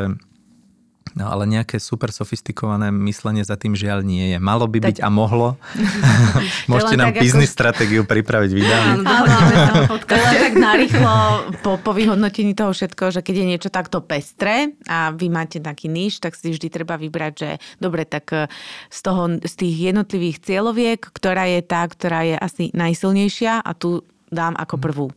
No 1.11 1.27
ale 1.27 1.43
nejaké 1.43 1.75
super 1.75 2.15
sofistikované 2.15 2.87
myslenie 2.91 3.43
za 3.43 3.59
tým 3.59 3.75
žiaľ 3.75 4.03
nie 4.07 4.31
je. 4.31 4.37
Malo 4.39 4.63
by 4.67 4.79
tak... 4.79 4.87
byť 4.87 4.97
a 5.03 5.09
mohlo. 5.11 5.59
Môžete 6.71 6.95
nám 6.95 7.11
biznis 7.19 7.51
ako... 7.51 7.57
stratégiu 7.59 8.01
pripraviť 8.07 8.51
vydanie. 8.55 8.91
Áno, 9.03 9.11
áno, 9.11 9.95
tak 10.07 10.55
narýchlo 10.55 11.13
po, 11.59 11.75
po 11.83 11.91
vyhodnotení 11.91 12.55
toho 12.55 12.71
všetko, 12.71 13.11
že 13.11 13.19
keď 13.19 13.35
je 13.43 13.45
niečo 13.45 13.69
takto 13.69 13.99
pestré 13.99 14.71
a 14.87 15.11
vy 15.11 15.27
máte 15.27 15.59
taký 15.59 15.91
níž, 15.91 16.23
tak 16.23 16.39
si 16.39 16.55
vždy 16.55 16.71
treba 16.71 16.95
vybrať, 16.95 17.33
že 17.35 17.49
dobre, 17.83 18.07
tak 18.07 18.31
e, 18.31 18.47
z, 18.87 18.99
toho, 19.03 19.35
z 19.39 19.53
tých 19.55 19.75
jednotlivých 19.91 20.37
cieľoviek, 20.43 20.99
ktorá 21.01 21.47
je 21.51 21.61
tá, 21.63 21.83
ktorá 21.83 22.23
je 22.23 22.35
asi 22.39 22.63
najsilnejšia 22.71 23.59
a 23.59 23.71
tu 23.75 24.03
dám 24.31 24.55
ako 24.55 24.79
mhm. 24.79 24.83
prvú. 24.87 25.07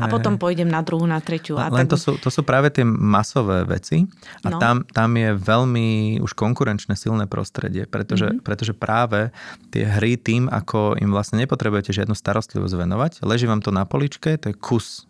A 0.00 0.08
potom 0.08 0.40
pôjdem 0.40 0.66
na 0.66 0.80
druhú, 0.80 1.04
na 1.04 1.20
tretiu. 1.20 1.60
A 1.60 1.68
Len 1.68 1.84
tak... 1.84 1.94
to, 1.94 1.96
sú, 2.00 2.12
to 2.16 2.32
sú 2.32 2.40
práve 2.42 2.72
tie 2.72 2.82
masové 2.88 3.68
veci 3.68 4.08
a 4.42 4.48
no. 4.48 4.58
tam, 4.58 4.88
tam 4.88 5.12
je 5.12 5.36
veľmi 5.36 6.18
už 6.24 6.32
konkurenčné 6.32 6.96
silné 6.96 7.28
prostredie, 7.28 7.84
pretože, 7.84 8.32
mm-hmm. 8.32 8.42
pretože 8.42 8.72
práve 8.72 9.28
tie 9.68 9.84
hry 9.84 10.16
tým, 10.16 10.48
ako 10.48 10.96
im 10.96 11.12
vlastne 11.12 11.36
nepotrebujete 11.44 11.92
žiadnu 11.92 12.16
starostlivosť 12.16 12.74
venovať, 12.74 13.12
leží 13.28 13.44
vám 13.44 13.60
to 13.60 13.68
na 13.68 13.84
poličke, 13.84 14.40
to 14.40 14.50
je 14.50 14.56
kus 14.56 15.04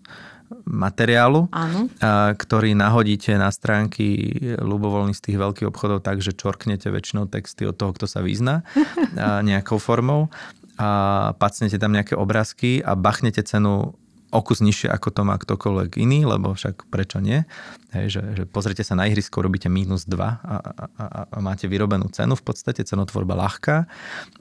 materiálu, 0.68 1.48
Áno. 1.48 1.88
A, 2.01 2.37
ktorý 2.37 2.77
nahodíte 2.77 3.33
na 3.40 3.48
stránky 3.48 4.37
ľubovoľných 4.61 5.16
z 5.16 5.25
tých 5.31 5.37
veľkých 5.40 5.68
obchodov 5.72 6.05
tak, 6.05 6.20
že 6.20 6.37
čorknete 6.37 6.92
väčšinou 6.92 7.29
texty 7.29 7.64
od 7.64 7.77
toho, 7.77 7.96
kto 7.96 8.05
sa 8.05 8.20
vyzná 8.20 8.61
a, 9.16 9.40
nejakou 9.40 9.81
formou 9.81 10.29
a 10.81 10.89
pacnete 11.37 11.77
tam 11.77 11.93
nejaké 11.93 12.17
obrázky 12.17 12.81
a 12.81 12.97
bachnete 12.97 13.45
cenu 13.45 13.97
o 14.33 14.41
kus 14.41 14.65
nižšie, 14.65 14.89
ako 14.89 15.09
to 15.13 15.23
má 15.29 15.37
ktokoľvek 15.37 16.01
iný, 16.01 16.25
lebo 16.25 16.57
však 16.57 16.89
prečo 16.89 17.21
nie? 17.21 17.45
Hej, 17.93 18.17
že, 18.17 18.23
že 18.33 18.45
pozrite 18.49 18.81
sa 18.81 18.97
na 18.97 19.05
ihrisko, 19.05 19.45
robíte 19.45 19.69
minus 19.69 20.09
2 20.09 20.17
a, 20.17 20.33
a, 20.41 20.57
a, 20.97 21.07
a 21.29 21.37
máte 21.45 21.69
vyrobenú 21.69 22.09
cenu 22.09 22.33
v 22.33 22.45
podstate, 22.45 22.81
cenotvorba 22.81 23.37
ľahká, 23.37 23.85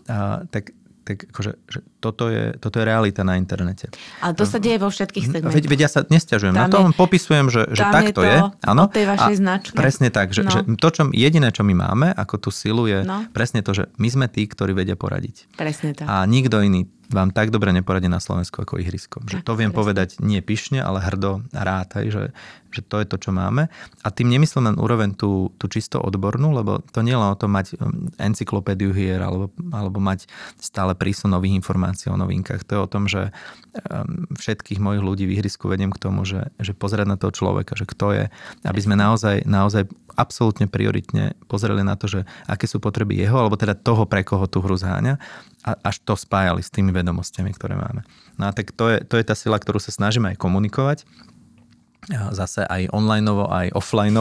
a, 0.08 0.48
tak 0.48 0.72
tak 1.02 1.28
akože, 1.34 1.52
že 1.66 1.80
toto, 2.02 2.34
je, 2.34 2.58
toto 2.58 2.82
je 2.82 2.86
realita 2.90 3.22
na 3.22 3.38
internete. 3.38 3.94
Ale 4.26 4.34
to 4.34 4.50
sa 4.50 4.58
deje 4.58 4.82
vo 4.82 4.90
všetkých 4.90 5.26
mhm. 5.30 5.32
segmentoch. 5.32 5.58
Veď, 5.62 5.66
veď 5.70 5.80
ja 5.86 5.90
sa 5.90 6.00
nestiažujem 6.02 6.58
tam 6.58 6.66
na 6.66 6.74
to, 6.74 6.78
len 6.82 6.94
popisujem, 6.98 7.48
že, 7.54 7.70
že 7.70 7.84
tak 7.86 8.12
to 8.18 8.26
je. 8.26 8.38
Áno. 8.66 8.90
tej 8.90 9.06
vašej 9.06 9.36
značke. 9.38 9.76
Presne 9.78 10.10
tak, 10.10 10.34
že, 10.34 10.42
no. 10.42 10.50
že 10.50 10.60
to, 10.82 10.90
čo, 10.90 11.02
jediné, 11.14 11.54
čo 11.54 11.62
my 11.62 11.78
máme, 11.78 12.08
ako 12.18 12.42
tú 12.42 12.50
silu, 12.50 12.90
je 12.90 13.06
no. 13.06 13.30
presne 13.30 13.62
to, 13.62 13.78
že 13.78 13.94
my 14.02 14.10
sme 14.10 14.26
tí, 14.26 14.50
ktorí 14.50 14.74
vedia 14.74 14.98
poradiť. 14.98 15.54
Presne 15.54 15.94
tak. 15.94 16.10
A 16.10 16.26
nikto 16.26 16.58
iný 16.66 16.90
vám 17.12 17.36
tak 17.36 17.52
dobre 17.52 17.76
neporadí 17.76 18.08
na 18.08 18.24
Slovensku 18.24 18.64
ako 18.64 18.80
ihrisko. 18.80 19.20
Že 19.28 19.44
to 19.44 19.54
viem 19.60 19.76
povedať 19.76 20.18
nie 20.24 20.40
pyšne, 20.40 20.80
ale 20.80 21.04
hrdo 21.04 21.44
a 21.52 21.62
rád, 21.62 22.00
hej, 22.00 22.08
že, 22.16 22.24
že 22.72 22.82
to 22.88 23.04
je 23.04 23.06
to, 23.06 23.20
čo 23.20 23.32
máme. 23.36 23.68
A 24.02 24.08
tým 24.10 24.32
nemyslím 24.32 24.72
len 24.72 24.78
úroveň 24.80 25.12
tú, 25.14 25.52
tú 25.60 25.68
čisto 25.68 26.00
odbornú, 26.00 26.56
lebo 26.56 26.80
to 26.96 27.04
nie 27.04 27.14
len 27.14 27.36
o 27.36 27.38
tom 27.38 27.52
mať 27.52 27.76
encyklopédiu 28.18 28.96
hier 28.96 29.20
alebo, 29.20 29.52
alebo 29.76 30.00
mať 30.00 30.26
stále 30.58 30.96
prísun 30.96 31.36
nových 31.36 31.60
informácií 31.60 31.91
o 31.92 32.18
novinkách. 32.18 32.64
To 32.68 32.72
je 32.76 32.82
o 32.82 32.90
tom, 32.90 33.06
že 33.10 33.32
um, 33.76 34.28
všetkých 34.36 34.80
mojich 34.80 35.04
ľudí 35.04 35.26
v 35.28 35.40
ihrisku 35.40 35.68
vediem 35.68 35.92
k 35.92 36.02
tomu, 36.02 36.24
že, 36.24 36.52
že 36.58 36.72
pozerať 36.72 37.08
na 37.08 37.18
toho 37.18 37.32
človeka, 37.36 37.76
že 37.76 37.90
kto 37.90 38.08
je, 38.16 38.26
aby 38.64 38.80
sme 38.80 38.96
naozaj, 38.96 39.44
naozaj 39.44 39.88
absolútne 40.16 40.68
prioritne 40.68 41.36
pozreli 41.48 41.84
na 41.84 41.96
to, 41.96 42.08
že 42.08 42.20
aké 42.48 42.68
sú 42.68 42.80
potreby 42.84 43.16
jeho, 43.20 43.38
alebo 43.40 43.56
teda 43.56 43.76
toho, 43.76 44.04
pre 44.08 44.24
koho 44.24 44.48
tú 44.48 44.60
hru 44.60 44.76
zháňa 44.76 45.20
a 45.64 45.72
až 45.86 46.04
to 46.04 46.16
spájali 46.18 46.64
s 46.64 46.74
tými 46.74 46.92
vedomostiami, 46.92 47.52
ktoré 47.56 47.80
máme. 47.80 48.04
No 48.36 48.50
a 48.50 48.52
tak 48.52 48.76
to 48.76 48.92
je, 48.92 49.04
to 49.06 49.16
je 49.20 49.26
tá 49.28 49.36
sila, 49.36 49.60
ktorú 49.60 49.80
sa 49.80 49.94
snažíme 49.94 50.36
aj 50.36 50.38
komunikovať 50.40 51.06
zase 52.10 52.66
aj 52.66 52.90
online, 52.98 53.30
aj 53.30 53.78
offline, 53.78 54.18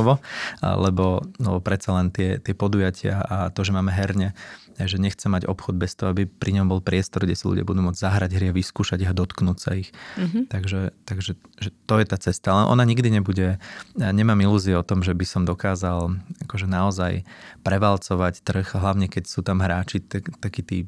lebo 0.61 1.24
no, 1.40 1.50
predsa 1.64 1.96
len 1.96 2.12
tie, 2.12 2.37
tie 2.37 2.52
podujatia 2.52 3.24
a 3.24 3.37
to, 3.48 3.64
že 3.64 3.72
máme 3.72 3.88
herne 3.88 4.37
že 4.86 5.02
nechce 5.02 5.26
mať 5.26 5.48
obchod 5.48 5.74
bez 5.76 5.98
toho, 5.98 6.14
aby 6.14 6.24
pri 6.28 6.60
ňom 6.60 6.70
bol 6.70 6.80
priestor, 6.80 7.26
kde 7.26 7.34
si 7.34 7.44
ľudia 7.44 7.66
budú 7.66 7.82
môcť 7.82 7.98
zahrať 7.98 8.30
hry 8.36 8.46
a 8.48 8.56
vyskúšať 8.56 9.02
ich 9.02 9.10
a 9.10 9.16
dotknúť 9.16 9.58
sa 9.58 9.74
ich. 9.74 9.90
Mm-hmm. 10.16 10.42
Takže, 10.48 10.80
takže 11.04 11.32
že 11.60 11.70
to 11.84 11.94
je 11.98 12.06
tá 12.06 12.16
cesta. 12.16 12.54
Ale 12.54 12.70
ona 12.70 12.84
nikdy 12.86 13.10
nebude, 13.10 13.58
nemám 13.96 14.38
ilúzie 14.40 14.76
o 14.78 14.86
tom, 14.86 15.02
že 15.02 15.16
by 15.16 15.24
som 15.26 15.42
dokázal 15.48 16.20
akože 16.46 16.66
naozaj 16.70 17.26
prevalcovať 17.66 18.44
trh, 18.44 18.68
hlavne 18.78 19.10
keď 19.10 19.24
sú 19.26 19.40
tam 19.42 19.60
hráči 19.60 20.00
tak, 20.00 20.33
takí 20.38 20.62
tí 20.62 20.78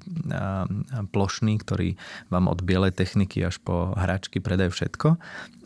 plošní, 1.12 1.58
ktorí 1.60 1.96
vám 2.32 2.48
od 2.48 2.60
bielej 2.64 2.94
techniky 2.96 3.44
až 3.44 3.60
po 3.60 3.92
hračky 3.96 4.38
predajú 4.38 4.72
všetko. 4.72 5.16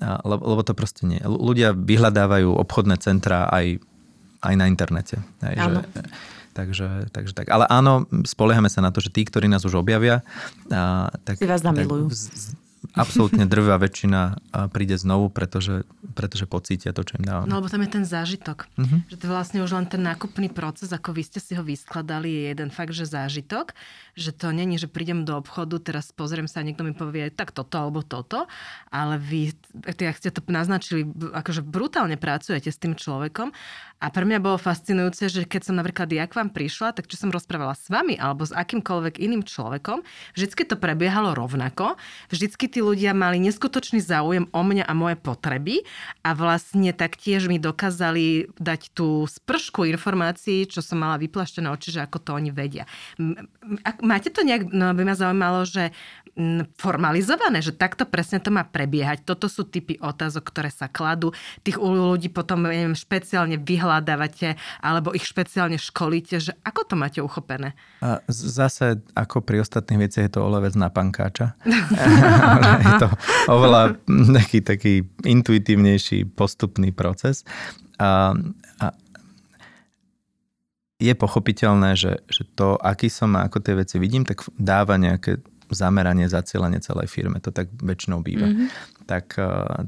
Lebo, 0.01 0.43
lebo 0.45 0.63
to 0.63 0.77
proste 0.77 1.09
nie. 1.09 1.21
Ľudia 1.25 1.73
vyhľadávajú 1.73 2.53
obchodné 2.53 3.01
centra 3.01 3.49
aj, 3.49 3.81
aj 4.45 4.55
na 4.55 4.69
internete. 4.69 5.25
Hej, 5.41 5.57
že, 5.57 5.73
Takže, 6.57 7.13
takže 7.13 7.37
tak. 7.37 7.53
Ale 7.53 7.69
áno, 7.69 8.09
spoliehame 8.25 8.73
sa 8.73 8.81
na 8.81 8.89
to, 8.89 9.05
že 9.05 9.13
tí, 9.13 9.29
ktorí 9.29 9.45
nás 9.45 9.61
už 9.69 9.77
objavia, 9.77 10.25
a, 10.73 11.13
tak... 11.29 11.37
Si 11.37 11.45
vás 11.45 11.61
zamilujú. 11.61 12.09
Tak, 12.09 12.17
z, 12.17 12.57
absolútne 12.95 13.49
drvá 13.49 13.81
väčšina 13.81 14.39
príde 14.71 14.95
znovu, 15.01 15.33
pretože, 15.33 15.89
pretože 16.15 16.45
pocítia 16.45 16.93
to, 16.93 17.03
čo 17.03 17.19
im 17.19 17.25
dávame. 17.27 17.51
No 17.51 17.59
lebo 17.59 17.73
tam 17.73 17.83
je 17.83 17.91
ten 17.91 18.05
zážitok. 18.05 18.71
Uh-huh. 18.77 19.03
Že 19.09 19.17
to 19.17 19.27
vlastne 19.27 19.59
už 19.65 19.73
len 19.75 19.87
ten 19.89 20.05
nákupný 20.05 20.53
proces, 20.53 20.93
ako 20.93 21.17
vy 21.17 21.23
ste 21.27 21.41
si 21.41 21.57
ho 21.57 21.65
vyskladali, 21.65 22.29
je 22.29 22.43
jeden 22.53 22.71
fakt, 22.71 22.93
že 22.93 23.09
zážitok. 23.09 23.73
Že 24.15 24.31
to 24.37 24.47
není, 24.53 24.77
že 24.77 24.87
prídem 24.87 25.25
do 25.25 25.35
obchodu, 25.37 25.81
teraz 25.81 26.13
pozriem 26.13 26.47
sa 26.47 26.61
a 26.61 26.67
niekto 26.67 26.85
mi 26.85 26.93
povie 26.93 27.33
tak 27.33 27.53
toto 27.57 27.77
alebo 27.81 28.05
toto, 28.05 28.49
ale 28.93 29.17
vy, 29.21 29.57
ak 29.87 30.17
ste 30.21 30.33
to 30.33 30.45
naznačili, 30.49 31.09
akože 31.33 31.65
brutálne 31.65 32.21
pracujete 32.21 32.69
s 32.69 32.81
tým 32.81 32.97
človekom 32.97 33.53
a 33.97 34.13
pre 34.13 34.29
mňa 34.29 34.45
bolo 34.45 34.61
fascinujúce, 34.61 35.33
že 35.33 35.49
keď 35.49 35.73
som 35.73 35.75
napríklad 35.81 36.13
ja 36.13 36.29
k 36.29 36.37
vám 36.37 36.53
prišla, 36.53 36.93
tak 36.93 37.09
čo 37.09 37.17
som 37.17 37.33
rozprávala 37.33 37.73
s 37.73 37.89
vami 37.89 38.21
alebo 38.21 38.45
s 38.45 38.53
akýmkoľvek 38.53 39.25
iným 39.25 39.41
človekom, 39.41 40.05
vždycky 40.37 40.69
to 40.69 40.77
prebiehalo 40.77 41.33
rovnako, 41.33 41.97
vždycky 42.29 42.69
tí 42.77 42.85
ľudia 42.85 43.17
mali 43.17 43.41
neskutočný 43.41 44.05
záujem 44.05 44.53
o 44.53 44.61
mňa 44.61 44.85
a 44.85 44.93
moje 44.93 45.17
potreby 45.17 45.81
a 46.21 46.37
vlastne 46.37 46.93
taktiež 46.93 47.49
mi 47.49 47.57
dokázali 47.57 48.53
dať 48.61 48.93
tú 48.93 49.25
spršku 49.25 49.89
informácií, 49.89 50.69
čo 50.69 50.85
som 50.85 51.01
mala 51.01 51.17
vyplaštené 51.17 51.73
oči, 51.73 51.97
že 51.97 52.05
ako 52.05 52.21
to 52.21 52.31
oni 52.37 52.53
vedia. 52.53 52.85
Máte 54.05 54.29
to 54.29 54.45
nejak, 54.45 54.69
no 54.69 54.93
by 54.93 55.03
ma 55.09 55.17
zaujímalo, 55.17 55.65
že 55.65 55.97
formalizované, 56.77 57.65
že 57.65 57.73
takto 57.73 58.05
presne 58.05 58.45
to 58.45 58.53
má 58.53 58.61
prebiehať. 58.61 59.25
Toto 59.25 59.49
sú 59.49 59.65
typy 59.65 59.97
otázok, 59.97 60.53
ktoré 60.53 60.69
sa 60.69 60.85
kladú. 60.85 61.33
Tých 61.65 61.81
ľudí 61.81 62.29
potom, 62.29 62.69
neviem, 62.69 62.93
špeciálne 62.93 63.57
vyhľadávate 63.57 64.61
alebo 64.85 65.17
ich 65.17 65.25
špeciálne 65.25 65.81
školíte, 65.81 66.37
že 66.37 66.53
ako 66.61 66.93
to 66.93 66.95
máte 67.01 67.25
uchopené? 67.25 67.73
Zase, 68.29 69.01
ako 69.17 69.41
pri 69.41 69.65
ostatných 69.65 70.05
veciach, 70.05 70.29
je 70.29 70.33
to 70.37 70.45
olevec 70.45 70.77
na 70.77 70.93
pankáča. 70.93 71.57
je 72.87 72.93
to 73.03 73.09
oveľa 73.51 73.83
taký, 74.37 74.59
taký 74.61 74.95
intuitívnejší, 75.23 76.27
postupný 76.35 76.91
proces. 76.91 77.47
A, 77.97 78.35
a 78.83 78.87
je 80.97 81.13
pochopiteľné, 81.13 81.93
že, 81.97 82.25
že 82.29 82.49
to, 82.57 82.81
aký 82.81 83.13
som 83.13 83.37
a 83.37 83.45
ako 83.45 83.61
tie 83.61 83.75
veci 83.77 83.97
vidím, 84.01 84.25
tak 84.25 84.49
dáva 84.57 84.97
nejaké 84.97 85.45
zameranie, 85.69 86.31
zacielanie 86.31 86.79
celej 86.79 87.11
firme. 87.11 87.43
To 87.43 87.51
tak 87.51 87.69
väčšinou 87.83 88.23
býva. 88.23 88.49
Mm-hmm. 88.49 88.69
Tak, 89.05 89.27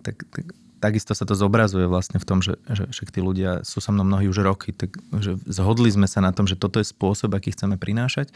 tak, 0.03 0.17
tak 0.31 0.47
takisto 0.79 1.13
sa 1.15 1.27
to 1.27 1.35
zobrazuje 1.35 1.85
vlastne 1.91 2.23
v 2.23 2.27
tom, 2.27 2.39
že, 2.39 2.57
že 2.71 2.87
však 2.87 3.11
tí 3.11 3.21
ľudia 3.23 3.67
sú 3.67 3.83
so 3.83 3.91
mnou 3.91 4.07
mnohí 4.07 4.31
už 4.31 4.43
roky, 4.47 4.71
tak, 4.71 4.99
zhodli 5.47 5.91
sme 5.91 6.07
sa 6.07 6.23
na 6.23 6.31
tom, 6.31 6.47
že 6.47 6.55
toto 6.55 6.79
je 6.79 6.87
spôsob, 6.87 7.35
aký 7.35 7.53
chceme 7.53 7.75
prinášať, 7.77 8.31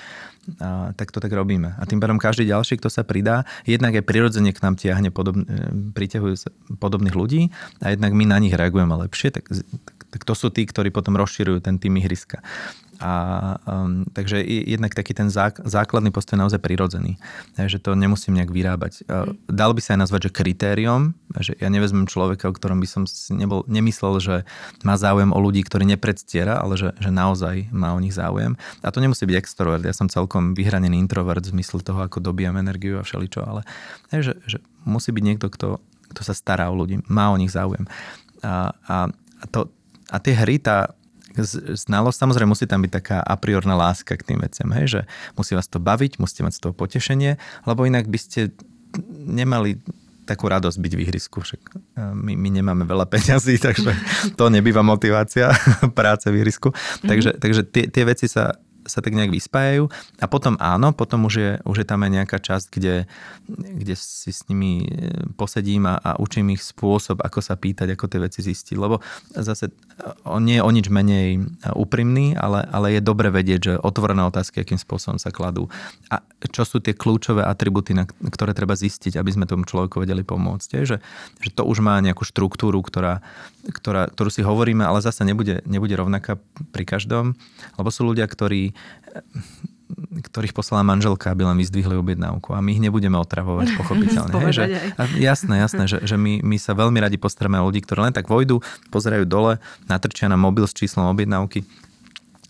a, 0.58 0.90
tak 0.92 1.14
to 1.14 1.22
tak 1.22 1.30
robíme. 1.30 1.74
A 1.78 1.82
tým 1.86 2.02
pádom 2.02 2.18
každý 2.18 2.50
ďalší, 2.50 2.82
kto 2.82 2.90
sa 2.90 3.06
pridá, 3.06 3.46
jednak 3.64 3.94
aj 3.94 4.04
prirodzene 4.04 4.50
k 4.50 4.62
nám 4.62 4.74
tiahne 4.76 5.14
podobne, 5.14 5.46
priťahujú 5.94 6.34
podobných 6.76 7.14
ľudí 7.14 7.54
a 7.80 7.94
jednak 7.94 8.12
my 8.12 8.24
na 8.26 8.38
nich 8.42 8.54
reagujeme 8.54 8.92
lepšie, 9.06 9.32
tak, 9.32 9.48
tak, 9.48 9.98
tak 10.10 10.22
to 10.26 10.34
sú 10.36 10.50
tí, 10.50 10.66
ktorí 10.66 10.90
potom 10.90 11.16
rozširujú 11.16 11.62
ten 11.62 11.78
tým 11.78 11.96
ihriska. 12.02 12.42
A, 13.02 13.12
um, 13.66 14.06
takže 14.14 14.46
jednak 14.46 14.94
taký 14.94 15.10
ten 15.10 15.26
zák, 15.26 15.66
základný 15.66 16.14
postoj 16.14 16.38
je 16.38 16.42
naozaj 16.46 16.60
prirodzený. 16.62 17.18
že 17.58 17.82
to 17.82 17.98
nemusím 17.98 18.38
nejak 18.38 18.54
vyrábať. 18.54 19.02
Mm. 19.10 19.34
Dal 19.50 19.74
by 19.74 19.80
sa 19.82 19.98
aj 19.98 20.06
nazvať, 20.06 20.30
že 20.30 20.36
kritérium, 20.38 21.18
že 21.42 21.58
ja 21.58 21.66
nevezmem 21.66 22.06
človeka, 22.06 22.46
o 22.46 22.54
ktorom 22.54 22.78
by 22.78 22.86
som 22.86 23.02
si 23.10 23.34
nebol, 23.34 23.66
nemyslel, 23.66 24.22
že 24.22 24.36
má 24.86 24.94
záujem 24.94 25.34
o 25.34 25.38
ľudí, 25.42 25.66
ktorí 25.66 25.82
nepredstiera, 25.82 26.62
ale 26.62 26.78
že, 26.78 26.94
že 27.02 27.10
naozaj 27.10 27.74
má 27.74 27.90
o 27.90 27.98
nich 27.98 28.14
záujem. 28.14 28.54
A 28.86 28.94
to 28.94 29.02
nemusí 29.02 29.26
byť 29.26 29.34
extrovert. 29.34 29.82
Ja 29.82 29.96
som 29.96 30.06
celkom 30.06 30.54
vyhranený 30.54 30.94
introvert 31.02 31.42
v 31.42 31.58
zmysle 31.58 31.82
toho, 31.82 32.06
ako 32.06 32.22
dobijam 32.22 32.54
energiu 32.54 33.02
a 33.02 33.06
všeličo, 33.06 33.42
ale 33.42 33.66
že, 34.14 34.38
že 34.46 34.62
musí 34.86 35.10
byť 35.10 35.24
niekto, 35.26 35.50
kto, 35.50 35.82
kto 36.14 36.20
sa 36.22 36.38
stará 36.38 36.70
o 36.70 36.78
ľudí, 36.78 37.02
má 37.10 37.34
o 37.34 37.40
nich 37.40 37.50
záujem. 37.50 37.82
A, 38.46 38.70
a, 38.86 38.96
to, 39.50 39.66
a 40.06 40.16
tie 40.22 40.38
hry, 40.38 40.62
tá, 40.62 40.94
znalosť, 41.76 42.18
samozrejme 42.18 42.52
musí 42.52 42.68
tam 42.68 42.84
byť 42.84 42.92
taká 42.92 43.18
a 43.24 43.34
priorná 43.40 43.72
láska 43.72 44.16
k 44.18 44.34
tým 44.34 44.38
veciam, 44.44 44.68
hej, 44.76 44.86
že 44.86 45.00
musí 45.36 45.56
vás 45.56 45.66
to 45.66 45.80
baviť, 45.80 46.20
musíte 46.20 46.44
mať 46.44 46.54
z 46.58 46.60
toho 46.68 46.74
potešenie, 46.76 47.40
lebo 47.64 47.88
inak 47.88 48.08
by 48.08 48.18
ste 48.20 48.52
nemali 49.08 49.80
takú 50.22 50.46
radosť 50.46 50.78
byť 50.78 50.92
v 50.94 51.00
ihrisku. 51.02 51.42
Však 51.42 51.60
e, 51.74 52.02
my, 52.14 52.32
my 52.38 52.48
nemáme 52.62 52.84
veľa 52.86 53.10
peňazí, 53.10 53.58
takže 53.66 53.92
to 54.38 54.44
nebýva 54.48 54.80
motivácia 54.86 55.50
práce 55.98 56.30
v 56.30 56.42
ihrisku. 56.42 56.70
Mm-hmm. 56.70 57.08
Takže, 57.08 57.30
takže 57.42 57.62
tie, 57.66 57.84
tie 57.90 58.04
veci 58.06 58.26
sa 58.30 58.54
sa 58.92 59.00
tak 59.00 59.16
nejak 59.16 59.32
vyspájajú 59.32 59.88
a 60.20 60.26
potom 60.28 60.60
áno, 60.60 60.92
potom 60.92 61.24
už 61.24 61.34
je, 61.40 61.50
už 61.64 61.76
je 61.80 61.86
tam 61.88 62.04
aj 62.04 62.10
nejaká 62.12 62.36
časť, 62.36 62.66
kde, 62.68 63.08
kde 63.48 63.94
si 63.96 64.28
s 64.28 64.44
nimi 64.52 64.84
e, 64.84 65.24
posedím 65.32 65.88
a, 65.88 65.96
a 65.96 66.10
učím 66.20 66.52
ich 66.52 66.60
spôsob, 66.60 67.24
ako 67.24 67.40
sa 67.40 67.56
pýtať, 67.56 67.96
ako 67.96 68.04
tie 68.12 68.20
veci 68.20 68.44
zistiť, 68.44 68.76
lebo 68.76 69.00
zase 69.32 69.72
on 70.28 70.44
nie 70.44 70.60
je 70.60 70.66
o 70.66 70.70
nič 70.70 70.92
menej 70.92 71.40
úprimný, 71.72 72.36
ale, 72.36 72.68
ale 72.68 72.98
je 72.98 73.00
dobre 73.00 73.32
vedieť, 73.32 73.60
že 73.64 73.72
otvorené 73.80 74.20
otázky, 74.28 74.60
akým 74.60 74.76
spôsobom 74.76 75.16
sa 75.16 75.32
kladú 75.32 75.72
a 76.12 76.20
čo 76.50 76.66
sú 76.66 76.82
tie 76.82 76.92
kľúčové 76.92 77.46
atributy, 77.46 77.94
na 77.94 78.04
ktoré 78.04 78.52
treba 78.52 78.74
zistiť, 78.74 79.16
aby 79.16 79.30
sme 79.30 79.48
tomu 79.48 79.64
človeku 79.64 80.02
vedeli 80.02 80.26
pomôcť. 80.26 80.68
Je, 80.76 80.82
že, 80.84 80.96
že 81.38 81.50
to 81.54 81.62
už 81.62 81.80
má 81.80 82.02
nejakú 82.02 82.26
štruktúru, 82.26 82.82
ktorá, 82.82 83.22
ktorá, 83.70 84.10
ktorú 84.10 84.28
si 84.28 84.42
hovoríme, 84.42 84.82
ale 84.82 85.00
zase 85.00 85.22
nebude, 85.22 85.62
nebude 85.64 85.94
rovnaká 85.94 86.36
pri 86.74 86.84
každom, 86.84 87.38
lebo 87.78 87.88
sú 87.88 88.04
ľudia, 88.10 88.26
ktorí 88.26 88.74
ktorých 90.12 90.56
poslala 90.56 90.84
manželka, 90.84 91.28
aby 91.28 91.44
len 91.44 91.58
vyzdvihli 91.60 91.96
objednávku. 92.00 92.56
A 92.56 92.64
my 92.64 92.72
ich 92.72 92.82
nebudeme 92.82 93.20
otravovať, 93.20 93.74
pochopiteľne. 93.80 94.32
hej, 94.48 94.54
že, 94.54 94.64
a 94.96 95.02
jasné, 95.20 95.54
jasné, 95.60 95.84
že, 95.84 95.98
že 96.04 96.16
my, 96.16 96.40
my 96.40 96.56
sa 96.56 96.72
veľmi 96.72 96.98
radi 97.00 97.20
postaráme 97.20 97.60
o 97.60 97.68
ľudí, 97.68 97.84
ktorí 97.84 98.08
len 98.08 98.14
tak 98.16 98.28
vojdu, 98.28 98.64
pozerajú 98.88 99.24
dole, 99.28 99.60
natrčia 99.88 100.32
na 100.32 100.40
mobil 100.40 100.64
s 100.64 100.72
číslom 100.72 101.08
objednávky, 101.12 101.64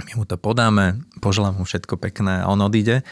my 0.03 0.13
mu 0.19 0.25
to 0.27 0.35
podáme, 0.41 0.99
poželám 1.23 1.63
mu 1.63 1.65
všetko 1.69 1.95
pekné 2.01 2.43
a 2.43 2.49
on 2.51 2.59
odíde 2.65 3.07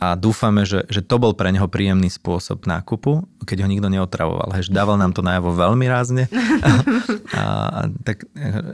a 0.00 0.16
dúfame, 0.16 0.64
že, 0.64 0.88
že 0.88 1.04
to 1.04 1.20
bol 1.20 1.36
pre 1.36 1.52
neho 1.52 1.68
príjemný 1.68 2.08
spôsob 2.08 2.64
nákupu, 2.64 3.28
keď 3.44 3.62
ho 3.62 3.68
nikto 3.68 3.92
neotravoval. 3.92 4.56
Hež, 4.56 4.72
dával 4.72 4.96
nám 4.96 5.12
to 5.12 5.20
najavo 5.20 5.52
veľmi 5.52 5.84
rázne. 5.92 6.24
a, 7.36 7.44
a, 7.68 7.80
tak, 8.00 8.24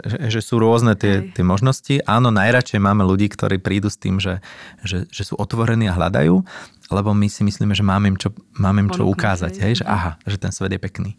že, 0.07 0.39
že 0.39 0.41
sú 0.41 0.63
rôzne 0.63 0.95
tie, 0.95 1.27
tie 1.35 1.43
možnosti. 1.43 1.99
Áno, 2.07 2.31
najradšej 2.31 2.79
máme 2.79 3.03
ľudí, 3.03 3.27
ktorí 3.27 3.59
prídu 3.59 3.91
s 3.91 3.99
tým, 3.99 4.23
že, 4.23 4.39
že, 4.87 5.11
že 5.11 5.23
sú 5.27 5.35
otvorení 5.35 5.91
a 5.91 5.99
hľadajú, 5.99 6.47
lebo 6.95 7.11
my 7.11 7.27
si 7.27 7.43
myslíme, 7.43 7.75
že 7.75 7.83
máme 7.83 8.15
im 8.15 8.19
čo, 8.23 8.31
máme 8.55 8.87
im 8.87 8.91
čo 8.95 9.03
ukázať. 9.03 9.59
Hej, 9.59 9.83
že 9.83 9.85
aha, 9.85 10.23
že 10.31 10.39
ten 10.39 10.55
svet 10.55 10.79
je 10.79 10.81
pekný. 10.81 11.19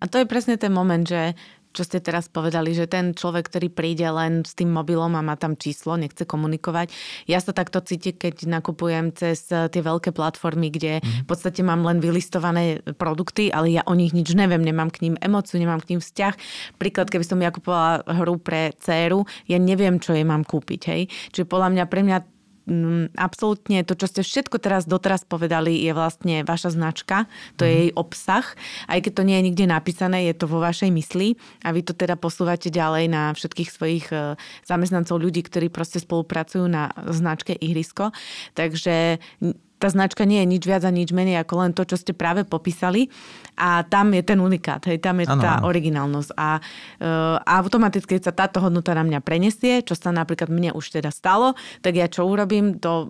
A 0.00 0.08
to 0.08 0.16
je 0.16 0.24
presne 0.24 0.54
ten 0.56 0.72
moment, 0.72 1.04
že 1.04 1.34
čo 1.70 1.82
ste 1.86 2.02
teraz 2.02 2.26
povedali, 2.26 2.74
že 2.74 2.90
ten 2.90 3.14
človek, 3.14 3.46
ktorý 3.50 3.68
príde 3.70 4.06
len 4.10 4.42
s 4.42 4.58
tým 4.58 4.74
mobilom 4.74 5.14
a 5.14 5.22
má 5.22 5.38
tam 5.38 5.54
číslo, 5.54 5.94
nechce 5.94 6.26
komunikovať. 6.26 6.90
Ja 7.30 7.38
sa 7.38 7.54
takto 7.54 7.78
cítim, 7.82 8.18
keď 8.18 8.50
nakupujem 8.50 9.14
cez 9.14 9.46
eh, 9.54 9.70
tie 9.70 9.82
veľké 9.82 10.10
platformy, 10.10 10.74
kde 10.74 10.98
mhm. 11.00 11.24
v 11.24 11.26
podstate 11.30 11.62
mám 11.62 11.86
len 11.86 12.02
vylistované 12.02 12.82
produkty, 12.98 13.48
ale 13.54 13.70
ja 13.70 13.82
o 13.86 13.94
nich 13.94 14.10
nič 14.10 14.34
neviem, 14.34 14.62
nemám 14.62 14.90
k 14.90 15.06
ním 15.06 15.14
emociu, 15.22 15.62
nemám 15.62 15.82
k 15.82 15.96
ním 15.96 16.00
vzťah. 16.02 16.34
Príklad, 16.76 17.08
keby 17.08 17.24
som 17.26 17.38
ja 17.38 17.54
kupovala 17.54 18.02
hru 18.06 18.38
pre 18.42 18.74
dceru, 18.78 19.24
ja 19.46 19.58
neviem, 19.60 20.02
čo 20.02 20.14
jej 20.14 20.26
mám 20.26 20.42
kúpiť. 20.42 20.80
Hej? 20.90 21.02
Čiže 21.30 21.46
podľa 21.46 21.68
mňa, 21.76 21.84
pre 21.86 22.02
mňa 22.02 22.39
absolútne 23.18 23.82
to, 23.82 23.98
čo 23.98 24.06
ste 24.06 24.22
všetko 24.22 24.62
teraz 24.62 24.86
doteraz 24.86 25.26
povedali, 25.26 25.82
je 25.82 25.92
vlastne 25.92 26.46
vaša 26.46 26.74
značka, 26.74 27.26
to 27.58 27.66
je 27.66 27.72
mhm. 27.72 27.80
jej 27.80 27.90
obsah. 27.98 28.46
Aj 28.86 28.98
keď 29.02 29.12
to 29.12 29.26
nie 29.26 29.36
je 29.38 29.46
nikde 29.50 29.66
napísané, 29.66 30.30
je 30.30 30.34
to 30.38 30.46
vo 30.46 30.62
vašej 30.62 30.90
mysli 30.94 31.34
a 31.66 31.74
vy 31.74 31.82
to 31.82 31.92
teda 31.92 32.14
posúvate 32.14 32.70
ďalej 32.70 33.10
na 33.10 33.34
všetkých 33.34 33.70
svojich 33.70 34.06
e, 34.14 34.38
zamestnancov, 34.64 35.18
ľudí, 35.18 35.42
ktorí 35.42 35.68
proste 35.68 35.98
spolupracujú 35.98 36.64
na 36.70 36.94
značke 37.10 37.52
Ihrisko. 37.54 38.14
Takže 38.54 39.18
tá 39.80 39.88
značka 39.88 40.28
nie 40.28 40.44
je 40.44 40.50
nič 40.52 40.62
viac 40.68 40.84
a 40.84 40.92
nič 40.92 41.16
menej 41.16 41.40
ako 41.40 41.54
len 41.64 41.72
to, 41.72 41.88
čo 41.88 41.96
ste 41.96 42.12
práve 42.12 42.44
popísali 42.44 43.08
a 43.56 43.80
tam 43.88 44.12
je 44.12 44.20
ten 44.20 44.36
unikát, 44.36 44.84
hej, 44.84 45.00
tam 45.00 45.24
je 45.24 45.26
ano, 45.26 45.40
tá 45.40 45.58
ano. 45.58 45.72
originálnosť 45.72 46.30
a 46.36 46.48
uh, 46.60 47.40
automaticky 47.40 48.20
sa 48.20 48.36
táto 48.36 48.60
hodnota 48.60 48.92
na 48.92 49.02
mňa 49.08 49.24
prenesie, 49.24 49.80
čo 49.80 49.96
sa 49.96 50.12
napríklad 50.12 50.52
mne 50.52 50.76
už 50.76 51.00
teda 51.00 51.08
stalo, 51.08 51.56
tak 51.80 51.96
ja 51.96 52.06
čo 52.12 52.28
urobím, 52.28 52.76
to 52.76 53.08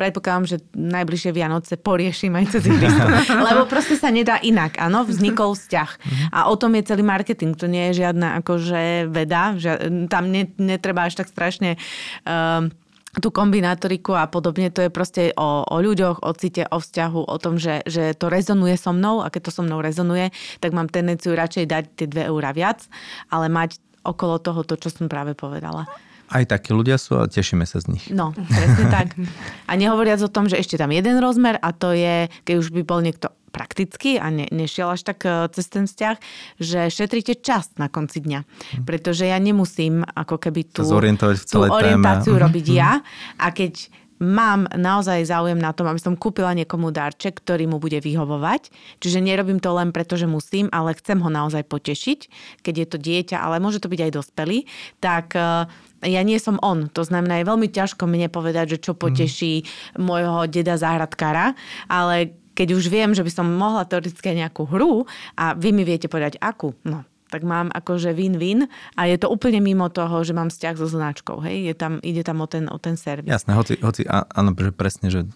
predpokladám, 0.00 0.44
že 0.48 0.56
najbližšie 0.72 1.30
Vianoce 1.36 1.76
poriešim 1.76 2.32
aj 2.32 2.56
cez 2.56 2.64
ihrisko. 2.72 3.04
Lebo 3.36 3.68
proste 3.68 4.00
sa 4.00 4.08
nedá 4.08 4.40
inak, 4.40 4.80
áno, 4.80 5.04
vznikol 5.04 5.52
vzťah. 5.52 5.90
Mhm. 6.00 6.26
A 6.32 6.48
o 6.48 6.56
tom 6.56 6.72
je 6.72 6.88
celý 6.88 7.04
marketing, 7.04 7.52
to 7.52 7.68
nie 7.68 7.92
je 7.92 8.08
žiadna 8.08 8.40
akože 8.40 9.12
veda, 9.12 9.60
že 9.60 9.76
tam 10.08 10.32
ne, 10.32 10.48
netreba 10.56 11.04
až 11.04 11.20
tak 11.20 11.28
strašne 11.28 11.76
uh, 12.24 12.72
tú 13.18 13.34
kombinátoriku 13.34 14.14
a 14.14 14.30
podobne, 14.30 14.70
to 14.70 14.86
je 14.86 14.90
proste 14.90 15.34
o, 15.34 15.66
o 15.66 15.76
ľuďoch, 15.82 16.22
o 16.22 16.30
cite, 16.38 16.62
o 16.70 16.78
vzťahu, 16.78 17.26
o 17.26 17.36
tom, 17.42 17.58
že, 17.58 17.82
že 17.82 18.14
to 18.14 18.30
rezonuje 18.30 18.78
so 18.78 18.94
mnou 18.94 19.26
a 19.26 19.34
keď 19.34 19.50
to 19.50 19.54
so 19.58 19.62
mnou 19.66 19.82
rezonuje, 19.82 20.30
tak 20.62 20.70
mám 20.70 20.86
tendenciu 20.86 21.34
radšej 21.34 21.64
dať 21.66 21.84
tie 21.98 22.06
2 22.06 22.30
eurá 22.30 22.54
viac, 22.54 22.86
ale 23.26 23.50
mať 23.50 23.82
okolo 24.06 24.38
toho 24.38 24.62
to, 24.62 24.78
čo 24.78 24.94
som 24.94 25.10
práve 25.10 25.34
povedala. 25.34 25.90
Aj 26.30 26.46
takí 26.46 26.70
ľudia 26.70 26.94
sú 26.94 27.18
a 27.18 27.26
tešíme 27.26 27.66
sa 27.66 27.82
z 27.82 27.98
nich. 27.98 28.04
No, 28.14 28.30
presne 28.30 28.86
tak. 28.86 29.18
A 29.66 29.72
nehovoriac 29.74 30.22
o 30.22 30.30
tom, 30.30 30.46
že 30.46 30.62
ešte 30.62 30.78
tam 30.78 30.94
jeden 30.94 31.18
rozmer 31.18 31.58
a 31.58 31.74
to 31.74 31.90
je, 31.90 32.30
keď 32.46 32.54
už 32.54 32.70
by 32.70 32.82
bol 32.86 33.02
niekto 33.02 33.34
prakticky 33.50 34.16
a 34.16 34.30
ne, 34.30 34.46
nešiel 34.54 34.94
až 34.94 35.02
tak 35.02 35.26
e, 35.26 35.50
cez 35.50 35.66
ten 35.66 35.84
vzťah, 35.90 36.16
že 36.62 36.86
šetríte 36.86 37.42
čas 37.42 37.74
na 37.76 37.90
konci 37.90 38.22
dňa. 38.22 38.40
Mhm. 38.46 38.82
Pretože 38.86 39.26
ja 39.26 39.36
nemusím 39.42 40.06
ako 40.06 40.38
keby 40.38 40.70
tú, 40.70 40.86
tú 40.86 41.58
orientáciu 41.66 42.38
téme. 42.38 42.42
robiť 42.46 42.66
mm-hmm. 42.70 42.80
ja 42.80 43.02
a 43.42 43.46
keď 43.50 43.90
mám 44.20 44.68
naozaj 44.76 45.24
záujem 45.24 45.56
na 45.56 45.72
tom, 45.72 45.88
aby 45.88 45.96
som 45.96 46.12
kúpila 46.12 46.52
niekomu 46.52 46.92
darček, 46.92 47.40
ktorý 47.40 47.64
mu 47.64 47.80
bude 47.80 47.96
vyhovovať. 48.04 48.68
Čiže 49.00 49.24
nerobím 49.24 49.58
to 49.58 49.72
len 49.72 49.96
preto, 49.96 50.20
že 50.20 50.28
musím, 50.28 50.68
ale 50.76 50.92
chcem 50.92 51.16
ho 51.24 51.32
naozaj 51.32 51.64
potešiť, 51.64 52.20
keď 52.60 52.74
je 52.76 52.86
to 52.86 52.98
dieťa, 53.00 53.40
ale 53.40 53.64
môže 53.64 53.80
to 53.80 53.88
byť 53.88 54.00
aj 54.04 54.12
dospelý, 54.12 54.68
tak 55.00 55.32
e, 55.32 55.64
ja 56.04 56.22
nie 56.24 56.40
som 56.40 56.56
on. 56.64 56.88
To 56.96 57.04
znamená, 57.04 57.40
je 57.40 57.50
veľmi 57.50 57.68
ťažko 57.68 58.08
mne 58.08 58.32
povedať, 58.32 58.76
že 58.76 58.82
čo 58.90 58.92
poteší 58.96 59.64
mm. 59.64 60.00
môjho 60.00 60.48
deda 60.48 60.80
záhradkára, 60.80 61.52
ale 61.88 62.36
keď 62.56 62.76
už 62.76 62.92
viem, 62.92 63.10
že 63.16 63.24
by 63.24 63.32
som 63.32 63.46
mohla 63.48 63.88
teoreticky 63.88 64.36
nejakú 64.36 64.68
hru 64.68 65.08
a 65.36 65.56
vy 65.56 65.72
mi 65.72 65.84
viete 65.86 66.12
povedať 66.12 66.36
akú, 66.40 66.76
no 66.84 67.08
tak 67.30 67.46
mám 67.46 67.70
akože 67.70 68.10
win-win 68.10 68.66
a 68.98 69.06
je 69.06 69.14
to 69.14 69.30
úplne 69.30 69.62
mimo 69.62 69.86
toho, 69.86 70.26
že 70.26 70.34
mám 70.34 70.50
vzťah 70.50 70.74
so 70.74 70.90
značkou. 70.90 71.38
Hej? 71.46 71.70
Je 71.70 71.74
tam, 71.78 72.02
ide 72.02 72.26
tam 72.26 72.42
o 72.42 72.50
ten, 72.50 72.66
o 72.66 72.74
ten 72.82 72.98
servis. 72.98 73.30
Jasné, 73.30 73.54
hoci, 73.54 73.78
hoci 73.78 74.02
áno, 74.10 74.50
presne, 74.74 75.14
že 75.14 75.30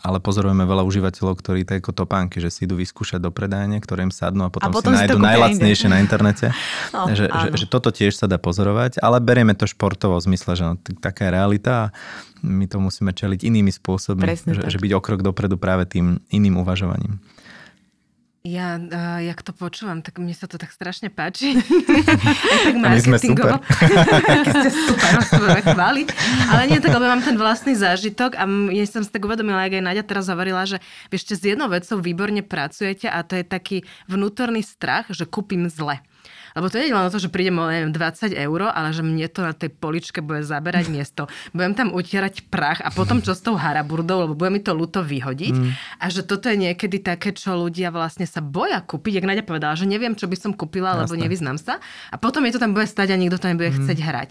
ale 0.00 0.16
pozorujeme 0.18 0.64
veľa 0.64 0.82
užívateľov, 0.88 1.36
ktorí 1.36 1.68
to 1.68 1.76
ako 1.76 1.92
topánky, 1.92 2.40
že 2.40 2.48
si 2.48 2.64
idú 2.64 2.80
vyskúšať 2.80 3.20
do 3.20 3.28
predajne, 3.28 3.76
ktoré 3.84 4.08
im 4.08 4.12
sadnú 4.12 4.48
a 4.48 4.50
potom, 4.50 4.68
a 4.68 4.72
potom 4.72 4.96
si 4.96 5.04
nájdú 5.04 5.20
najlacnejšie 5.20 5.88
na 5.92 6.00
internete. 6.00 6.52
no, 6.96 7.12
že, 7.12 7.28
že, 7.28 7.48
že 7.54 7.66
toto 7.68 7.92
tiež 7.92 8.16
sa 8.16 8.24
dá 8.24 8.40
pozorovať, 8.40 8.98
ale 9.04 9.20
berieme 9.20 9.52
to 9.52 9.68
športovo 9.68 10.16
v 10.16 10.24
zmysle, 10.32 10.56
že 10.56 10.64
no, 10.64 10.74
taká 11.04 11.28
je 11.28 11.36
realita 11.36 11.72
a 11.72 11.86
my 12.40 12.64
to 12.64 12.80
musíme 12.80 13.12
čeliť 13.12 13.44
inými 13.44 13.68
spôsobmi, 13.68 14.24
že, 14.24 14.64
že 14.64 14.78
byť 14.80 14.92
o 14.96 15.00
krok 15.04 15.20
dopredu 15.20 15.60
práve 15.60 15.84
tým 15.84 16.24
iným 16.32 16.64
uvažovaním. 16.64 17.20
Ja, 18.40 18.80
uh, 18.80 19.20
jak 19.20 19.44
to 19.44 19.52
počúvam, 19.52 20.00
tak 20.00 20.16
mne 20.16 20.32
sa 20.32 20.48
to 20.48 20.56
tak 20.56 20.72
strašne 20.72 21.12
páči. 21.12 21.60
tak 22.64 22.72
marketingovo. 22.80 23.60
ste 24.64 24.70
super, 24.72 25.10
vás 25.20 25.28
chváliť. 25.60 26.08
Ale 26.48 26.72
nie 26.72 26.80
tak, 26.80 26.96
lebo 26.96 27.04
mám 27.04 27.20
ten 27.20 27.36
vlastný 27.36 27.76
zážitok 27.76 28.40
a 28.40 28.48
ja 28.72 28.84
som 28.88 29.04
si 29.04 29.12
tak 29.12 29.28
uvedomila, 29.28 29.68
ak 29.68 29.76
aj 29.76 29.84
Nadia 29.84 30.00
teraz 30.00 30.32
hovorila, 30.32 30.64
že 30.64 30.80
vy 31.12 31.20
ešte 31.20 31.36
s 31.36 31.52
jednou 31.52 31.68
vecou 31.68 32.00
výborne 32.00 32.40
pracujete 32.40 33.12
a 33.12 33.20
to 33.20 33.36
je 33.36 33.44
taký 33.44 33.84
vnútorný 34.08 34.64
strach, 34.64 35.12
že 35.12 35.28
kúpim 35.28 35.68
zle. 35.68 36.00
Lebo 36.56 36.66
to 36.68 36.78
nie 36.78 36.90
je 36.90 36.96
len 36.96 37.10
to, 37.10 37.22
že 37.22 37.32
prídem 37.32 37.58
o 37.58 37.66
neviem, 37.66 37.92
20 37.92 38.34
eur, 38.34 38.60
ale 38.70 38.88
že 38.90 39.02
mne 39.02 39.26
to 39.30 39.40
na 39.42 39.54
tej 39.54 39.70
poličke 39.70 40.22
bude 40.22 40.42
zaberať 40.42 40.90
miesto. 40.94 41.30
Budem 41.54 41.74
tam 41.74 41.88
utierať 41.94 42.50
prach 42.50 42.80
a 42.82 42.90
potom 42.90 43.22
čo 43.22 43.34
s 43.34 43.42
tou 43.42 43.54
haraburdou, 43.54 44.28
lebo 44.28 44.34
bude 44.38 44.50
mi 44.50 44.60
to 44.62 44.74
ľúto 44.74 45.04
vyhodiť. 45.04 45.54
Mm. 45.54 45.70
A 46.00 46.04
že 46.10 46.26
toto 46.26 46.50
je 46.50 46.56
niekedy 46.58 47.02
také, 47.02 47.34
čo 47.34 47.54
ľudia 47.54 47.94
vlastne 47.94 48.24
sa 48.26 48.42
boja 48.42 48.82
kúpiť. 48.82 49.20
Jak 49.20 49.28
Nadia 49.28 49.44
povedala, 49.46 49.74
že 49.78 49.86
neviem, 49.86 50.14
čo 50.18 50.26
by 50.26 50.36
som 50.38 50.52
kúpila, 50.54 50.94
Jasne. 50.94 51.00
lebo 51.06 51.14
nevyznám 51.18 51.58
sa. 51.60 51.78
A 52.10 52.16
potom 52.16 52.42
je 52.46 52.54
to 52.56 52.62
tam 52.62 52.74
bude 52.74 52.86
stať 52.88 53.14
a 53.14 53.20
nikto 53.20 53.38
to 53.38 53.50
nebude 53.50 53.70
mm. 53.70 53.76
chcieť 53.82 53.98
hrať 54.00 54.30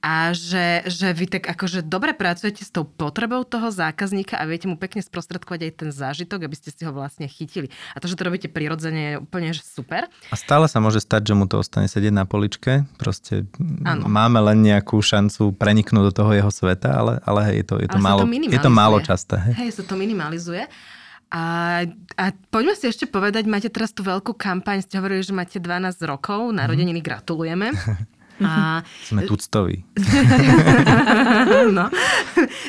a 0.00 0.32
že, 0.32 0.88
že 0.88 1.12
vy 1.12 1.28
tak 1.28 1.44
akože 1.44 1.84
dobre 1.84 2.16
pracujete 2.16 2.64
s 2.64 2.72
tou 2.72 2.88
potrebou 2.88 3.44
toho 3.44 3.68
zákazníka 3.68 4.40
a 4.40 4.48
viete 4.48 4.64
mu 4.64 4.80
pekne 4.80 5.04
sprostredkovať 5.04 5.60
aj 5.68 5.72
ten 5.76 5.90
zážitok, 5.92 6.48
aby 6.48 6.56
ste 6.56 6.72
si 6.72 6.88
ho 6.88 6.92
vlastne 6.92 7.28
chytili. 7.28 7.68
A 7.92 8.00
to, 8.00 8.08
že 8.08 8.16
to 8.16 8.24
robíte 8.24 8.48
prirodzene, 8.48 9.00
je 9.00 9.14
úplne 9.20 9.52
že 9.52 9.60
super. 9.60 10.08
A 10.32 10.36
stále 10.40 10.64
sa 10.72 10.80
môže 10.80 11.04
stať, 11.04 11.32
že 11.32 11.34
mu 11.36 11.44
to 11.44 11.60
ostane 11.60 11.84
sedieť 11.84 12.16
na 12.16 12.24
poličke. 12.24 12.88
Proste 12.96 13.44
ano. 13.84 14.08
máme 14.08 14.40
len 14.40 14.64
nejakú 14.64 14.96
šancu 15.04 15.52
preniknúť 15.52 16.04
do 16.08 16.12
toho 16.24 16.32
jeho 16.32 16.48
sveta, 16.48 16.96
ale, 16.96 17.12
ale 17.28 17.40
hej, 17.52 17.56
je 17.60 17.64
to, 17.68 17.74
je 17.84 17.88
to, 17.92 17.98
málo, 18.00 18.24
to 18.24 18.56
je 18.56 18.64
to 18.64 18.72
málo 18.72 18.98
časté. 19.04 19.36
Hej, 19.52 19.68
hej 19.68 19.70
sa 19.76 19.84
to 19.84 20.00
minimalizuje. 20.00 20.64
A, 21.30 21.86
a 22.18 22.24
poďme 22.50 22.74
si 22.74 22.90
ešte 22.90 23.06
povedať, 23.06 23.46
máte 23.46 23.70
teraz 23.70 23.94
tú 23.94 24.02
veľkú 24.02 24.34
kampaň, 24.34 24.82
ste 24.82 24.98
hovorili, 24.98 25.22
že 25.22 25.30
máte 25.30 25.62
12 25.62 26.02
rokov, 26.02 26.50
narodeniny, 26.50 26.98
mm. 26.98 27.06
gratulujeme. 27.06 27.70
A... 28.44 28.80
Sme 29.08 29.28
tuctoví. 29.28 29.84
no. 31.76 31.86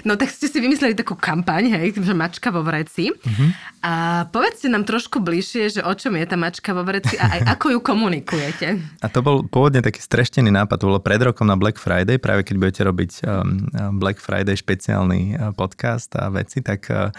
no 0.07 0.13
tak 0.19 0.29
ste 0.31 0.51
si 0.51 0.57
vymysleli 0.59 0.93
takú 0.95 1.15
kampaň, 1.15 1.71
hej, 1.71 1.87
že 1.95 2.13
mačka 2.15 2.51
vo 2.51 2.61
vreci. 2.61 3.11
Uh-huh. 3.11 3.49
A 3.81 3.91
povedzte 4.29 4.67
nám 4.67 4.83
trošku 4.83 5.23
bližšie, 5.23 5.79
že 5.79 5.81
o 5.81 5.93
čom 5.95 6.15
je 6.19 6.25
tá 6.27 6.35
mačka 6.35 6.75
vo 6.75 6.83
vreci 6.83 7.15
a 7.17 7.39
aj 7.39 7.41
ako 7.57 7.65
ju 7.77 7.79
komunikujete. 7.79 8.67
A 9.01 9.07
to 9.07 9.23
bol 9.23 9.43
pôvodne 9.47 9.79
taký 9.81 10.03
streštený 10.03 10.51
nápad. 10.51 10.77
To 10.83 10.89
bolo 10.91 10.99
pred 11.03 11.21
rokom 11.23 11.47
na 11.47 11.55
Black 11.55 11.79
Friday, 11.79 12.19
práve 12.19 12.43
keď 12.45 12.55
budete 12.59 12.81
robiť 12.85 13.11
um, 13.23 13.99
Black 13.99 14.19
Friday 14.19 14.53
špeciálny 14.53 15.21
uh, 15.35 15.55
podcast 15.55 16.13
a 16.19 16.29
veci, 16.29 16.59
tak 16.59 16.87
uh, 16.91 17.09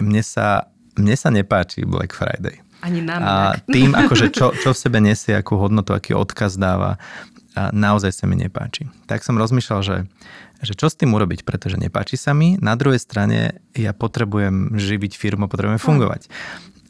mne 0.00 0.24
sa, 0.24 0.72
mne 0.96 1.14
sa 1.14 1.28
nepáči 1.28 1.84
Black 1.84 2.16
Friday. 2.16 2.58
Ani 2.80 3.04
nám. 3.04 3.20
A 3.20 3.32
tým, 3.68 3.92
akože 3.92 4.32
čo, 4.32 4.56
čo 4.56 4.72
v 4.72 4.78
sebe 4.78 4.98
nesie, 5.04 5.36
akú 5.36 5.60
hodnotu, 5.60 5.92
aký 5.92 6.16
odkaz 6.16 6.56
dáva, 6.56 6.96
a 7.58 7.74
naozaj 7.74 8.14
sa 8.14 8.24
mi 8.30 8.38
nepáči. 8.38 8.86
Tak 9.10 9.26
som 9.26 9.34
rozmýšľal, 9.34 9.80
že, 9.82 9.96
že 10.62 10.74
čo 10.78 10.86
s 10.86 10.94
tým 10.94 11.10
urobiť, 11.10 11.42
pretože 11.42 11.80
nepáči 11.80 12.14
sa 12.14 12.30
mi. 12.30 12.54
Na 12.62 12.78
druhej 12.78 13.02
strane 13.02 13.58
ja 13.74 13.90
potrebujem 13.90 14.78
živiť 14.78 15.18
firmu, 15.18 15.50
potrebujem 15.50 15.82
fungovať. 15.82 16.30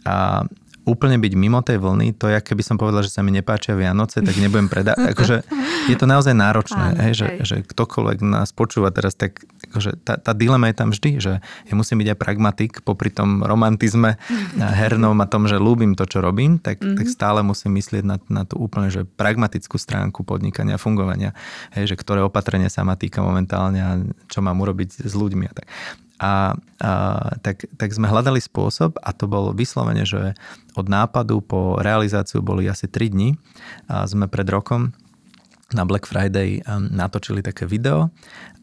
A 0.05 0.45
úplne 0.89 1.21
byť 1.21 1.33
mimo 1.37 1.61
tej 1.61 1.77
vlny, 1.77 2.17
to 2.17 2.29
je, 2.31 2.41
keby 2.41 2.63
som 2.65 2.81
povedal, 2.81 3.05
že 3.05 3.13
sa 3.13 3.21
mi 3.21 3.31
nepáčia 3.31 3.77
Vianoce, 3.77 4.25
tak 4.25 4.35
nebudem 4.41 4.73
predať. 4.73 4.97
Akože 5.13 5.45
je 5.89 5.97
to 5.97 6.07
naozaj 6.09 6.33
náročné, 6.33 6.97
Áno, 6.97 7.01
hej, 7.05 7.15
že, 7.17 7.27
že 7.45 7.57
ktokoľvek 7.65 8.19
nás 8.25 8.53
počúva 8.53 8.89
teraz, 8.95 9.17
tak 9.17 9.45
akože 9.71 10.01
tá, 10.03 10.17
tá 10.17 10.33
dilema 10.33 10.71
je 10.73 10.77
tam 10.77 10.89
vždy, 10.91 11.11
že 11.21 11.33
ja 11.41 11.75
musím 11.77 12.01
byť 12.05 12.09
aj 12.15 12.19
pragmatik 12.19 12.73
popri 12.83 13.13
tom 13.13 13.45
romantizme 13.45 14.17
hernom 14.57 15.17
a 15.21 15.27
tom, 15.29 15.47
že 15.47 15.61
ľúbim 15.61 15.95
to, 15.95 16.05
čo 16.09 16.25
robím, 16.25 16.59
tak, 16.59 16.81
mm-hmm. 16.81 16.97
tak 16.97 17.07
stále 17.09 17.41
musím 17.45 17.77
myslieť 17.77 18.05
na, 18.05 18.17
na 18.29 18.43
tú 18.49 18.61
úplne 18.61 18.91
že 18.91 19.07
pragmatickú 19.07 19.77
stránku 19.79 20.27
podnikania 20.27 20.77
a 20.77 20.83
fungovania, 20.83 21.37
hej, 21.77 21.95
že 21.95 21.99
ktoré 21.99 22.25
opatrenie 22.25 22.69
sa 22.73 22.83
ma 22.83 22.97
týka 22.97 23.23
momentálne 23.23 23.81
a 23.81 23.91
čo 24.27 24.41
mám 24.43 24.59
urobiť 24.61 25.07
s 25.07 25.13
ľuďmi 25.15 25.45
a 25.49 25.53
tak. 25.53 25.67
A, 26.21 26.53
a 26.85 26.93
tak, 27.41 27.65
tak 27.81 27.91
sme 27.97 28.05
hľadali 28.05 28.45
spôsob 28.45 29.01
a 29.01 29.17
to 29.17 29.25
bol 29.25 29.57
vyslovene, 29.57 30.05
že 30.05 30.37
od 30.77 30.87
nápadu 30.87 31.41
po 31.41 31.81
realizáciu 31.81 32.45
boli 32.45 32.69
asi 32.69 32.85
3 32.85 33.09
dní. 33.09 33.41
A 33.89 34.05
sme 34.05 34.29
pred 34.29 34.45
rokom 34.53 34.93
na 35.73 35.87
Black 35.87 36.05
Friday 36.05 36.61
um, 36.67 36.91
natočili 36.91 37.41
také 37.41 37.65
video, 37.65 38.11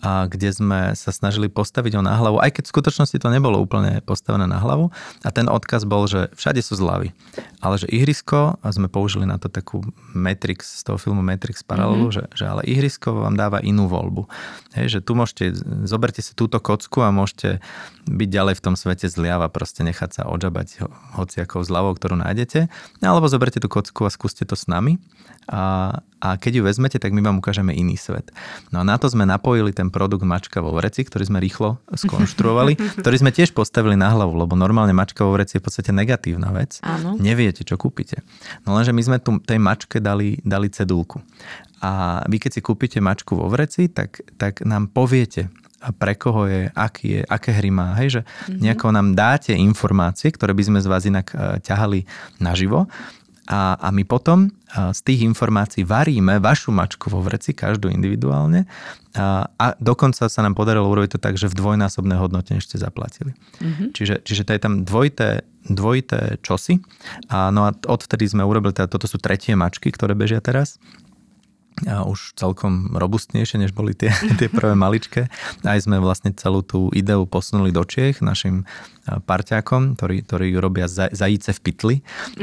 kde 0.03 0.49
sme 0.53 0.93
sa 0.93 1.09
snažili 1.09 1.49
postaviť 1.49 1.97
ho 1.97 2.01
na 2.05 2.13
hlavu, 2.21 2.37
aj 2.37 2.53
keď 2.53 2.63
v 2.69 2.73
skutočnosti 2.77 3.17
to 3.17 3.33
nebolo 3.33 3.57
úplne 3.57 3.99
postavené 4.05 4.45
na 4.45 4.61
hlavu. 4.61 4.93
A 5.25 5.29
ten 5.33 5.49
odkaz 5.49 5.89
bol, 5.89 6.05
že 6.05 6.29
všade 6.37 6.61
sú 6.61 6.77
zľavy. 6.77 7.17
Ale 7.65 7.75
že 7.81 7.89
ihrisko, 7.89 8.61
a 8.61 8.67
sme 8.69 8.87
použili 8.87 9.25
na 9.25 9.41
to 9.41 9.49
takú 9.49 9.81
Matrix, 10.13 10.81
z 10.81 10.81
toho 10.85 11.01
filmu 11.01 11.25
Matrix 11.25 11.65
paralelu, 11.65 12.13
mm-hmm. 12.13 12.29
že, 12.29 12.37
že 12.37 12.45
ale 12.45 12.61
ihrisko 12.69 13.25
vám 13.25 13.33
dáva 13.33 13.57
inú 13.65 13.89
voľbu. 13.89 14.29
Hej, 14.77 14.97
že 14.97 14.99
tu 15.01 15.17
môžete, 15.17 15.57
zoberte 15.89 16.21
si 16.21 16.37
túto 16.37 16.61
kocku 16.61 17.01
a 17.01 17.09
môžete 17.09 17.57
byť 18.05 18.29
ďalej 18.29 18.53
v 18.61 18.63
tom 18.63 18.75
svete 18.77 19.09
zliava, 19.09 19.49
proste 19.49 19.81
nechať 19.81 20.21
sa 20.21 20.21
odžabať 20.29 20.85
hociakou 21.17 21.65
zľavou, 21.65 21.97
ktorú 21.97 22.21
nájdete. 22.21 22.69
Alebo 23.01 23.25
zoberte 23.25 23.57
tú 23.57 23.65
kocku 23.65 24.05
a 24.05 24.13
skúste 24.13 24.45
to 24.45 24.53
s 24.53 24.69
nami. 24.69 25.01
A, 25.47 26.03
a 26.19 26.35
keď 26.35 26.59
ju 26.59 26.63
vezmete, 26.67 26.99
tak 26.99 27.15
my 27.15 27.23
vám 27.23 27.39
ukážeme 27.39 27.71
iný 27.71 27.95
svet. 27.95 28.35
No 28.75 28.83
a 28.83 28.87
na 28.87 28.99
to 28.99 29.07
sme 29.07 29.23
napojili 29.23 29.71
ten 29.71 29.86
produkt 29.89 30.23
mačka 30.23 30.59
vo 30.63 30.73
vreci, 30.75 31.03
ktorý 31.03 31.27
sme 31.27 31.39
rýchlo 31.41 31.81
skonštruovali, 31.91 32.77
ktorý 33.01 33.15
sme 33.17 33.31
tiež 33.33 33.51
postavili 33.51 33.97
na 33.97 34.13
hlavu, 34.13 34.38
lebo 34.38 34.53
normálne 34.53 34.93
mačka 34.93 35.25
vo 35.25 35.35
vreci 35.35 35.57
je 35.57 35.61
v 35.61 35.65
podstate 35.65 35.91
negatívna 35.95 36.53
vec. 36.53 36.79
Áno. 36.83 37.17
Neviete, 37.17 37.67
čo 37.67 37.75
kúpite. 37.75 38.21
No 38.63 38.75
lenže 38.75 38.93
my 38.93 39.01
sme 39.01 39.17
tu 39.17 39.39
tej 39.43 39.59
mačke 39.61 39.97
dali, 40.03 40.39
dali 40.45 40.69
cedulku. 40.69 41.21
A 41.81 42.23
vy 42.25 42.41
keď 42.41 42.57
si 42.57 42.61
kúpite 42.65 42.97
mačku 42.97 43.38
vo 43.38 43.47
vreci, 43.47 43.88
tak, 43.89 44.25
tak 44.41 44.65
nám 44.65 44.89
poviete, 44.89 45.49
a 45.77 45.93
pre 45.93 46.17
koho 46.17 46.49
je, 46.49 46.73
aký 46.73 47.07
je, 47.15 47.21
aké 47.21 47.53
hry 47.53 47.69
má. 47.69 47.93
Hej, 48.01 48.09
že 48.09 48.21
mm-hmm. 48.25 48.59
nejako 48.65 48.88
nám 48.89 49.13
dáte 49.13 49.53
informácie, 49.53 50.33
ktoré 50.33 50.57
by 50.57 50.63
sme 50.65 50.79
z 50.81 50.88
vás 50.89 51.05
inak 51.05 51.29
uh, 51.31 51.61
ťahali 51.61 52.01
naživo 52.41 52.89
a, 53.47 53.79
a 53.79 53.87
my 53.95 54.03
potom 54.03 54.51
z 54.67 54.99
tých 55.07 55.23
informácií 55.23 55.87
varíme 55.87 56.43
vašu 56.43 56.75
mačku 56.75 57.07
vo 57.07 57.23
vreci, 57.23 57.55
každú 57.55 57.87
individuálne 57.87 58.67
a, 59.15 59.47
a 59.47 59.65
dokonca 59.79 60.27
sa 60.27 60.41
nám 60.43 60.53
podarilo 60.53 60.91
urobiť 60.91 61.15
to 61.15 61.19
tak, 61.23 61.39
že 61.39 61.47
v 61.47 61.55
dvojnásobné 61.55 62.19
hodnote 62.19 62.59
ešte 62.59 62.75
zaplatili. 62.75 63.31
Mm-hmm. 63.63 63.87
Čiže, 63.95 64.15
čiže 64.27 64.43
to 64.43 64.51
je 64.53 64.61
tam 64.61 64.73
dvojité, 64.83 65.47
dvojité 65.65 66.37
čosi. 66.43 66.83
A, 67.31 67.49
no 67.49 67.65
a 67.65 67.71
odtedy 67.73 68.27
sme 68.27 68.43
urobili, 68.43 68.75
teda 68.75 68.91
toto 68.91 69.07
sú 69.07 69.17
tretie 69.17 69.55
mačky, 69.55 69.89
ktoré 69.89 70.13
bežia 70.13 70.43
teraz 70.43 70.77
a 71.86 72.01
už 72.09 72.34
celkom 72.34 72.97
robustnejšie, 72.97 73.61
než 73.61 73.71
boli 73.75 73.93
tie, 73.93 74.09
tie 74.41 74.49
prvé 74.49 74.73
maličké. 74.73 75.30
Aj 75.61 75.78
sme 75.78 76.01
vlastne 76.01 76.34
celú 76.34 76.65
tú 76.65 76.89
ideu 76.95 77.30
posunuli 77.30 77.69
do 77.69 77.86
Čiech 77.86 78.25
našim 78.25 78.65
parťákom, 79.07 79.95
ktorí, 79.95 80.28
ktorí 80.28 80.47
robia 80.59 80.91
zajíce 80.91 81.55
v 81.55 81.59
pytli 81.63 81.95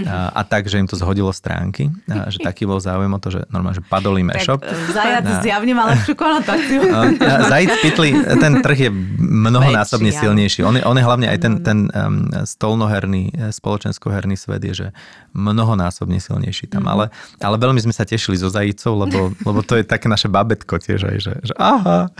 a, 0.08 0.32
a 0.32 0.40
tak, 0.48 0.64
že 0.64 0.80
im 0.80 0.88
to 0.88 0.96
zhodilo 0.96 1.28
stránky. 1.28 1.92
A, 2.08 2.32
že 2.32 2.40
taký 2.40 2.64
bol 2.64 2.80
záujem 2.80 3.12
o 3.12 3.20
to, 3.20 3.28
že 3.28 3.44
normálne, 3.52 3.76
že 3.76 3.84
padol 3.84 4.16
im 4.16 4.32
e-shop. 4.32 4.64
Zajac 4.64 5.28
a, 5.28 5.44
zjavne 5.44 5.72
má 5.76 5.84
lepšiu 5.92 6.14
konotáciu. 6.16 6.80
Zajíc 7.52 7.68
v 7.68 7.80
pytli, 7.84 8.10
ten 8.40 8.64
trh 8.64 8.78
je 8.88 8.90
mnohonásobne 9.20 10.08
Väčší, 10.08 10.24
silnejší. 10.24 10.60
On 10.64 10.74
je, 10.74 10.82
on 10.88 10.96
je 10.96 11.04
hlavne 11.04 11.26
aj 11.28 11.38
ten, 11.44 11.54
ten 11.60 11.78
um, 11.92 12.32
stolnoherný, 12.48 13.36
e, 13.36 13.52
spoločenskoherný 13.52 14.40
svet 14.40 14.64
je, 14.64 14.74
že 14.74 14.88
mnohonásobne 15.36 16.16
silnejší 16.16 16.72
tam. 16.72 16.88
Mm. 16.88 16.92
Ale, 16.96 17.04
ale 17.44 17.56
veľmi 17.60 17.80
sme 17.84 17.92
sa 17.92 18.08
tešili 18.08 18.40
zo 18.40 18.48
zajícov, 18.48 19.04
lebo, 19.04 19.23
lebo 19.32 19.60
to 19.64 19.80
je 19.80 19.84
také 19.86 20.10
naše 20.10 20.28
babetko 20.28 20.76
tiež 20.76 21.00
aj, 21.08 21.16
že, 21.22 21.34
že 21.40 21.54
aha. 21.56 22.12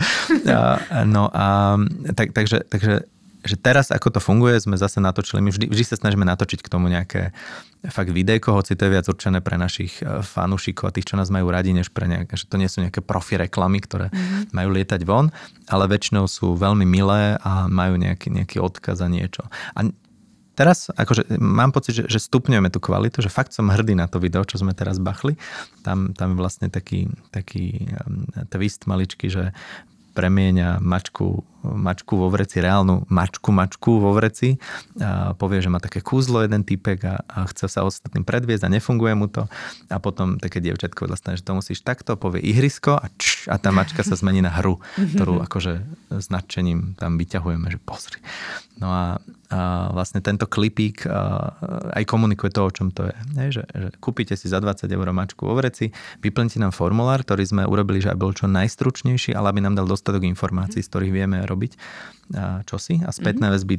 A, 0.49 1.03
no 1.05 1.29
a 1.29 1.77
tak, 2.17 2.33
takže, 2.33 2.65
takže 2.65 3.05
že 3.45 3.55
teraz 3.61 3.93
ako 3.93 4.17
to 4.17 4.19
funguje, 4.19 4.57
sme 4.57 4.73
zase 4.73 4.97
natočili, 4.97 5.37
my 5.37 5.53
vždy, 5.53 5.69
vždy 5.69 5.85
sa 5.85 5.95
snažíme 6.01 6.25
natočiť 6.25 6.65
k 6.65 6.71
tomu 6.71 6.89
nejaké 6.89 7.29
fakt 7.93 8.09
videjko, 8.09 8.57
hoci 8.57 8.73
to 8.73 8.89
je 8.89 8.93
viac 8.97 9.05
určené 9.05 9.45
pre 9.45 9.61
našich 9.61 10.01
e, 10.01 10.25
fanúšikov 10.25 10.89
a 10.89 10.93
tých, 10.97 11.13
čo 11.13 11.21
nás 11.21 11.29
majú 11.29 11.53
radi, 11.53 11.69
než 11.69 11.93
pre 11.93 12.09
nejaké, 12.09 12.33
že 12.33 12.49
to 12.49 12.57
nie 12.57 12.65
sú 12.65 12.81
nejaké 12.81 13.05
profi 13.05 13.37
reklamy, 13.37 13.77
ktoré 13.85 14.09
mm-hmm. 14.09 14.49
majú 14.49 14.69
lietať 14.73 15.01
von, 15.05 15.29
ale 15.69 15.85
väčšinou 15.85 16.25
sú 16.25 16.57
veľmi 16.57 16.81
milé 16.89 17.37
a 17.37 17.69
majú 17.69 18.01
nejaký, 18.01 18.33
nejaký 18.33 18.57
odkaz 18.57 19.05
a 19.05 19.07
niečo. 19.07 19.45
A 19.77 19.85
teraz 20.55 20.89
akože 20.95 21.35
mám 21.37 21.75
pocit, 21.75 21.99
že, 21.99 22.03
že 22.07 22.19
stupňujeme 22.23 22.71
tú 22.71 22.79
kvalitu, 22.79 23.19
že 23.19 23.29
fakt 23.29 23.51
som 23.51 23.67
hrdý 23.67 23.93
na 23.93 24.07
to 24.07 24.17
video, 24.23 24.47
čo 24.47 24.57
sme 24.57 24.71
teraz 24.71 24.97
bachli. 24.97 25.35
Tam, 25.83 26.15
tam 26.15 26.33
je 26.33 26.39
vlastne 26.39 26.67
taký, 26.71 27.11
taký 27.29 27.91
um, 28.07 28.25
twist 28.47 28.87
maličký, 28.87 29.27
že 29.27 29.51
premieňa 30.15 30.79
mačku, 30.79 31.43
mačku 31.59 32.15
vo 32.15 32.31
vreci, 32.31 32.63
reálnu 32.63 33.03
mačku 33.11 33.51
mačku 33.51 33.99
vo 33.99 34.15
vreci. 34.15 34.55
A 35.03 35.35
povie, 35.35 35.59
že 35.59 35.67
má 35.67 35.83
také 35.83 35.99
kúzlo 35.99 36.39
jeden 36.39 36.63
typek 36.63 37.03
a, 37.03 37.15
a 37.27 37.43
chce 37.51 37.67
sa 37.67 37.83
ostatným 37.83 38.23
predviesť 38.23 38.63
a 38.63 38.71
nefunguje 38.71 39.11
mu 39.11 39.27
to. 39.27 39.51
A 39.91 39.99
potom 39.99 40.39
také 40.39 40.63
dievčatko 40.63 41.11
vlastne, 41.11 41.35
že 41.35 41.43
to 41.43 41.59
musíš 41.59 41.83
takto, 41.83 42.15
povie 42.15 42.39
ihrisko 42.47 42.95
a, 42.95 43.11
čš, 43.19 43.51
a 43.51 43.59
tá 43.59 43.75
mačka 43.75 44.07
sa 44.07 44.15
zmení 44.15 44.39
na 44.39 44.55
hru, 44.55 44.79
ktorú 44.95 45.43
akože 45.43 45.83
značením 46.23 46.95
tam 46.95 47.19
vyťahujeme, 47.19 47.67
že 47.67 47.79
pozri. 47.83 48.23
No 48.79 48.87
a, 48.87 49.19
a 49.53 49.93
vlastne 49.93 50.25
tento 50.25 50.49
klipík 50.49 51.05
aj 51.93 52.03
komunikuje 52.09 52.49
to, 52.49 52.61
o 52.65 52.71
čom 52.73 52.89
to 52.89 53.05
je. 53.05 53.17
Nie? 53.37 53.47
Že, 53.53 53.63
že 53.69 53.87
kúpite 54.01 54.33
si 54.33 54.49
za 54.49 54.57
20 54.57 54.89
eur 54.89 55.07
mačku 55.13 55.45
vo 55.45 55.53
vreci, 55.53 55.93
vyplňte 56.25 56.57
nám 56.57 56.73
formulár, 56.73 57.21
ktorý 57.21 57.45
sme 57.45 57.63
urobili, 57.69 58.01
že 58.01 58.09
aby 58.09 58.25
bol 58.25 58.33
čo 58.33 58.49
najstručnejší, 58.49 59.37
ale 59.37 59.53
aby 59.53 59.61
nám 59.61 59.77
dal 59.77 59.85
dostatok 59.85 60.25
informácií, 60.25 60.81
z 60.81 60.89
ktorých 60.89 61.13
vieme 61.13 61.37
robiť 61.45 61.71
čosi. 62.65 63.05
A 63.05 63.13
spätné 63.13 63.53
mm-hmm. 63.53 63.53
väzby 63.53 63.75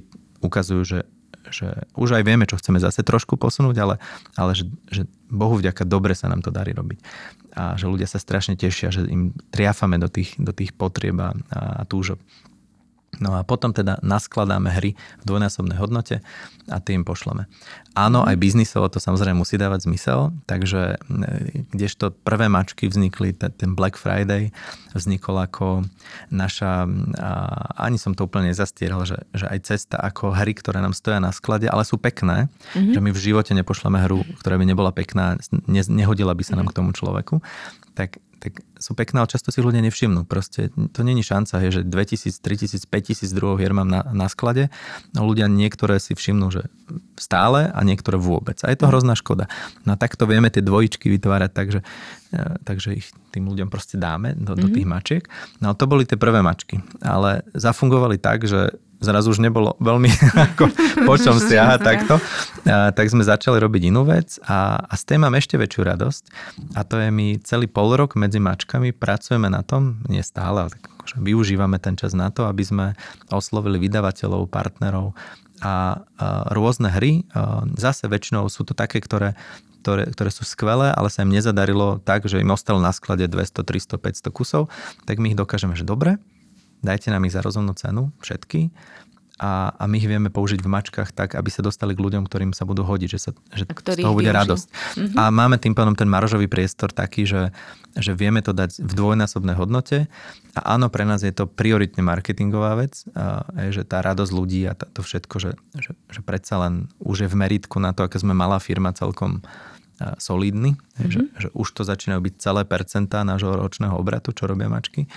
ukazujú, 0.46 0.82
že 0.86 1.00
že 1.46 1.86
už 1.94 2.18
aj 2.18 2.26
vieme, 2.26 2.42
čo 2.42 2.58
chceme 2.58 2.82
zase 2.82 3.06
trošku 3.06 3.38
posunúť, 3.38 3.76
ale, 3.78 3.94
ale 4.34 4.58
že, 4.58 4.66
že 4.90 5.06
Bohu 5.30 5.54
vďaka 5.58 5.86
dobre 5.86 6.14
sa 6.18 6.26
nám 6.26 6.42
to 6.42 6.50
darí 6.50 6.74
robiť. 6.74 6.98
A 7.54 7.78
že 7.78 7.86
ľudia 7.88 8.10
sa 8.10 8.20
strašne 8.20 8.58
tešia, 8.58 8.90
že 8.90 9.06
im 9.06 9.32
triafame 9.54 9.96
do 9.96 10.10
tých, 10.10 10.34
do 10.36 10.50
tých 10.50 10.74
potrieb 10.74 11.16
a, 11.22 11.32
a 11.54 11.86
túžob. 11.86 12.18
No 13.20 13.32
a 13.32 13.40
potom 13.44 13.72
teda 13.72 13.96
naskladáme 14.04 14.68
hry 14.76 14.92
v 14.94 15.24
dvojnásobnej 15.24 15.80
hodnote 15.80 16.20
a 16.68 16.78
tým 16.82 17.06
pošleme. 17.06 17.48
Áno, 17.96 18.26
aj 18.28 18.36
biznisovo 18.36 18.92
to 18.92 19.00
samozrejme 19.00 19.40
musí 19.40 19.56
dávať 19.56 19.88
zmysel, 19.88 20.36
takže 20.44 21.00
kdežto 21.72 22.12
prvé 22.12 22.52
mačky 22.52 22.92
vznikli, 22.92 23.32
ten 23.32 23.72
Black 23.72 23.96
Friday 23.96 24.52
vznikol 24.92 25.40
ako 25.40 25.88
naša, 26.28 26.84
ani 27.80 27.96
som 27.96 28.12
to 28.12 28.28
úplne 28.28 28.52
nezastieral, 28.52 29.08
že, 29.08 29.24
že 29.32 29.48
aj 29.48 29.58
cesta 29.64 29.96
ako 29.96 30.36
hry, 30.36 30.52
ktoré 30.52 30.84
nám 30.84 30.92
stoja 30.92 31.22
na 31.22 31.32
sklade, 31.32 31.72
ale 31.72 31.88
sú 31.88 31.96
pekné, 31.96 32.52
mm-hmm. 32.76 32.92
že 32.92 33.00
my 33.00 33.10
v 33.14 33.22
živote 33.22 33.52
nepošleme 33.56 33.96
hru, 34.04 34.26
ktorá 34.44 34.60
by 34.60 34.64
nebola 34.68 34.92
pekná, 34.92 35.40
ne, 35.64 35.82
nehodila 35.88 36.36
by 36.36 36.44
sa 36.44 36.52
nám 36.52 36.68
mm-hmm. 36.68 36.72
k 36.72 36.78
tomu 36.82 36.90
človeku, 36.92 37.40
tak 37.96 38.20
tak 38.36 38.60
sú 38.76 38.92
pekné, 38.92 39.24
ale 39.24 39.32
často 39.32 39.48
si 39.48 39.64
ľudia 39.64 39.80
nevšimnú. 39.80 40.28
Proste 40.28 40.68
to 40.92 41.00
není 41.00 41.24
šanca, 41.24 41.56
je, 41.64 41.80
že 41.80 41.82
2000, 41.88 42.36
3000, 42.44 42.84
5000 42.84 43.32
druhov 43.32 43.56
hier 43.56 43.72
mám 43.72 43.88
na, 43.88 44.04
na 44.12 44.28
sklade. 44.28 44.68
No 45.16 45.24
ľudia 45.24 45.48
niektoré 45.48 45.96
si 45.96 46.12
všimnú, 46.12 46.52
že 46.52 46.68
stále 47.16 47.72
a 47.72 47.80
niektoré 47.80 48.20
vôbec. 48.20 48.60
A 48.62 48.70
je 48.70 48.78
to 48.78 48.92
hrozná 48.92 49.16
škoda. 49.16 49.48
No 49.88 49.96
a 49.96 50.00
takto 50.00 50.28
vieme 50.28 50.52
tie 50.52 50.60
dvojičky 50.60 51.08
vytvárať 51.16 51.50
tak, 51.50 51.66
že, 51.72 51.80
e, 52.36 52.60
takže 52.62 53.00
ich 53.00 53.08
tým 53.32 53.48
ľuďom 53.48 53.72
proste 53.72 53.96
dáme 53.96 54.36
do, 54.36 54.52
mm-hmm. 54.52 54.60
do 54.60 54.66
mhm. 54.68 54.74
tých 54.76 54.86
mačiek. 54.86 55.24
No 55.64 55.72
to 55.72 55.88
boli 55.88 56.04
tie 56.04 56.20
prvé 56.20 56.44
mačky. 56.44 56.84
Ale 57.00 57.42
zafungovali 57.56 58.20
tak, 58.20 58.44
že 58.44 58.76
zrazu 59.06 59.30
už 59.30 59.40
nebolo 59.40 59.78
veľmi 59.78 60.10
ako 60.50 60.64
po 61.06 61.14
čom 61.14 61.38
siaha 61.38 61.78
takto, 61.78 62.18
a, 62.66 62.90
tak 62.90 63.06
sme 63.06 63.22
začali 63.22 63.62
robiť 63.62 63.94
inú 63.94 64.02
vec 64.02 64.42
a, 64.42 64.82
a 64.82 64.94
z 64.98 65.02
tej 65.14 65.18
mám 65.22 65.38
ešte 65.38 65.54
väčšiu 65.54 65.82
radosť. 65.86 66.22
A 66.74 66.82
to 66.82 66.98
je 66.98 67.08
my 67.14 67.38
celý 67.46 67.70
pol 67.70 67.94
rok 67.94 68.18
medzi 68.18 68.42
mačkami 68.42 68.90
pracujeme 68.90 69.46
na 69.46 69.62
tom, 69.62 70.02
nie 70.10 70.20
stále, 70.26 70.66
ale 70.66 70.70
akože 70.74 71.22
využívame 71.22 71.78
ten 71.78 71.94
čas 71.94 72.12
na 72.12 72.34
to, 72.34 72.50
aby 72.50 72.66
sme 72.66 72.86
oslovili 73.30 73.78
vydavateľov, 73.78 74.50
partnerov 74.50 75.14
a, 75.62 76.02
a 76.18 76.50
rôzne 76.50 76.90
hry. 76.90 77.22
A 77.30 77.62
zase 77.78 78.10
väčšinou 78.10 78.50
sú 78.50 78.66
to 78.66 78.74
také, 78.74 78.98
ktoré 78.98 79.38
ktoré, 79.86 80.10
ktoré 80.10 80.30
sú 80.34 80.42
skvelé, 80.42 80.90
ale 80.90 81.06
sa 81.14 81.22
im 81.22 81.30
nezadarilo 81.30 82.02
tak, 82.02 82.26
že 82.26 82.42
im 82.42 82.50
ostalo 82.50 82.82
na 82.82 82.90
sklade 82.90 83.30
200, 83.30 83.62
300, 83.62 84.02
500 84.02 84.34
kusov, 84.34 84.66
tak 85.06 85.22
my 85.22 85.30
ich 85.30 85.38
dokážeme, 85.38 85.78
že 85.78 85.86
dobre, 85.86 86.18
dajte 86.86 87.10
nám 87.10 87.26
ich 87.26 87.34
za 87.34 87.42
rozumnú 87.42 87.74
cenu, 87.74 88.14
všetky, 88.22 88.70
a, 89.36 89.68
a 89.76 89.84
my 89.84 90.00
ich 90.00 90.08
vieme 90.08 90.32
použiť 90.32 90.64
v 90.64 90.68
mačkách 90.72 91.12
tak, 91.12 91.36
aby 91.36 91.52
sa 91.52 91.60
dostali 91.60 91.92
k 91.92 92.00
ľuďom, 92.00 92.24
ktorým 92.24 92.56
sa 92.56 92.64
budú 92.64 92.88
hodiť, 92.88 93.08
že, 93.12 93.20
sa, 93.20 93.30
že 93.52 93.68
z 93.68 94.00
toho 94.00 94.16
bude 94.16 94.32
využiť. 94.32 94.40
radosť. 94.40 94.66
Mm-hmm. 94.72 95.16
A 95.20 95.22
máme 95.28 95.60
tým 95.60 95.76
pádom 95.76 95.92
ten 95.92 96.08
maržový 96.08 96.48
priestor 96.48 96.88
taký, 96.88 97.28
že, 97.28 97.52
že 97.92 98.16
vieme 98.16 98.40
to 98.40 98.56
dať 98.56 98.80
v 98.80 98.92
dvojnásobnej 98.96 99.52
hodnote 99.60 100.08
a 100.56 100.60
áno, 100.72 100.88
pre 100.88 101.04
nás 101.04 101.20
je 101.20 101.36
to 101.36 101.44
prioritne 101.44 102.00
marketingová 102.00 102.80
vec, 102.80 103.04
a, 103.12 103.44
je, 103.68 103.76
že 103.76 103.84
tá 103.84 104.00
radosť 104.00 104.32
ľudí 104.32 104.64
a 104.64 104.72
to 104.72 105.04
všetko, 105.04 105.36
že, 105.36 105.52
že, 105.76 105.92
že 105.92 106.20
predsa 106.24 106.56
len 106.64 106.88
už 107.04 107.28
je 107.28 107.28
v 107.28 107.36
meritku 107.36 107.76
na 107.76 107.92
to, 107.92 108.08
aké 108.08 108.16
sme 108.16 108.32
malá 108.32 108.56
firma 108.56 108.96
celkom 108.96 109.44
solidný, 110.20 110.76
mm-hmm. 110.76 111.08
že, 111.08 111.20
že 111.40 111.48
už 111.56 111.68
to 111.72 111.80
začínajú 111.84 112.20
byť 112.20 112.34
celé 112.36 112.68
percentá 112.68 113.24
nášho 113.24 113.52
ročného 113.52 113.96
obratu, 113.96 114.32
čo 114.32 114.44
robia 114.44 114.68
mačky 114.68 115.08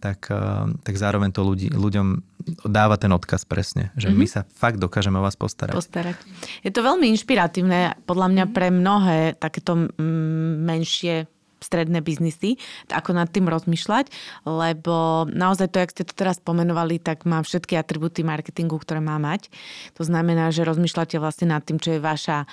tak, 0.00 0.32
eh, 0.32 0.72
tak 0.80 0.94
zároveň 0.96 1.30
to 1.30 1.44
ľudí, 1.44 1.68
ľuďom 1.68 2.24
dáva 2.64 2.96
ten 2.96 3.12
odkaz 3.12 3.44
presne, 3.44 3.92
že 3.94 4.08
mm-hmm. 4.08 4.18
my 4.18 4.26
sa 4.26 4.40
fakt 4.48 4.80
dokážeme 4.80 5.20
o 5.20 5.24
vás 5.24 5.36
postarať. 5.36 5.76
postarať. 5.76 6.16
Je 6.64 6.72
to 6.72 6.80
veľmi 6.80 7.06
inšpiratívne 7.12 8.00
podľa 8.08 8.26
mňa 8.32 8.44
pre 8.50 8.72
mnohé 8.72 9.36
takéto 9.36 9.92
menšie 10.00 11.28
stredné 11.60 12.00
biznisy, 12.00 12.56
ako 12.88 13.12
nad 13.12 13.28
tým 13.28 13.46
rozmýšľať, 13.46 14.08
lebo 14.48 15.28
naozaj 15.28 15.68
to, 15.68 15.80
jak 15.84 15.92
ste 15.92 16.04
to 16.08 16.16
teraz 16.16 16.40
pomenovali, 16.40 16.96
tak 16.96 17.28
má 17.28 17.44
všetky 17.44 17.76
atributy 17.76 18.24
marketingu, 18.24 18.80
ktoré 18.80 19.04
má 19.04 19.20
mať. 19.20 19.52
To 20.00 20.02
znamená, 20.02 20.48
že 20.50 20.64
rozmýšľate 20.64 21.20
vlastne 21.20 21.52
nad 21.52 21.60
tým, 21.60 21.76
čo 21.76 21.94
je 21.94 22.00
vaša 22.00 22.48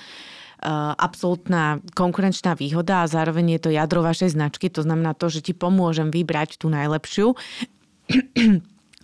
absolútna 0.98 1.78
konkurenčná 1.94 2.58
výhoda 2.58 3.06
a 3.06 3.10
zároveň 3.10 3.58
je 3.58 3.60
to 3.62 3.70
jadro 3.70 4.02
vašej 4.02 4.34
značky, 4.34 4.66
to 4.68 4.82
znamená 4.82 5.14
to, 5.14 5.30
že 5.30 5.40
ti 5.40 5.52
pomôžem 5.54 6.10
vybrať 6.10 6.58
tú 6.58 6.66
najlepšiu. 6.70 7.38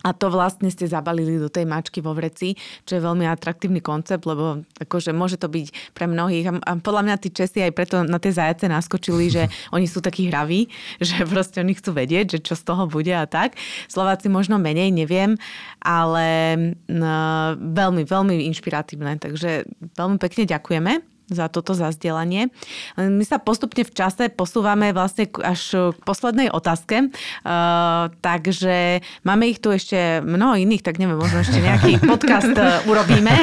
A 0.05 0.13
to 0.13 0.29
vlastne 0.29 0.69
ste 0.69 0.85
zabalili 0.85 1.41
do 1.41 1.49
tej 1.49 1.65
mačky 1.65 1.97
vo 1.97 2.13
vreci, 2.13 2.53
čo 2.85 2.93
je 2.93 3.01
veľmi 3.01 3.25
atraktívny 3.25 3.81
koncept, 3.81 4.21
lebo 4.29 4.61
akože 4.77 5.09
môže 5.09 5.41
to 5.41 5.49
byť 5.49 5.97
pre 5.97 6.05
mnohých. 6.05 6.61
A 6.61 6.77
podľa 6.77 7.09
mňa 7.09 7.15
tí 7.17 7.33
Česi 7.33 7.65
aj 7.65 7.73
preto 7.73 8.05
na 8.05 8.21
tie 8.21 8.29
zajace 8.29 8.69
naskočili, 8.69 9.33
že 9.33 9.49
oni 9.75 9.89
sú 9.89 10.05
takí 10.05 10.29
hraví, 10.29 10.69
že 11.01 11.25
proste 11.25 11.57
oni 11.65 11.73
chcú 11.73 11.97
vedieť, 11.97 12.37
že 12.37 12.39
čo 12.45 12.53
z 12.53 12.63
toho 12.69 12.85
bude 12.85 13.09
a 13.09 13.25
tak. 13.25 13.57
Slováci 13.89 14.29
možno 14.29 14.61
menej, 14.61 14.93
neviem, 14.93 15.41
ale 15.81 16.53
no, 16.85 17.57
veľmi, 17.57 18.05
veľmi 18.05 18.45
inšpiratívne. 18.53 19.17
Takže 19.17 19.65
veľmi 19.97 20.21
pekne 20.21 20.45
ďakujeme. 20.45 21.14
Za 21.29 21.49
toto 21.49 21.73
zazdielanie. 21.73 22.53
My 22.97 23.23
sa 23.25 23.41
postupne 23.41 23.81
v 23.81 23.93
čase 23.93 24.29
posúvame 24.29 24.93
vlastne 24.93 25.25
až 25.41 25.93
k 25.93 26.01
poslednej 26.05 26.53
otázke, 26.53 27.09
uh, 27.09 28.13
takže 28.21 29.01
máme 29.25 29.49
ich 29.49 29.57
tu 29.57 29.73
ešte 29.73 30.21
mnoho 30.21 30.57
iných, 30.61 30.85
tak 30.85 31.01
neviem, 31.01 31.17
možno 31.17 31.41
ešte 31.41 31.57
nejaký 31.61 32.01
podcast 32.11 32.53
uh, 32.53 32.85
urobíme, 32.85 33.33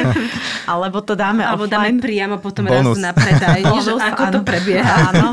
alebo 0.70 1.03
to 1.03 1.18
dáme 1.18 1.43
alebo 1.43 1.66
offline. 1.66 1.99
dáme 1.99 2.03
priamo 2.03 2.37
potom 2.39 2.70
Bonus. 2.70 2.99
raz 2.99 3.03
na 3.03 3.12
predaj, 3.12 3.61
že 3.83 3.93
ako 3.99 4.22
áno. 4.22 4.33
to 4.33 4.41
prebieha. 4.47 4.95
Áno. 5.11 5.28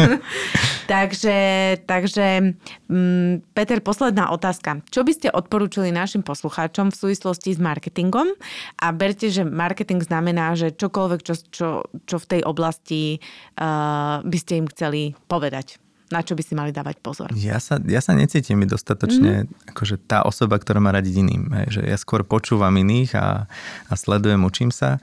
takže, 0.92 1.38
takže 1.86 2.58
um, 2.90 3.42
Peter, 3.54 3.78
posledná 3.80 4.34
otázka. 4.34 4.82
Čo 4.90 5.06
by 5.06 5.12
ste 5.14 5.28
odporúčili 5.30 5.94
našim 5.94 6.26
poslucháčom 6.26 6.90
v 6.90 6.96
súvislosti 6.98 7.54
s 7.54 7.60
marketingom? 7.62 8.34
A 8.82 8.90
berte, 8.90 9.30
že 9.30 9.46
marketing 9.46 10.02
znamená, 10.02 10.58
že 10.58 10.74
čokoľvek, 10.74 11.20
čo, 11.22 11.34
čo, 11.54 11.68
čo 12.10 12.16
v 12.18 12.26
tej 12.26 12.39
oblasti 12.44 13.20
uh, 13.60 14.24
by 14.24 14.38
ste 14.40 14.64
im 14.64 14.68
chceli 14.72 15.16
povedať 15.28 15.80
na 16.10 16.26
čo 16.26 16.34
by 16.34 16.42
si 16.42 16.58
mali 16.58 16.74
dávať 16.74 16.98
pozor? 17.06 17.30
Ja 17.38 17.62
sa, 17.62 17.78
ja 17.78 18.02
sa 18.02 18.18
necítim 18.18 18.66
dostatočne 18.66 19.46
mm-hmm. 19.46 19.70
akože 19.78 19.96
tá 20.10 20.26
osoba, 20.26 20.58
ktorá 20.58 20.82
má 20.82 20.90
radiť 20.90 21.22
iným. 21.22 21.54
Hej, 21.54 21.68
že 21.80 21.82
ja 21.86 21.98
skôr 22.02 22.26
počúvam 22.26 22.74
iných 22.74 23.14
a, 23.14 23.46
a 23.88 23.94
sledujem, 23.94 24.42
učím 24.42 24.74
sa. 24.74 24.98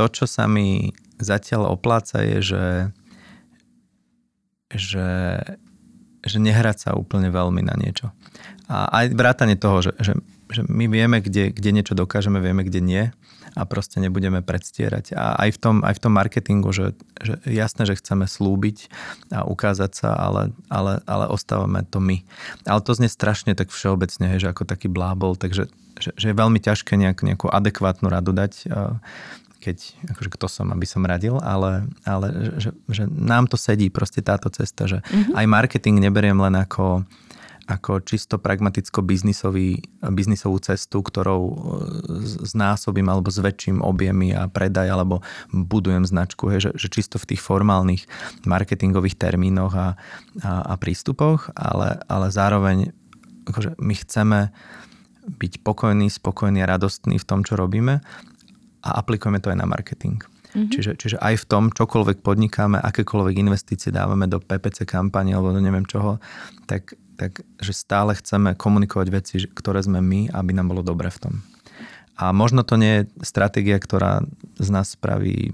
To, 0.00 0.08
čo 0.08 0.24
sa 0.24 0.48
mi 0.48 0.96
zatiaľ 1.20 1.76
opláca, 1.76 2.24
je, 2.24 2.40
že, 2.40 2.66
že, 4.72 5.08
že 6.24 6.38
nehrať 6.40 6.88
sa 6.88 6.90
úplne 6.96 7.28
veľmi 7.28 7.60
na 7.60 7.76
niečo. 7.76 8.12
A 8.72 9.04
aj 9.04 9.12
vrátanie 9.12 9.60
toho, 9.60 9.84
že, 9.84 9.92
že, 10.00 10.12
že 10.48 10.64
my 10.64 10.88
vieme, 10.88 11.20
kde, 11.20 11.52
kde 11.52 11.70
niečo 11.70 11.92
dokážeme, 11.92 12.40
vieme, 12.40 12.64
kde 12.64 12.80
nie 12.80 13.04
a 13.56 13.64
proste 13.64 13.98
nebudeme 14.04 14.44
predstierať. 14.44 15.16
A 15.16 15.48
aj 15.48 15.56
v 15.56 15.58
tom, 15.58 15.76
aj 15.80 15.96
v 15.96 16.02
tom 16.04 16.12
marketingu, 16.12 16.70
že, 16.76 16.92
že 17.24 17.40
jasné, 17.48 17.88
že 17.88 17.96
chceme 17.96 18.28
slúbiť 18.28 18.92
a 19.32 19.48
ukázať 19.48 19.92
sa, 19.96 20.12
ale, 20.12 20.52
ale, 20.68 21.00
ale 21.08 21.24
ostávame 21.32 21.82
to 21.88 21.98
my. 21.98 22.20
Ale 22.68 22.84
to 22.84 22.92
znie 22.92 23.08
strašne 23.08 23.56
tak 23.56 23.72
všeobecne, 23.72 24.36
hej, 24.36 24.44
že 24.44 24.52
ako 24.52 24.68
taký 24.68 24.92
blábol, 24.92 25.40
takže 25.40 25.72
že, 25.96 26.12
že 26.12 26.26
je 26.28 26.36
veľmi 26.36 26.60
ťažké 26.60 26.92
nejak, 27.00 27.24
nejakú 27.24 27.48
adekvátnu 27.48 28.12
radu 28.12 28.36
dať 28.36 28.68
keď, 29.66 29.78
akože 30.14 30.30
kto 30.30 30.46
som, 30.46 30.70
aby 30.70 30.86
som 30.86 31.02
radil, 31.02 31.42
ale, 31.42 31.90
ale 32.06 32.54
že, 32.62 32.70
že 32.86 33.02
nám 33.10 33.50
to 33.50 33.58
sedí 33.58 33.90
proste 33.90 34.22
táto 34.22 34.46
cesta, 34.46 34.86
že 34.86 35.02
mm-hmm. 35.02 35.34
aj 35.34 35.46
marketing 35.50 35.98
neberiem 35.98 36.38
len 36.38 36.54
ako 36.54 37.02
ako 37.66 37.98
čisto 38.06 38.38
pragmaticko-biznisový, 38.38 39.82
biznisovú 40.14 40.62
cestu, 40.62 41.02
ktorou 41.02 41.42
e, 41.50 41.54
znásobím 42.46 43.10
alebo 43.10 43.26
zväčším 43.26 43.82
objemy 43.82 44.30
a 44.30 44.46
predaj 44.46 44.86
alebo 44.86 45.26
budujem 45.50 46.06
značku, 46.06 46.46
hej, 46.54 46.70
že, 46.70 46.70
že 46.78 46.88
čisto 46.94 47.18
v 47.18 47.34
tých 47.34 47.42
formálnych 47.42 48.06
marketingových 48.46 49.18
termínoch 49.18 49.74
a, 49.74 49.98
a, 50.46 50.52
a 50.62 50.74
prístupoch, 50.78 51.50
ale, 51.58 51.98
ale 52.06 52.26
zároveň 52.30 52.94
akože 53.50 53.78
my 53.82 53.94
chceme 53.98 54.38
byť 55.26 55.52
pokojní, 55.66 56.06
spokojní 56.06 56.62
a 56.62 56.70
radostní 56.70 57.18
v 57.18 57.26
tom, 57.26 57.42
čo 57.42 57.58
robíme 57.58 57.98
a 58.86 58.88
aplikujeme 59.02 59.42
to 59.42 59.50
aj 59.50 59.58
na 59.58 59.66
marketing. 59.66 60.22
Mm-hmm. 60.22 60.70
Čiže, 60.70 60.92
čiže 60.96 61.16
aj 61.18 61.42
v 61.42 61.44
tom, 61.50 61.64
čokoľvek 61.74 62.22
podnikáme, 62.22 62.78
akékoľvek 62.78 63.34
investície 63.42 63.90
dávame 63.90 64.30
do 64.30 64.38
PPC 64.38 64.86
kampane 64.86 65.34
alebo 65.34 65.50
do 65.50 65.58
neviem 65.58 65.84
čoho, 65.84 66.22
tak 66.70 66.94
tak 67.16 67.42
že 67.58 67.72
stále 67.72 68.12
chceme 68.14 68.52
komunikovať 68.52 69.08
veci, 69.08 69.34
ktoré 69.48 69.80
sme 69.80 70.04
my, 70.04 70.30
aby 70.30 70.50
nám 70.52 70.70
bolo 70.70 70.84
dobre 70.84 71.08
v 71.08 71.18
tom. 71.18 71.34
A 72.16 72.32
možno 72.32 72.64
to 72.64 72.80
nie 72.80 73.04
je 73.04 73.08
stratégia, 73.28 73.76
ktorá 73.76 74.24
z 74.56 74.68
nás 74.72 74.96
spraví 74.96 75.52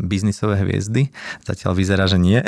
biznisové 0.00 0.56
hviezdy. 0.56 1.12
Zatiaľ 1.44 1.76
vyzerá, 1.76 2.08
že 2.08 2.16
nie. 2.16 2.40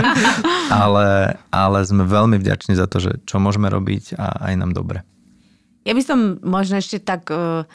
ale, 0.84 1.34
ale 1.50 1.78
sme 1.82 2.06
veľmi 2.06 2.38
vďační 2.38 2.78
za 2.78 2.86
to, 2.86 3.02
že 3.02 3.18
čo 3.26 3.42
môžeme 3.42 3.66
robiť 3.66 4.14
a 4.14 4.46
aj 4.46 4.54
nám 4.62 4.70
dobre. 4.78 5.02
Ja 5.82 5.90
by 5.90 6.02
som 6.06 6.38
možno 6.46 6.78
ešte 6.78 7.02
tak 7.02 7.26
uh 7.34 7.66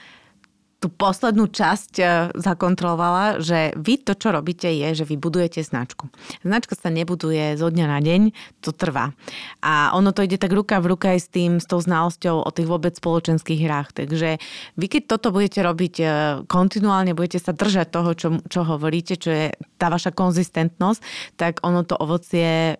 tú 0.80 0.88
poslednú 0.88 1.52
časť 1.52 1.92
e, 2.00 2.04
zakontrolovala, 2.40 3.44
že 3.44 3.76
vy 3.76 4.00
to, 4.00 4.16
čo 4.16 4.32
robíte, 4.32 4.72
je, 4.72 5.04
že 5.04 5.04
vy 5.04 5.20
budujete 5.20 5.60
značku. 5.60 6.08
Značka 6.40 6.80
sa 6.80 6.88
nebuduje 6.88 7.60
zo 7.60 7.68
dňa 7.68 7.86
na 7.86 8.00
deň, 8.00 8.22
to 8.64 8.72
trvá. 8.72 9.12
A 9.60 9.92
ono 9.92 10.16
to 10.16 10.24
ide 10.24 10.40
tak 10.40 10.56
ruka 10.56 10.80
v 10.80 10.96
ruka 10.96 11.12
aj 11.12 11.20
s 11.20 11.28
tým, 11.28 11.60
s 11.60 11.68
tou 11.68 11.84
znalosťou 11.84 12.48
o 12.48 12.50
tých 12.56 12.72
vôbec 12.72 12.96
spoločenských 12.96 13.60
hrách. 13.60 13.92
Takže 13.92 14.40
vy, 14.80 14.86
keď 14.88 15.04
toto 15.20 15.36
budete 15.36 15.60
robiť 15.60 15.96
e, 16.00 16.06
kontinuálne, 16.48 17.12
budete 17.12 17.44
sa 17.44 17.52
držať 17.52 17.88
toho, 17.92 18.12
čo, 18.16 18.28
čo 18.48 18.64
hovoríte, 18.64 19.20
čo 19.20 19.36
je 19.36 19.46
tá 19.76 19.92
vaša 19.92 20.16
konzistentnosť, 20.16 21.36
tak 21.36 21.60
ono 21.60 21.84
to 21.84 22.00
ovocie 22.00 22.80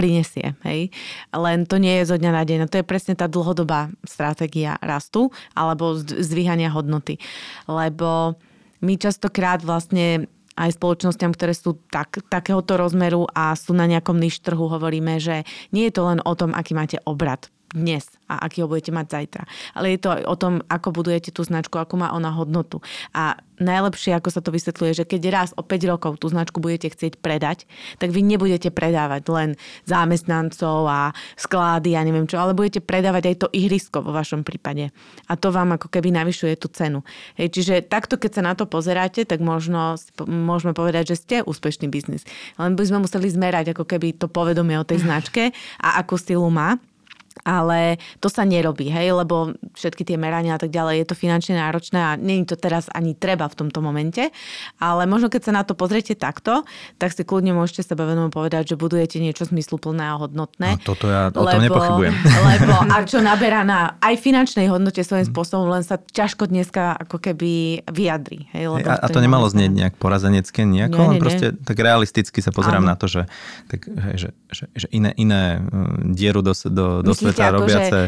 prinesie. 0.00 0.56
Hej? 0.64 0.88
Len 1.36 1.68
to 1.68 1.76
nie 1.76 2.00
je 2.00 2.08
zo 2.08 2.16
dňa 2.16 2.32
na 2.32 2.42
deň. 2.48 2.72
To 2.72 2.80
je 2.80 2.88
presne 2.88 3.12
tá 3.12 3.28
dlhodobá 3.28 3.92
stratégia 4.08 4.80
rastu 4.80 5.28
alebo 5.52 6.00
zdvíhania 6.00 6.72
hodnoty. 6.72 7.20
Lebo 7.68 8.40
my 8.80 8.96
častokrát 8.96 9.60
vlastne 9.60 10.24
aj 10.56 10.80
spoločnosťam, 10.80 11.36
ktoré 11.36 11.52
sú 11.52 11.76
tak, 11.92 12.24
takéhoto 12.32 12.80
rozmeru 12.80 13.28
a 13.36 13.52
sú 13.52 13.76
na 13.76 13.84
nejakom 13.84 14.16
niž 14.16 14.40
trhu, 14.40 14.72
hovoríme, 14.72 15.20
že 15.20 15.44
nie 15.72 15.88
je 15.88 15.94
to 16.00 16.08
len 16.08 16.20
o 16.24 16.32
tom, 16.32 16.56
aký 16.56 16.72
máte 16.72 16.96
obrad 17.04 17.52
dnes 17.70 18.06
a 18.30 18.46
aký 18.46 18.62
ho 18.62 18.70
budete 18.70 18.94
mať 18.94 19.06
zajtra. 19.10 19.42
Ale 19.74 19.94
je 19.94 19.98
to 19.98 20.10
aj 20.14 20.22
o 20.26 20.34
tom, 20.38 20.54
ako 20.66 20.94
budujete 20.94 21.34
tú 21.34 21.42
značku, 21.42 21.78
ako 21.78 21.98
má 21.98 22.08
ona 22.14 22.30
hodnotu. 22.30 22.78
A 23.14 23.38
najlepšie, 23.60 24.16
ako 24.16 24.28
sa 24.32 24.40
to 24.40 24.50
vysvetľuje, 24.50 24.92
že 25.02 25.04
keď 25.04 25.22
raz 25.30 25.48
o 25.54 25.62
5 25.62 25.90
rokov 25.90 26.12
tú 26.18 26.32
značku 26.32 26.58
budete 26.58 26.90
chcieť 26.90 27.20
predať, 27.20 27.68
tak 28.00 28.10
vy 28.10 28.24
nebudete 28.24 28.72
predávať 28.72 29.22
len 29.30 29.48
zamestnancov 29.84 30.88
a 30.88 31.12
sklady 31.36 31.94
a 31.94 32.02
neviem 32.02 32.24
čo, 32.24 32.40
ale 32.40 32.56
budete 32.56 32.80
predávať 32.80 33.22
aj 33.30 33.36
to 33.46 33.46
ihrisko 33.52 34.00
vo 34.00 34.16
vašom 34.16 34.42
prípade. 34.42 34.90
A 35.28 35.36
to 35.36 35.52
vám 35.52 35.76
ako 35.76 35.92
keby 35.92 36.10
navyšuje 36.10 36.56
tú 36.56 36.72
cenu. 36.72 37.04
Hej, 37.36 37.52
čiže 37.54 37.74
takto, 37.84 38.16
keď 38.16 38.40
sa 38.40 38.42
na 38.42 38.56
to 38.56 38.64
pozeráte, 38.64 39.28
tak 39.28 39.44
možno 39.44 40.00
môžeme 40.24 40.72
povedať, 40.72 41.14
že 41.14 41.20
ste 41.20 41.36
úspešný 41.44 41.92
biznis. 41.92 42.24
Len 42.56 42.74
by 42.74 42.82
sme 42.88 43.04
museli 43.04 43.28
zmerať 43.28 43.76
ako 43.76 43.84
keby 43.84 44.16
to 44.16 44.26
povedomie 44.26 44.80
o 44.80 44.88
tej 44.88 45.04
značke 45.04 45.52
a 45.78 46.00
akú 46.00 46.16
silu 46.16 46.48
má 46.48 46.80
ale 47.44 48.00
to 48.18 48.28
sa 48.28 48.44
nerobí, 48.44 48.88
hej, 48.88 49.12
lebo 49.16 49.54
všetky 49.74 50.04
tie 50.04 50.16
merania 50.20 50.56
a 50.56 50.60
tak 50.60 50.72
ďalej 50.72 51.04
je 51.04 51.06
to 51.08 51.16
finančne 51.16 51.54
náročné 51.56 51.98
a 51.98 52.10
je 52.16 52.46
to 52.46 52.56
teraz 52.56 52.88
ani 52.92 53.16
treba 53.16 53.48
v 53.48 53.58
tomto 53.66 53.80
momente, 53.84 54.32
ale 54.78 55.04
možno 55.04 55.32
keď 55.32 55.42
sa 55.50 55.52
na 55.52 55.62
to 55.64 55.76
pozriete 55.76 56.16
takto, 56.16 56.64
tak 56.96 57.12
si 57.12 57.22
kľudne 57.24 57.52
môžete 57.56 57.84
sebe 57.84 58.04
vedomo 58.04 58.32
povedať, 58.32 58.74
že 58.74 58.76
budujete 58.76 59.18
niečo 59.20 59.48
zmysluplné 59.48 60.04
a 60.04 60.14
hodnotné. 60.16 60.80
No, 60.80 60.84
toto 60.84 61.08
ja 61.08 61.28
o 61.28 61.42
lebo, 61.42 61.50
tom 61.50 61.62
nepochybujem. 61.62 62.14
Lebo 62.50 62.74
a 62.94 62.96
čo 63.04 63.20
naberá 63.20 63.62
na 63.62 64.00
aj 64.00 64.14
finančnej 64.20 64.66
hodnote 64.70 65.02
svojím 65.04 65.28
mm. 65.28 65.32
spôsobom, 65.32 65.66
len 65.68 65.84
sa 65.84 66.00
ťažko 66.00 66.48
dneska 66.48 66.96
ako 66.96 67.20
keby 67.20 67.84
vyjadri. 67.88 68.48
Hej, 68.54 68.80
lebo 68.80 68.88
a, 68.88 68.96
a 68.96 69.06
to 69.08 69.20
nemalo 69.20 69.46
znieť 69.48 69.72
nejak 69.72 69.94
porazenecké 70.00 70.64
nejako, 70.64 70.98
nie, 70.98 71.04
nie, 71.04 71.10
len 71.10 71.16
proste 71.20 71.46
nie. 71.52 71.60
tak 71.62 71.76
realisticky 71.78 72.38
sa 72.40 72.50
pozerám 72.50 72.84
Áno. 72.84 72.92
na 72.92 72.96
to, 72.96 73.06
že, 73.06 73.22
tak, 73.68 73.86
hej, 73.86 74.14
že, 74.16 74.28
že, 74.50 74.64
že 74.74 74.86
iné, 74.90 75.12
iné 75.16 75.60
mm, 75.60 76.16
dieru 76.16 76.40
do, 76.40 76.52
do, 76.54 77.04
do 77.04 77.12
sveta 77.30 77.46
robiace 77.54 77.98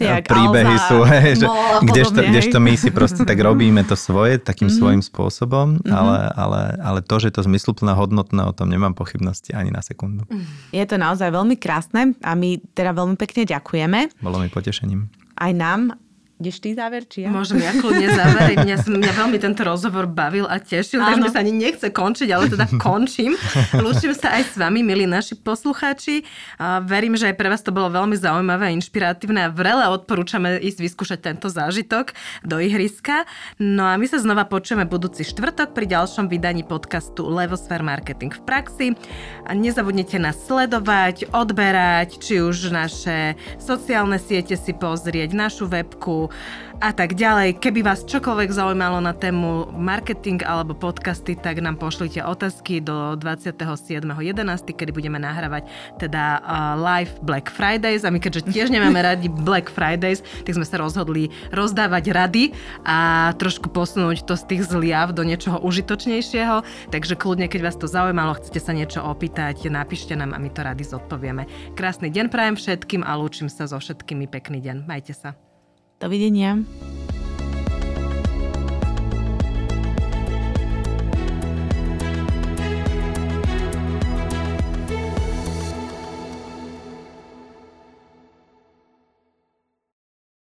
jak 0.00 0.24
príbehy 0.24 0.76
Alza, 0.76 0.88
sú, 0.88 0.98
hej, 1.04 1.32
že, 1.44 1.46
kdežto, 1.84 2.18
kdežto 2.24 2.56
my 2.60 2.72
si 2.76 2.88
proste 2.90 3.22
tak 3.22 3.38
robíme 3.40 3.84
to 3.84 3.96
svoje 3.96 4.40
takým 4.40 4.68
mm-hmm. 4.68 4.78
svojím 4.80 5.02
spôsobom, 5.04 5.80
mm-hmm. 5.80 5.92
ale, 5.92 6.18
ale, 6.34 6.60
ale 6.80 6.98
to, 7.04 7.16
že 7.20 7.32
je 7.32 7.34
to 7.40 7.42
zmysluplné, 7.46 7.92
hodnotné, 7.96 8.42
o 8.44 8.52
tom 8.52 8.72
nemám 8.72 8.96
pochybnosti 8.96 9.52
ani 9.52 9.72
na 9.72 9.80
sekundu. 9.84 10.24
Je 10.72 10.84
to 10.84 10.96
naozaj 11.00 11.30
veľmi 11.30 11.56
krásne 11.60 12.16
a 12.20 12.32
my 12.36 12.60
teda 12.72 12.92
veľmi 12.92 13.16
pekne 13.20 13.48
ďakujeme. 13.48 14.20
Bolo 14.20 14.40
mi 14.40 14.48
potešením. 14.48 15.08
Aj 15.34 15.50
nám 15.50 15.98
Ideš 16.34 16.66
ty 16.66 16.74
záver, 16.74 17.06
či 17.06 17.22
ja? 17.22 17.30
Môžem 17.30 17.62
ja 17.62 17.70
kľudne 17.78 18.10
záveriť. 18.10 18.58
Mňa, 18.66 18.76
mňa 18.90 19.12
veľmi 19.14 19.38
tento 19.38 19.62
rozhovor 19.62 20.10
bavil 20.10 20.50
a 20.50 20.58
tešil, 20.58 20.98
Áno. 20.98 21.06
takže 21.06 21.20
mi 21.22 21.30
sa 21.30 21.40
ani 21.46 21.54
nechce 21.54 21.86
končiť, 21.94 22.28
ale 22.34 22.50
teda 22.50 22.66
končím. 22.82 23.38
Lúčim 23.78 24.10
sa 24.18 24.34
aj 24.34 24.42
s 24.50 24.54
vami, 24.58 24.82
milí 24.82 25.06
naši 25.06 25.38
poslucháči. 25.38 26.26
A 26.58 26.82
verím, 26.82 27.14
že 27.14 27.30
aj 27.30 27.38
pre 27.38 27.46
vás 27.46 27.62
to 27.62 27.70
bolo 27.70 27.86
veľmi 27.86 28.18
zaujímavé 28.18 28.66
a 28.66 28.74
inšpiratívne 28.74 29.46
a 29.46 29.54
vrele 29.54 29.86
odporúčame 29.86 30.58
ísť 30.58 30.78
vyskúšať 30.82 31.18
tento 31.22 31.46
zážitok 31.46 32.10
do 32.42 32.58
ihriska. 32.58 33.30
No 33.62 33.86
a 33.86 33.94
my 33.94 34.10
sa 34.10 34.18
znova 34.18 34.42
počujeme 34.50 34.90
budúci 34.90 35.22
štvrtok 35.22 35.70
pri 35.70 35.86
ďalšom 35.86 36.26
vydaní 36.26 36.66
podcastu 36.66 37.30
Levosphere 37.30 37.86
Marketing 37.86 38.34
v 38.34 38.42
praxi. 38.42 38.86
A 39.46 39.54
nezabudnite 39.54 40.18
nás 40.18 40.34
sledovať, 40.50 41.30
odberať, 41.30 42.18
či 42.18 42.42
už 42.42 42.74
naše 42.74 43.38
sociálne 43.62 44.18
siete 44.18 44.58
si 44.58 44.74
pozrieť, 44.74 45.30
našu 45.30 45.70
webku, 45.70 46.23
A 46.82 46.90
tak 46.90 47.14
ďalej. 47.14 47.62
Keby 47.62 47.86
vás 47.86 48.02
čokoľvek 48.04 48.50
zaujímalo 48.50 48.98
na 48.98 49.14
tému 49.14 49.72
marketing 49.72 50.42
alebo 50.42 50.74
podcasty, 50.74 51.38
tak 51.38 51.62
nám 51.62 51.78
pošlite 51.78 52.20
otázky 52.20 52.82
do 52.82 53.14
27.11., 53.16 54.34
kedy 54.74 54.90
budeme 54.90 55.16
nahrávať 55.22 55.70
teda 56.02 56.42
uh, 56.42 56.74
live 56.76 57.14
Black 57.22 57.48
Fridays 57.48 58.02
a 58.02 58.10
my 58.10 58.18
keďže 58.18 58.50
tiež 58.50 58.68
nemáme 58.74 59.00
radi 59.00 59.30
Black 59.30 59.70
Fridays, 59.70 60.26
tak 60.42 60.58
sme 60.58 60.66
sa 60.66 60.82
rozhodli 60.82 61.30
rozdávať 61.54 62.04
rady 62.10 62.44
a 62.82 63.30
trošku 63.38 63.70
posunúť 63.70 64.26
to 64.26 64.34
z 64.34 64.44
tých 64.50 64.62
zliav 64.68 65.14
do 65.14 65.22
niečoho 65.22 65.62
užitočnejšieho. 65.62 66.90
Takže 66.90 67.14
kľudne, 67.14 67.46
keď 67.46 67.60
vás 67.70 67.76
to 67.78 67.86
zaujímalo, 67.86 68.36
chcete 68.36 68.60
sa 68.60 68.74
niečo 68.74 69.00
opýtať, 69.04 69.70
napíšte 69.70 70.18
nám 70.18 70.34
a 70.34 70.42
my 70.42 70.50
to 70.50 70.60
rady 70.60 70.84
zodpovieme. 70.84 71.46
Krásny 71.78 72.10
deň 72.10 72.28
prajem 72.28 72.56
všetkým 72.58 73.06
a 73.06 73.14
lúčim 73.16 73.46
sa 73.46 73.70
so 73.70 73.78
všetkými. 73.78 74.26
Pekný 74.26 74.58
deň. 74.58 74.88
Majte 74.88 75.14
sa. 75.14 75.43
Dovidenia. 76.04 76.60